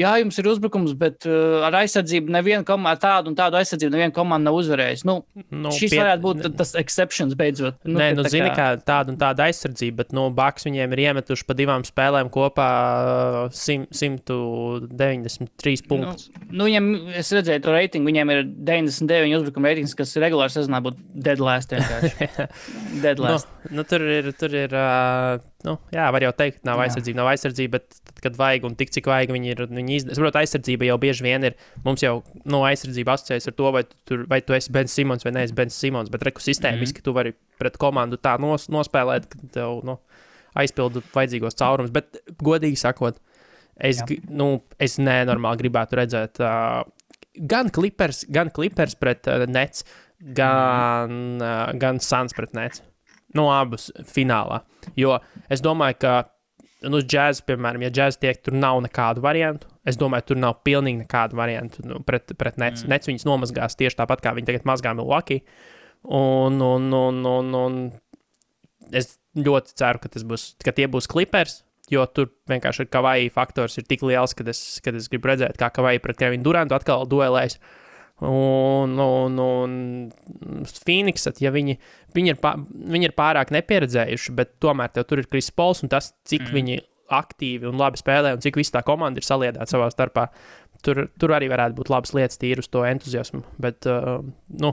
jā, 0.00 0.12
jums 0.22 0.38
ir 0.40 0.48
uzbrukums, 0.50 0.94
bet 0.98 1.26
uh, 1.28 1.60
ar 1.68 1.76
aizsardzību 1.82 2.32
neviena 2.34 2.64
komanda, 2.66 2.98
tādu 3.02 3.32
un 3.32 3.36
tādu 3.38 3.58
aizsardzību 3.60 3.94
neviena 3.94 4.14
komanda 4.16 4.48
nav 4.50 4.58
uzvarējusi. 4.60 5.06
Nu, 5.08 5.18
nu, 5.52 5.72
šis 5.76 5.92
pie- 5.94 6.00
varētu 6.00 6.24
būt 6.24 6.48
tas 6.58 6.74
exceptions 6.80 7.36
beidzot. 7.38 7.78
Nu, 7.84 7.98
Nē, 8.00 8.10
nu, 8.18 8.24
tā 8.26 8.32
zini, 8.34 8.50
kā 8.56 8.72
tāda 8.80 9.12
un 9.12 9.20
tāda 9.20 9.46
aizsardzība, 9.48 10.02
bet, 10.02 10.14
nu, 10.16 10.26
Baks 10.34 10.66
viņiem 10.68 10.96
ir 10.96 11.04
iemetuši 11.06 11.46
pa 11.48 11.56
divām 11.58 11.84
spēlēm 11.86 12.32
kopā 12.32 12.68
uh, 12.70 13.40
sim, 13.54 13.86
193 13.94 15.86
punktus. 15.90 16.30
Nu, 16.48 16.62
nu, 16.62 16.68
viņam, 16.70 16.90
es 17.20 17.32
redzēju, 17.36 17.64
to 17.66 17.76
reitingu. 17.76 18.10
Viņiem 18.10 18.34
ir 18.34 18.44
99 18.72 19.38
uzbrukuma 19.40 19.70
reitings, 19.70 19.96
kas 19.98 20.16
regulāri 20.22 20.54
sezonā 20.54 20.82
būtu 20.84 21.04
dead 21.28 21.42
last. 21.42 21.74
vienkārši. 21.76 22.48
dead 23.04 23.20
Nu, 23.20 23.36
nu, 23.76 23.84
tur 23.86 24.02
ir, 24.08 24.30
tur 24.38 24.54
ir 24.56 24.72
uh, 24.74 25.40
nu, 25.66 25.74
jā, 25.92 26.06
var 26.14 26.24
jau 26.24 26.30
teikt, 26.36 26.62
nav 26.64 26.80
Jā. 26.80 26.86
aizsardzība, 26.88 27.18
nav 27.20 27.28
aizsardzība, 27.32 27.78
bet, 27.78 27.98
tad, 28.08 28.20
kad 28.24 28.36
vajag 28.40 28.66
un 28.68 28.76
tik 28.78 28.92
cik 28.94 29.08
vajag, 29.10 29.32
viņi 29.36 29.52
ir. 29.52 29.62
Viņi 29.68 29.96
izd... 29.98 30.12
Es 30.12 30.18
saprotu, 30.18 30.40
aizsardzība 30.40 30.88
jau 30.88 30.96
bieži 31.02 31.26
vien 31.26 31.46
ir. 31.48 31.56
Mums 31.84 32.04
jau 32.04 32.14
no 32.48 32.62
aizsardzība 32.68 33.16
asociējas 33.16 33.50
ar 33.50 33.56
to, 33.58 33.72
vai 33.76 33.82
tu, 33.88 33.98
tur, 34.08 34.24
vai 34.30 34.40
tu 34.44 34.56
esi 34.56 34.72
Bens 34.74 34.96
Simons 34.96 35.26
vai 35.26 35.34
neesi 35.36 35.56
Bens 35.56 35.76
Simons, 35.76 36.12
bet 36.12 36.24
reku 36.28 36.42
sistēmiski 36.44 36.98
mm 36.98 37.02
-hmm. 37.02 37.08
tu 37.10 37.16
vari 37.16 37.34
pret 37.60 37.76
komandu 37.80 38.16
tā 38.16 38.38
nos, 38.40 38.68
nospēlēt, 38.72 39.28
ka 39.28 39.50
tev 39.58 39.82
nu, 39.84 39.98
aizpildu 40.54 41.02
vajadzīgos 41.14 41.58
caurumus. 41.60 41.92
Bet, 41.94 42.22
godīgi 42.42 42.80
sakot, 42.80 43.20
es, 43.76 44.00
Jā. 44.00 44.20
nu, 44.28 44.62
es 44.78 44.98
nenormāli 44.98 45.64
gribētu 45.64 46.00
redzēt 46.00 46.40
uh, 46.40 46.84
gan 47.36 47.70
Clippers, 47.70 48.24
gan 48.28 48.50
Clippers 48.50 48.94
pret 48.94 49.28
uh, 49.28 49.46
Nets, 49.46 49.84
gan, 50.20 51.38
uh, 51.40 51.72
gan 51.80 52.00
Suns 52.00 52.32
pret 52.36 52.54
Nets. 52.56 52.82
No 53.38 53.46
abas 53.54 53.88
finālā. 54.10 54.62
Jo 54.98 55.18
es 55.52 55.62
domāju, 55.62 55.98
ka, 56.02 56.14
nu, 56.90 57.02
džēzus, 57.04 57.44
piemēram, 57.46 57.84
ja 57.86 57.92
džēzus 57.94 58.20
tiek, 58.22 58.40
tur 58.42 58.56
nav 58.58 58.80
nekādu 58.84 59.22
variantu. 59.24 59.70
Es 59.88 59.98
domāju, 60.00 60.30
tur 60.30 60.40
nav 60.42 60.58
pilnīgi 60.66 61.04
nekādu 61.04 61.38
variantu 61.38 61.84
nu, 61.86 62.00
pret, 62.06 62.34
pret 62.38 62.58
Nets. 62.60 62.84
Mm. 62.84 62.94
Nets 62.94 63.10
viņus 63.10 63.26
nomazgās 63.28 63.78
tieši 63.80 64.00
tāpat, 64.02 64.22
kā 64.24 64.34
viņi 64.36 64.50
tagad 64.50 64.68
mazgā 64.68 64.92
Milwaukee. 64.96 65.44
Un, 66.04 66.60
un, 66.64 66.92
un, 66.96 67.24
un, 67.28 67.56
un 67.56 67.80
es 68.96 69.14
ļoti 69.38 69.76
ceru, 69.78 70.02
ka, 70.02 70.10
būs, 70.26 70.46
ka 70.64 70.74
tie 70.76 70.88
būs 70.90 71.08
Clippers. 71.10 71.60
Jo 71.90 72.04
tur 72.06 72.28
vienkārši 72.50 72.84
ir 72.84 72.90
kavai 72.92 73.16
faktors 73.34 73.80
ir 73.80 73.86
tik 73.88 74.04
liels, 74.06 74.34
ka 74.38 74.44
es, 74.50 74.62
kad 74.84 74.94
es 74.94 75.08
gribu 75.10 75.32
redzēt, 75.32 75.56
kā 75.58 75.72
kavai 75.74 75.96
pret 76.02 76.20
Kevinu 76.20 76.46
Durantu 76.46 76.76
atkal 76.76 77.02
duelēs. 77.10 77.58
Un, 78.20 78.98
un, 79.00 79.38
un 79.40 80.64
Phoenix, 80.68 81.24
ja 81.40 81.52
viņi, 81.54 81.78
viņi, 82.12 82.34
ir 82.34 82.40
pā, 82.42 82.52
viņi 82.60 83.08
ir 83.08 83.14
pārāk 83.16 83.52
nepieredzējuši, 83.54 84.34
bet 84.36 84.58
tomēr 84.60 84.92
tur 84.98 85.22
ir 85.22 85.28
Kris 85.30 85.48
Pols 85.56 85.80
un 85.84 85.92
tas, 85.92 86.12
cik 86.28 86.44
mm. 86.44 86.56
viņi 86.58 86.80
aktīvi 87.10 87.68
un 87.70 87.80
labi 87.80 87.98
spēlē 88.00 88.34
un 88.36 88.42
cik 88.44 88.60
visa 88.60 88.76
tā 88.76 88.84
komanda 88.86 89.20
ir 89.20 89.26
saliedēta 89.26 89.68
savā 89.72 89.88
starpā. 89.92 90.28
Tur, 90.84 91.02
tur 91.20 91.34
arī 91.36 91.50
varētu 91.52 91.76
būt 91.76 91.90
labas 91.92 92.14
lietas, 92.16 92.38
tīri 92.40 92.62
uz 92.62 92.68
to 92.72 92.84
entuziasmu. 92.88 93.42
Bet 93.60 93.88
uh, 93.88 94.22
nu, 94.62 94.70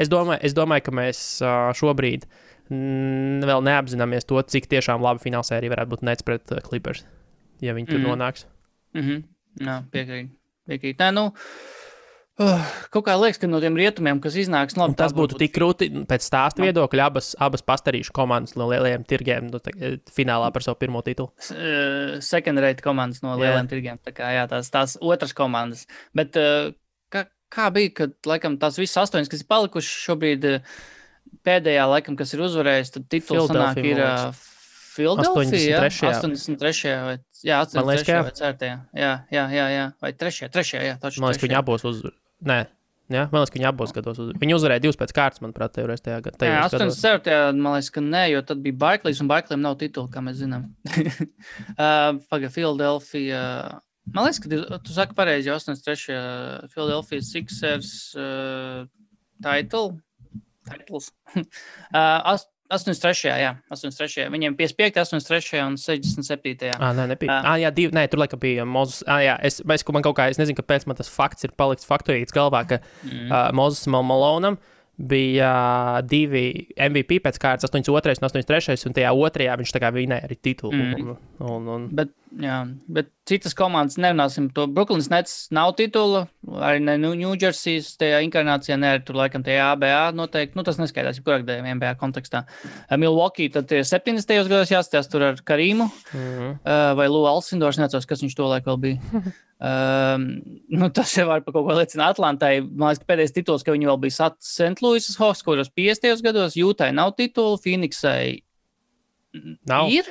es, 0.00 0.08
domāju, 0.12 0.40
es 0.46 0.56
domāju, 0.56 0.86
ka 0.86 0.94
mēs 0.96 1.24
uh, 1.44 1.68
šobrīd 1.76 2.24
vēl 2.70 3.64
neapzināmies 3.66 4.28
to, 4.30 4.38
cik 4.46 4.70
tiešām 4.70 5.02
laba 5.02 5.20
finālsērija 5.20 5.72
varētu 5.72 5.92
būt 5.96 6.06
Nets 6.06 6.24
pret 6.24 6.54
uh, 6.54 6.62
Clippers, 6.64 7.02
ja 7.64 7.74
viņi 7.76 7.90
tur 7.90 7.98
mm. 7.98 8.08
nonāks. 8.08 8.46
Mm 8.96 9.04
-hmm. 9.06 9.28
Jā, 9.66 9.76
piekrīt. 9.92 10.30
piekrīt. 10.70 11.00
Nē, 11.02 11.10
nu, 11.16 11.26
uh, 12.40 12.64
kaut 12.94 13.04
kā 13.06 13.14
liekas, 13.20 13.38
ka 13.42 13.48
no 13.50 13.60
tiem 13.62 13.76
rietumiem, 13.78 14.18
kas 14.24 14.36
iznāks, 14.40 14.76
nu, 14.78 14.84
labi, 14.86 14.96
tas 14.98 15.14
būtu 15.16 15.38
tik 15.40 15.52
grūti 15.56 15.90
pēc 16.10 16.26
stāsta 16.26 16.62
Man- 16.62 16.70
viedokļa. 16.70 17.06
Abas, 17.10 17.32
abas 17.38 17.64
pastarīšu 17.66 18.14
komandas 18.16 18.56
no 18.58 18.66
lielajiem 18.70 19.04
tirgiem 19.08 19.50
nu, 19.52 19.60
tā, 19.62 19.74
finālā 20.16 20.50
par 20.54 20.64
savu 20.66 20.80
pirmo 20.82 21.02
titulu. 21.06 21.30
uh, 21.54 22.18
second 22.24 22.58
rate 22.64 22.82
komandas 22.84 23.22
no 23.22 23.36
Jā. 23.36 23.42
lieliem 23.44 23.70
tirgiem. 23.70 24.00
Tā 24.02 24.14
kā 24.16 24.32
jā, 24.34 24.46
tās, 24.50 24.70
tās 24.72 24.96
otras 25.00 25.36
komandas. 25.36 25.86
Bet 26.16 26.36
uh, 26.40 26.72
kā, 27.12 27.26
kā 27.52 27.70
bija, 27.74 27.94
kad 28.02 28.16
laikam 28.26 28.58
tās 28.62 28.78
visas 28.80 29.04
astoņas, 29.06 29.30
kas 29.30 29.44
ir 29.44 29.50
palikušas 29.50 30.04
šobrīd, 30.08 30.46
pēdējā, 31.46 31.84
laikam, 31.90 32.16
kas 32.18 32.34
ir 32.34 32.42
uzvarējis, 32.46 32.94
tad 32.96 33.10
tituls 33.12 33.50
sanāk 33.52 33.78
ir 33.84 34.00
uh, 34.00 34.06
liekas. 34.30 34.46
Philadelphia. 34.90 35.86
83.. 35.86 36.08
83. 36.18 36.94
vai, 37.06 37.12
jā, 37.46 37.60
Man 37.78 37.86
liekas, 37.88 38.02
83. 38.02 38.04
ka 38.04 38.12
jā. 38.12 38.22
vai 38.26 38.32
4. 38.34 38.70
Jā, 39.00 39.12
jā, 39.30 39.44
jā, 39.54 39.66
jā, 39.70 39.84
vai 40.02 40.10
3. 40.18 40.48
3. 40.50 40.72
Jā, 40.88 40.96
taču 41.00 41.22
Man 41.22 41.30
liekas, 41.30 41.40
ka 41.40 41.46
viņi 41.46 41.54
3.. 41.54 41.60
abos 41.62 41.84
uz. 41.86 42.00
Nē, 42.46 42.64
Jā, 43.10 43.24
man 43.32 43.42
liekas, 43.42 43.50
ka 43.50 43.58
viņi 43.58 43.66
abos 43.66 43.90
gados 43.94 44.18
uz... 44.22 44.28
viņi 44.38 44.54
uzvarēja 44.54 44.82
divas 44.84 44.98
pēc 44.98 45.12
kārtas, 45.16 45.40
manuprāt, 45.42 45.72
tajā 45.74 45.88
reizē. 45.88 46.12
Jā, 46.12 46.20
tajos 46.30 46.76
gados. 46.76 46.98
87. 47.02 47.58
man 47.58 47.74
liekas, 47.74 47.88
ka 47.96 48.02
nē, 48.06 48.20
jo 48.30 48.42
tad 48.46 48.60
bija 48.62 48.78
Barklīs, 48.84 49.22
un 49.22 49.30
Barklīm 49.30 49.64
nav 49.64 49.80
titula, 49.80 50.06
kā 50.12 50.22
mēs 50.22 50.38
zinām. 50.44 50.68
uh, 50.94 52.20
Pagaidām, 52.30 52.52
Philadelphia. 52.54 53.40
Man 54.14 54.28
liekas, 54.28 54.38
ka 54.44 54.52
tu, 54.52 54.60
tu 54.86 54.94
saki 54.94 55.18
pareizi, 55.18 55.50
jo 55.50 55.58
83. 55.58 56.20
Philadelphia 56.70 57.26
Sixers 57.26 57.90
uh, 58.14 58.86
title. 59.42 59.98
Titles. 60.70 61.10
uh, 61.34 62.38
83. 62.70 63.34
Jā, 63.42 63.52
83. 63.72 64.28
Viņiem 64.32 64.56
55, 64.58 65.00
83 65.02 65.62
un 65.66 65.78
67. 65.80 66.70
Ah, 66.76 66.92
nē, 66.96 67.08
nebija. 67.10 67.34
Ā. 67.34 67.52
Ah, 67.52 67.56
jā, 67.60 67.70
divi, 67.74 67.94
nē, 67.96 68.06
tur 68.10 68.22
laikam 68.22 68.40
bija 68.42 68.66
Mozus. 68.68 69.02
Ah, 69.10 69.20
jā, 69.24 69.36
es, 69.46 69.60
es, 69.60 69.86
man 69.90 70.06
kaut 70.06 70.18
kā, 70.18 70.28
es 70.30 70.38
nezinu, 70.40 70.58
kāpēc 70.60 70.86
man 70.90 70.98
tas 70.98 71.10
fakts 71.10 71.46
ir 71.48 71.54
palicis 71.58 71.88
faktorīts 71.88 72.36
galvā, 72.36 72.62
ka 72.70 72.80
mm. 72.80 73.26
uh, 73.26 73.48
Mozus 73.58 73.90
Malonam 73.90 74.60
bija 75.00 75.48
uh, 75.48 75.98
divi 76.04 76.68
MVP 76.76 77.22
pēc 77.24 77.38
kārtas, 77.40 77.70
82 77.70 78.20
un 78.20 78.28
83, 78.28 78.76
un 78.86 78.96
tajā 78.96 79.12
otrajā 79.16 79.54
viņš 79.60 79.72
tā 79.74 79.80
kā 79.82 79.90
vinēja 79.96 80.28
arī 80.28 80.36
titulu. 80.36 80.76
Mm. 80.76 80.98
Un, 81.00 81.14
un, 81.50 81.70
un, 81.74 81.86
Bet, 81.96 82.12
jā, 82.42 82.60
bet 82.86 83.10
citas 83.28 83.54
komandas 83.56 83.98
nerunāsim. 84.00 84.48
To 84.56 84.66
Brooklyns 84.70 85.10
Nets 85.12 85.34
nav 85.54 85.74
titula. 85.78 86.24
Arī 86.60 86.80
ne 86.82 86.96
New 87.00 87.34
Jersey's 87.38 87.92
tajā 88.00 88.22
inkarnācijā, 88.26 88.78
ne 88.80 88.94
arī 88.94 89.04
tur 89.06 89.18
laikam 89.20 89.44
tajā 89.46 89.70
ABA 89.74 90.10
noteikti. 90.16 90.58
Nu, 90.58 90.64
tas 90.66 90.80
neskaidrs, 90.80 91.20
jebkurā 91.20 91.40
gadījumā 91.42 91.76
NBA 91.78 91.92
kontekstā. 92.00 92.44
Uh, 92.88 92.96
Milwaukee 93.00 93.50
tad 93.52 93.70
ir 93.76 93.84
70. 93.86 94.34
gados 94.50 94.72
jāstāsta 94.72 95.12
tur 95.12 95.26
ar 95.30 95.44
Karīmu 95.46 95.86
mm, 95.86 96.50
uh, 96.58 96.90
vai 96.98 97.08
Lūku 97.12 97.30
Alsindors. 97.30 97.80
Necos, 97.80 98.08
kas 98.08 98.24
viņš 98.24 98.36
to 98.38 98.50
laiku 98.50 98.72
vēl 98.72 98.82
bija. 98.86 99.24
Um, 99.60 100.28
nu, 100.80 100.90
tas 100.96 101.14
jau 101.16 101.28
var 101.30 101.44
par 101.46 101.56
kaut 101.56 101.68
ko 101.68 101.78
liecināt. 101.78 102.16
Atlantai, 102.16 102.56
man 102.64 102.90
liekas, 102.90 103.04
ka 103.04 103.12
pēdējais 103.12 103.36
tituls, 103.36 103.66
ka 103.66 103.76
viņi 103.76 103.90
vēl 103.92 104.00
bija. 104.06 104.30
Louis 104.80 105.10
Hawks, 105.20 105.44
kuros 105.46 105.72
50. 105.76 106.24
gados 106.24 106.56
Jūtai 106.58 106.90
nav 106.96 107.14
titula, 107.18 107.60
Phoenixai 107.60 108.40
Nav? 109.68 109.90
ir. 109.92 110.08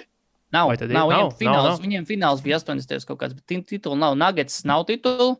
Nav, 0.56 0.72
nav, 0.74 0.90
Nav, 0.90 1.10
viņiem, 1.12 1.30
fināls, 1.38 1.58
nav, 1.58 1.68
nav. 1.70 1.84
viņiem 1.84 2.06
fināls 2.10 2.40
bija 2.46 2.58
80. 2.58 3.06
kaut 3.10 3.20
kāds, 3.22 3.36
bet 3.38 3.68
titula 3.70 3.98
nav. 4.00 4.16
Nuggets 4.18 4.64
nav 4.66 4.86
titula. 4.90 5.36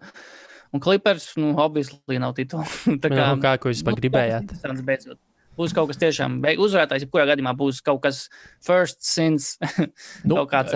Un 0.70 0.84
Clippers, 0.84 1.32
nu, 1.42 1.56
obviously 1.58 2.20
nav 2.22 2.36
titula. 2.38 2.68
Tā 3.04 3.10
kā, 3.10 3.26
kā, 3.42 3.56
ko 3.62 3.74
jūs 3.74 3.82
nu, 3.82 3.90
nu, 3.96 3.98
gribējāt? 4.04 4.54
Būs 5.60 5.74
kaut 5.76 5.90
kas 5.90 5.98
tiešām 6.00 6.38
uzvarētājs, 6.62 7.04
jebkurā 7.04 7.26
gadījumā 7.34 7.52
būs 7.58 7.82
kaut 7.84 8.00
kas 8.06 8.30
first 8.64 9.02
since. 9.04 9.58
Nu, 10.30 10.46
kat, 10.48 10.70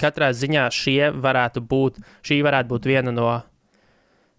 katrā 0.00 0.30
ziņā 0.32 0.68
šie 0.72 1.10
varētu 1.12 1.60
būt, 1.60 1.98
šī 2.24 2.38
varētu 2.46 2.68
būt 2.70 2.88
viena 2.88 3.12
no 3.12 3.26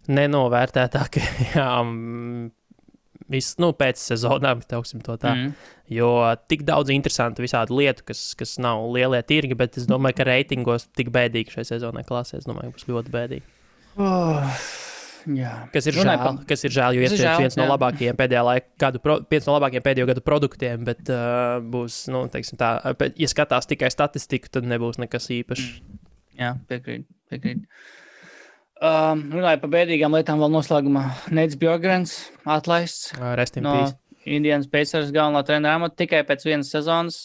nenovērtētākajām 0.10 1.86
vis, 3.32 3.54
nu, 3.62 3.72
pēc 3.78 4.02
sezonām, 4.02 4.62
teiksim 4.70 5.02
to 5.06 5.18
tā. 5.22 5.34
Mm. 5.36 5.50
Mm. 5.50 5.74
Jo 5.96 6.10
tik 6.50 6.64
daudz 6.66 6.90
interesantu 6.94 7.44
visādi 7.46 7.76
lietu, 7.78 8.06
kas, 8.10 8.22
kas 8.38 8.56
nav 8.62 8.88
lielie 8.94 9.22
tirgi, 9.28 9.58
bet 9.58 9.78
es 9.82 9.86
domāju, 9.90 10.20
ka 10.20 10.28
reitingos 10.30 10.88
tik 10.98 11.12
bēdīgi 11.14 11.54
šai 11.54 11.66
sezonai 11.76 12.06
klasē. 12.08 12.40
Es 12.42 12.50
domāju, 12.50 12.74
būs 12.76 12.88
ļoti 12.90 13.14
bēdīgi. 13.14 13.46
Oh, 14.02 14.56
jā. 15.32 15.52
Kas 15.74 15.88
ir 15.88 15.96
Runāju 15.96 16.20
žēl, 16.20 16.24
par- 16.26 16.48
kas 16.50 16.66
ir 16.68 16.74
žēl, 16.76 16.98
jo 16.98 17.06
iespējams 17.06 17.22
žēl, 17.24 17.44
viens 17.46 17.60
no 17.60 17.68
jā. 17.68 17.72
labākajiem 17.72 18.18
pēdējā 18.20 18.46
laika 18.50 18.68
gadu, 18.86 19.02
pro, 19.04 19.20
viens 19.32 19.48
no 19.48 19.56
labākajiem 19.56 19.86
pēdējo 19.86 20.10
gadu 20.10 20.24
produktiem, 20.26 20.88
bet 20.90 21.12
uh, 21.14 21.62
būs, 21.62 22.02
nu, 22.12 22.26
teiksim 22.34 22.60
tā, 22.60 22.72
ja 23.16 23.30
skatās 23.32 23.70
tikai 23.70 23.92
statistiku, 23.94 24.52
tad 24.58 24.68
nebūs 24.70 25.00
nekas 25.02 25.30
īpašs. 25.38 25.70
Jā, 26.36 26.58
piekrīt. 26.68 27.06
piekrīt. 27.32 27.64
Um, 28.86 29.22
runāju 29.34 29.62
par 29.64 29.72
bēdīgām 29.74 30.14
lietām, 30.18 30.42
vēl 30.44 30.52
noslēgumā. 30.54 31.06
Neits 31.34 31.58
Bjorgrens 31.58 32.16
atlaists 32.44 33.14
Uh, 33.16 33.34
no. 33.64 33.76
Indijas 34.26 34.68
Pacers 34.70 35.14
galvenā 35.16 35.42
treneru 35.48 35.80
amata 35.80 36.02
tikai 36.04 36.22
pēc 36.28 36.46
vienas 36.46 36.70
sezonas. 36.74 37.24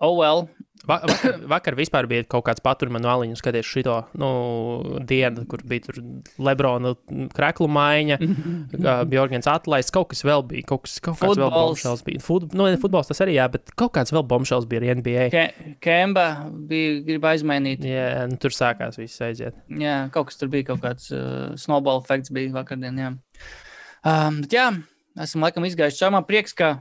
Oh, 0.00 0.14
well. 0.18 0.48
Va 0.88 0.98
vakar, 1.04 1.38
vakar 1.54 1.76
vispār 1.78 2.08
bija 2.10 2.26
kaut 2.28 2.44
kāds 2.48 2.62
paturmanuāliņš, 2.64 3.40
skaties 3.40 3.68
šo 3.68 3.96
nu, 4.20 4.30
dienu, 5.08 5.44
kur 5.50 5.64
bija 5.68 5.86
tur 5.86 6.00
Lebrona 6.44 6.94
kreklu 7.34 7.68
maiņa, 7.72 8.18
Bjorgens 9.12 9.48
atlaists, 9.50 9.94
kaut 9.94 10.10
kas 10.12 10.24
vēl 10.26 10.44
bija, 10.50 10.66
kaut 10.68 10.84
kas 10.86 10.98
kaut 11.04 11.18
kāds 11.20 11.40
vēl 11.40 11.52
bombšels 11.54 12.04
bija. 12.06 12.22
Fut, 12.24 12.48
nu, 12.56 12.68
futbols 12.82 13.10
tas 13.10 13.22
arī, 13.24 13.36
jā, 13.38 13.48
bet 13.52 13.72
kaut 13.80 13.94
kāds 13.96 14.14
vēl 14.14 14.26
bombšels 14.30 14.68
bija 14.70 14.82
arī 14.82 14.94
NBA. 15.00 15.28
Ke 15.34 15.74
Kemba 15.84 16.28
bija 16.68 16.96
grib 17.06 17.28
aizmainīt. 17.32 17.84
Jā, 17.88 18.24
nu, 18.30 18.40
tur 18.40 18.54
sākās 18.54 19.00
viss 19.00 19.22
aiziet. 19.24 19.56
Jā, 19.80 20.04
kaut 20.14 20.30
kas 20.30 20.40
tur 20.40 20.52
bija, 20.52 20.70
kaut 20.72 20.84
kāds 20.84 21.10
uh, 21.14 21.52
snowball 21.60 22.04
efekts 22.04 22.32
bija 22.34 22.52
vakardien. 22.54 23.00
Jā, 23.00 23.14
um, 24.04 24.42
bet 24.44 24.56
jā 24.56 24.68
esam 25.22 25.44
laikam 25.44 25.66
izgājuši 25.68 26.00
cauri. 26.00 26.14
Man 26.16 26.26
prieks, 26.28 26.54
ka 26.56 26.76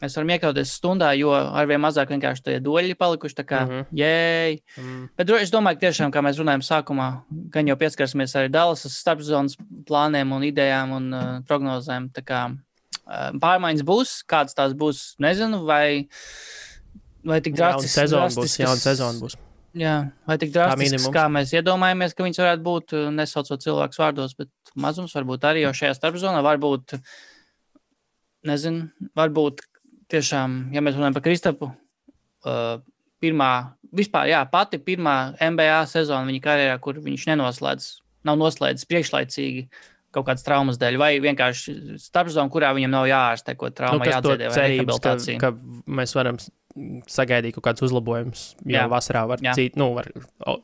mēs 0.00 0.16
varam 0.16 0.32
iekļauties 0.34 0.72
stundā, 0.78 1.10
jo 1.18 1.32
arvien 1.34 1.80
mazāk 1.82 2.12
vienkārši 2.14 2.44
tie 2.46 2.56
doļi 2.64 2.96
palikuši. 3.00 3.36
Tā 3.40 3.44
kā, 3.46 3.60
mm. 3.64 3.72
-hmm. 3.72 4.00
jēj! 4.00 4.56
Mm. 4.80 5.02
Bet 5.18 5.28
dro- 5.28 5.40
es 5.40 5.52
domāju, 5.52 5.78
ka 5.78 5.86
tiešām, 5.86 6.14
kā 6.14 6.22
mēs 6.24 6.40
runājam 6.40 6.64
sākumā, 6.64 7.10
gan 7.54 7.68
jau 7.68 7.76
pieskarsimies 7.80 8.36
arī 8.40 8.52
Dallasas 8.52 8.96
starpzonas 9.02 9.58
plāniem 9.88 10.32
un 10.36 10.46
idejām 10.48 10.96
un 10.96 11.12
uh, 11.12 11.28
prognozēm. 11.48 12.10
Tā 12.16 12.24
kā 12.24 12.40
uh, 12.50 13.30
pārmaiņas 13.42 13.86
būs, 13.86 14.16
kādas 14.30 14.56
tās 14.56 14.74
būs, 14.74 15.14
nezinu, 15.22 15.64
vai, 15.68 16.08
vai 17.24 17.40
tik 17.44 17.56
Jauna 17.56 17.76
drastiskas. 17.76 18.02
sezona 18.02 18.34
būs, 18.34 18.58
jauna 18.64 18.80
sezona 18.80 19.20
būs. 19.20 19.38
Jā, 19.78 20.10
vai 20.26 20.34
tik 20.42 20.50
drastisks, 20.50 20.82
minimums. 20.82 21.14
kā 21.14 21.28
mēs 21.30 21.52
iedomājamies, 21.54 22.14
ka 22.16 22.24
viņas 22.26 22.40
varētu 22.42 22.64
būt, 22.66 22.94
uh, 22.96 23.10
nesaucot 23.14 23.62
cilvēkus 23.62 24.00
vārdos, 24.02 24.32
bet 24.38 24.50
mazums 24.74 25.14
varbūt 25.14 25.44
arī 25.46 25.66
jau 25.66 25.74
šajā 25.76 25.94
starpzonā. 25.94 26.40
Varbūt, 26.42 26.96
nezinu, 28.50 28.88
varbūt 29.14 29.62
tiešām, 30.12 30.58
ja 30.74 30.82
mēs 30.84 30.96
runājam 30.98 31.16
par 31.16 31.24
Kristapu, 31.24 31.70
uh, 32.46 32.80
pirmā, 33.20 33.50
vispār, 33.96 34.30
jā, 34.32 34.42
pati 34.50 34.80
pirmā 34.82 35.16
NBA 35.40 35.80
sezona 35.90 36.28
viņa 36.30 36.42
karjerā, 36.44 36.76
kur 36.82 37.00
viņš 37.04 37.26
nenoslēdz, 37.32 37.88
nav 38.28 38.38
noslēdzis 38.40 38.88
priekšlaicīgi 38.90 39.66
kaut 40.10 40.26
kādas 40.26 40.42
traumas 40.42 40.78
dēļ, 40.80 40.96
vai 40.98 41.12
vienkārši 41.22 41.74
starpzona, 42.02 42.50
kurā 42.50 42.72
viņam 42.74 42.90
nav 42.96 43.04
jāārstē, 43.06 43.54
ko 43.58 43.68
trauma 43.70 44.00
Nu, 44.02 44.08
jādziedē, 44.10 44.48
vai 44.50 44.56
cerības, 44.56 44.98
ka, 44.98 45.12
rehabilitācija. 45.14 45.38
ka 45.38 45.52
mēs 46.00 46.14
varam 46.18 46.40
sagaidīt 47.10 47.54
kaut 47.54 47.68
kādus 47.68 47.86
uzlabojumus, 47.86 48.42
jo 48.64 48.74
Jā. 48.74 48.88
vasarā 48.90 49.22
var, 49.30 49.42
Jā. 49.44 49.54
cīt, 49.58 49.78
nu, 49.78 49.92
var 49.94 50.08
o, 50.50 50.56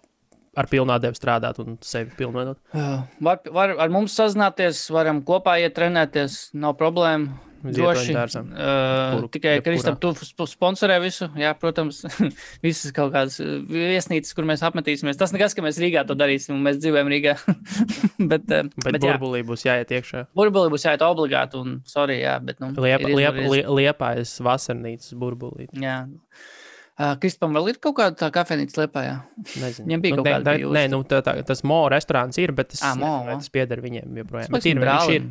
ar 0.58 0.68
pilnu 0.70 0.94
atdevi 0.96 1.18
strādāt 1.18 1.60
un 1.62 1.78
sevi 1.84 2.10
pilnveidot. 2.18 2.58
Uh, 2.74 3.04
Var, 3.22 3.40
var 3.54 3.76
ar 3.86 3.92
mums 3.94 4.14
sazināties, 4.18 4.82
varam 4.94 5.22
kopā 5.26 5.58
iet 5.62 5.76
trenēties, 5.78 6.48
nav 6.58 6.74
problēma. 6.80 7.38
Droši. 7.64 8.10
ietuņdārzam. 8.12 8.48
Uh, 8.52 9.26
tikai. 9.32 9.54
Kristap, 9.64 9.96
tu 10.02 10.10
sp- 10.18 10.46
sponsorē 10.50 10.98
visu. 11.02 11.28
Jā, 11.40 11.54
protams, 11.58 12.02
visas 12.66 12.92
kaut 12.96 13.14
kādas 13.14 13.38
viesnīcas, 13.40 14.34
kur 14.36 14.44
mēs 14.48 14.62
apmetīsimies. 14.66 15.18
Tas 15.20 15.32
nekas, 15.34 15.54
ka 15.56 15.64
mēs 15.64 15.80
Rīgā 15.82 16.04
to 16.06 16.14
darīsim, 16.18 16.54
un 16.58 16.62
mēs 16.68 16.78
dzīvojam 16.82 17.10
Rīgā. 17.14 17.36
bet, 18.32 18.44
uh, 18.52 18.68
Bet, 18.76 18.92
bet 18.92 19.00
jā, 19.02 19.16
burbulī 19.16 19.40
būs 19.48 19.64
jāiet 19.66 19.90
iekšā. 19.96 20.26
burbuli 20.36 20.70
būs 20.76 20.84
jāiet 20.86 21.02
obligāti, 21.06 21.58
un 21.62 21.80
sorry, 21.88 22.20
jā, 22.22 22.36
bet, 22.44 22.60
nu, 22.62 22.70
Liepa, 22.76 23.08
ir 23.08 23.16
liepa, 23.16 23.40
izdarīts. 23.40 23.50
lie- 23.56 23.80
liepājas 23.80 24.36
vasarnīcas 24.46 25.16
burbulī. 25.18 25.66
Jā. 25.80 26.04
Uh, 26.96 27.12
Kristapam 27.20 27.52
vēl 27.58 27.66
ir 27.74 27.76
kaut 27.84 27.98
kāda 27.98 28.16
tā 28.16 28.30
kafejnīca 28.32 28.78
liepā, 28.86 29.00
jā. 29.04 29.16
Nezinu. 29.60 29.84
Viņam 29.90 30.00
bija 30.06 30.14
nu, 30.16 30.22
kaut 30.22 30.28
kāda. 30.30 30.54
Nē, 30.78 30.84
nu, 30.88 31.00
tā, 31.04 31.18
tā, 31.26 31.34
tas 31.44 31.60
mo 31.68 31.82
restorāns 31.92 32.38
ir, 32.40 32.54
bet 32.56 32.70
tas, 32.72 32.80
Ā, 32.88 32.94
Mo, 32.96 33.10
nezinu, 33.26 33.42
tas 33.42 33.52
pieder 33.52 33.82
viņiem 33.84 34.22
joprojām. 34.22 34.54
Bet 34.56 34.68
ir, 34.70 34.80
viņš 34.80 35.10
ir. 35.18 35.26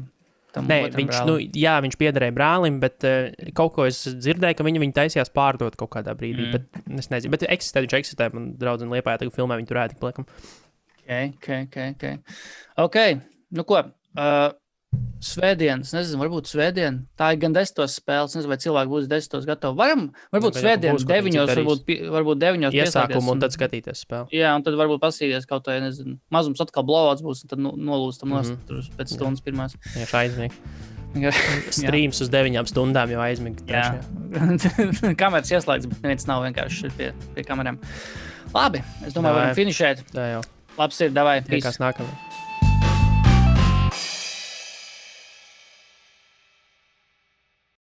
Nē, 0.63 0.79
viņš, 0.95 1.11
brālim. 1.11 1.29
nu, 1.29 1.59
jā, 1.59 1.75
viņš 1.83 1.97
piederēja 1.99 2.35
brālim, 2.35 2.79
bet 2.83 3.05
uh, 3.07 3.31
kaut 3.57 3.73
ko 3.75 3.87
es 3.89 4.03
dzirdēju, 4.07 4.57
ka 4.59 4.67
viņi 4.67 4.83
viņu 4.83 4.95
taisījās 4.95 5.33
pārdot 5.35 5.75
kaut 5.79 5.91
kādā 5.97 6.15
brīdī. 6.17 6.47
Mm. 6.47 6.55
Bet 6.55 6.99
es 7.03 7.11
nezinu, 7.11 7.33
bet 7.35 7.47
eksistē, 7.49 7.83
viņš 7.85 7.97
eksistē. 7.99 8.29
Man 8.35 8.53
draudzene 8.61 8.95
liepā, 8.95 9.17
tagad 9.21 9.35
filmē 9.35 9.59
viņu 9.59 9.71
tur 9.71 9.81
ēdi, 9.83 9.99
paliekam. 10.01 10.29
Okay, 11.05 11.33
okay, 11.35 11.65
okay, 11.67 11.91
okay. 11.93 12.15
ok, 12.81 13.25
nu 13.57 13.67
ko. 13.67 13.83
Uh, 14.15 14.53
Svētdienas, 15.25 15.89
nezinu, 15.95 16.19
varbūt 16.21 16.45
svētdien. 16.51 16.99
Tā 17.17 17.31
ir 17.33 17.39
gan 17.41 17.53
desmitos 17.55 17.95
spēles, 17.97 18.35
nezinu, 18.37 18.51
vai 18.51 18.57
cilvēki 18.61 18.91
būs 18.91 19.07
desmitos 19.09 19.47
gatavi. 19.49 19.77
Varam, 19.79 20.03
varbūt 20.35 20.59
svētdien, 20.61 20.93
būs, 20.93 21.05
ko 21.07 21.15
viņi 21.15 21.23
deviņos, 21.39 21.53
varbūt, 21.57 21.93
varbūt 22.13 22.41
deviņos 22.43 22.73
Iesākumu 22.77 22.83
pieslēgties 22.85 23.31
un 23.33 23.41
tad 23.41 23.55
skatīties 23.55 24.03
spēli. 24.05 24.27
Jā, 24.37 24.51
un 24.55 24.65
tad 24.67 24.77
varbūt 24.77 25.01
pasīties 25.01 25.47
kaut 25.49 25.65
vai, 25.71 25.79
nezinu, 25.81 26.19
mazums 26.29 26.61
atkal 26.61 26.85
blowouts 26.85 27.25
būs, 27.25 27.41
un 27.47 27.53
tad 27.55 27.63
nu, 27.63 27.73
nolūstam 27.73 28.29
nost 28.35 28.53
Mhm. 28.53 28.61
mm 28.69 28.79
-hmm. 28.81 28.99
pēc 28.99 29.15
stundas 29.15 29.41
pirmās. 29.41 29.75
Vienkārši 29.95 30.15
aizmigt. 30.21 30.55
Jā. 31.15 31.31
Streams 31.71 32.21
uz 32.21 32.29
deviņām 32.29 32.67
stundām 32.67 33.09
jau 33.09 33.21
aizmigt. 33.23 33.63
Jā. 33.71 33.95
Kameras 35.21 35.49
ieslēgts, 35.51 35.87
bet 35.87 36.01
neviens 36.03 36.27
nav 36.27 36.43
vienkārši 36.43 36.91
pie, 36.97 37.13
pie 37.33 37.43
kamerām. 37.43 37.79
Labi, 38.53 38.83
es 39.05 39.13
domāju, 39.13 39.23
Davai. 39.23 39.41
varam 39.41 39.55
finišēt. 39.55 40.03
Tā 40.13 40.27
jau. 40.33 40.41
Labs 40.77 41.01
ir, 41.01 41.09
davai, 41.15 41.41
Tiekās 41.41 41.79
nākamajā. 41.79 42.34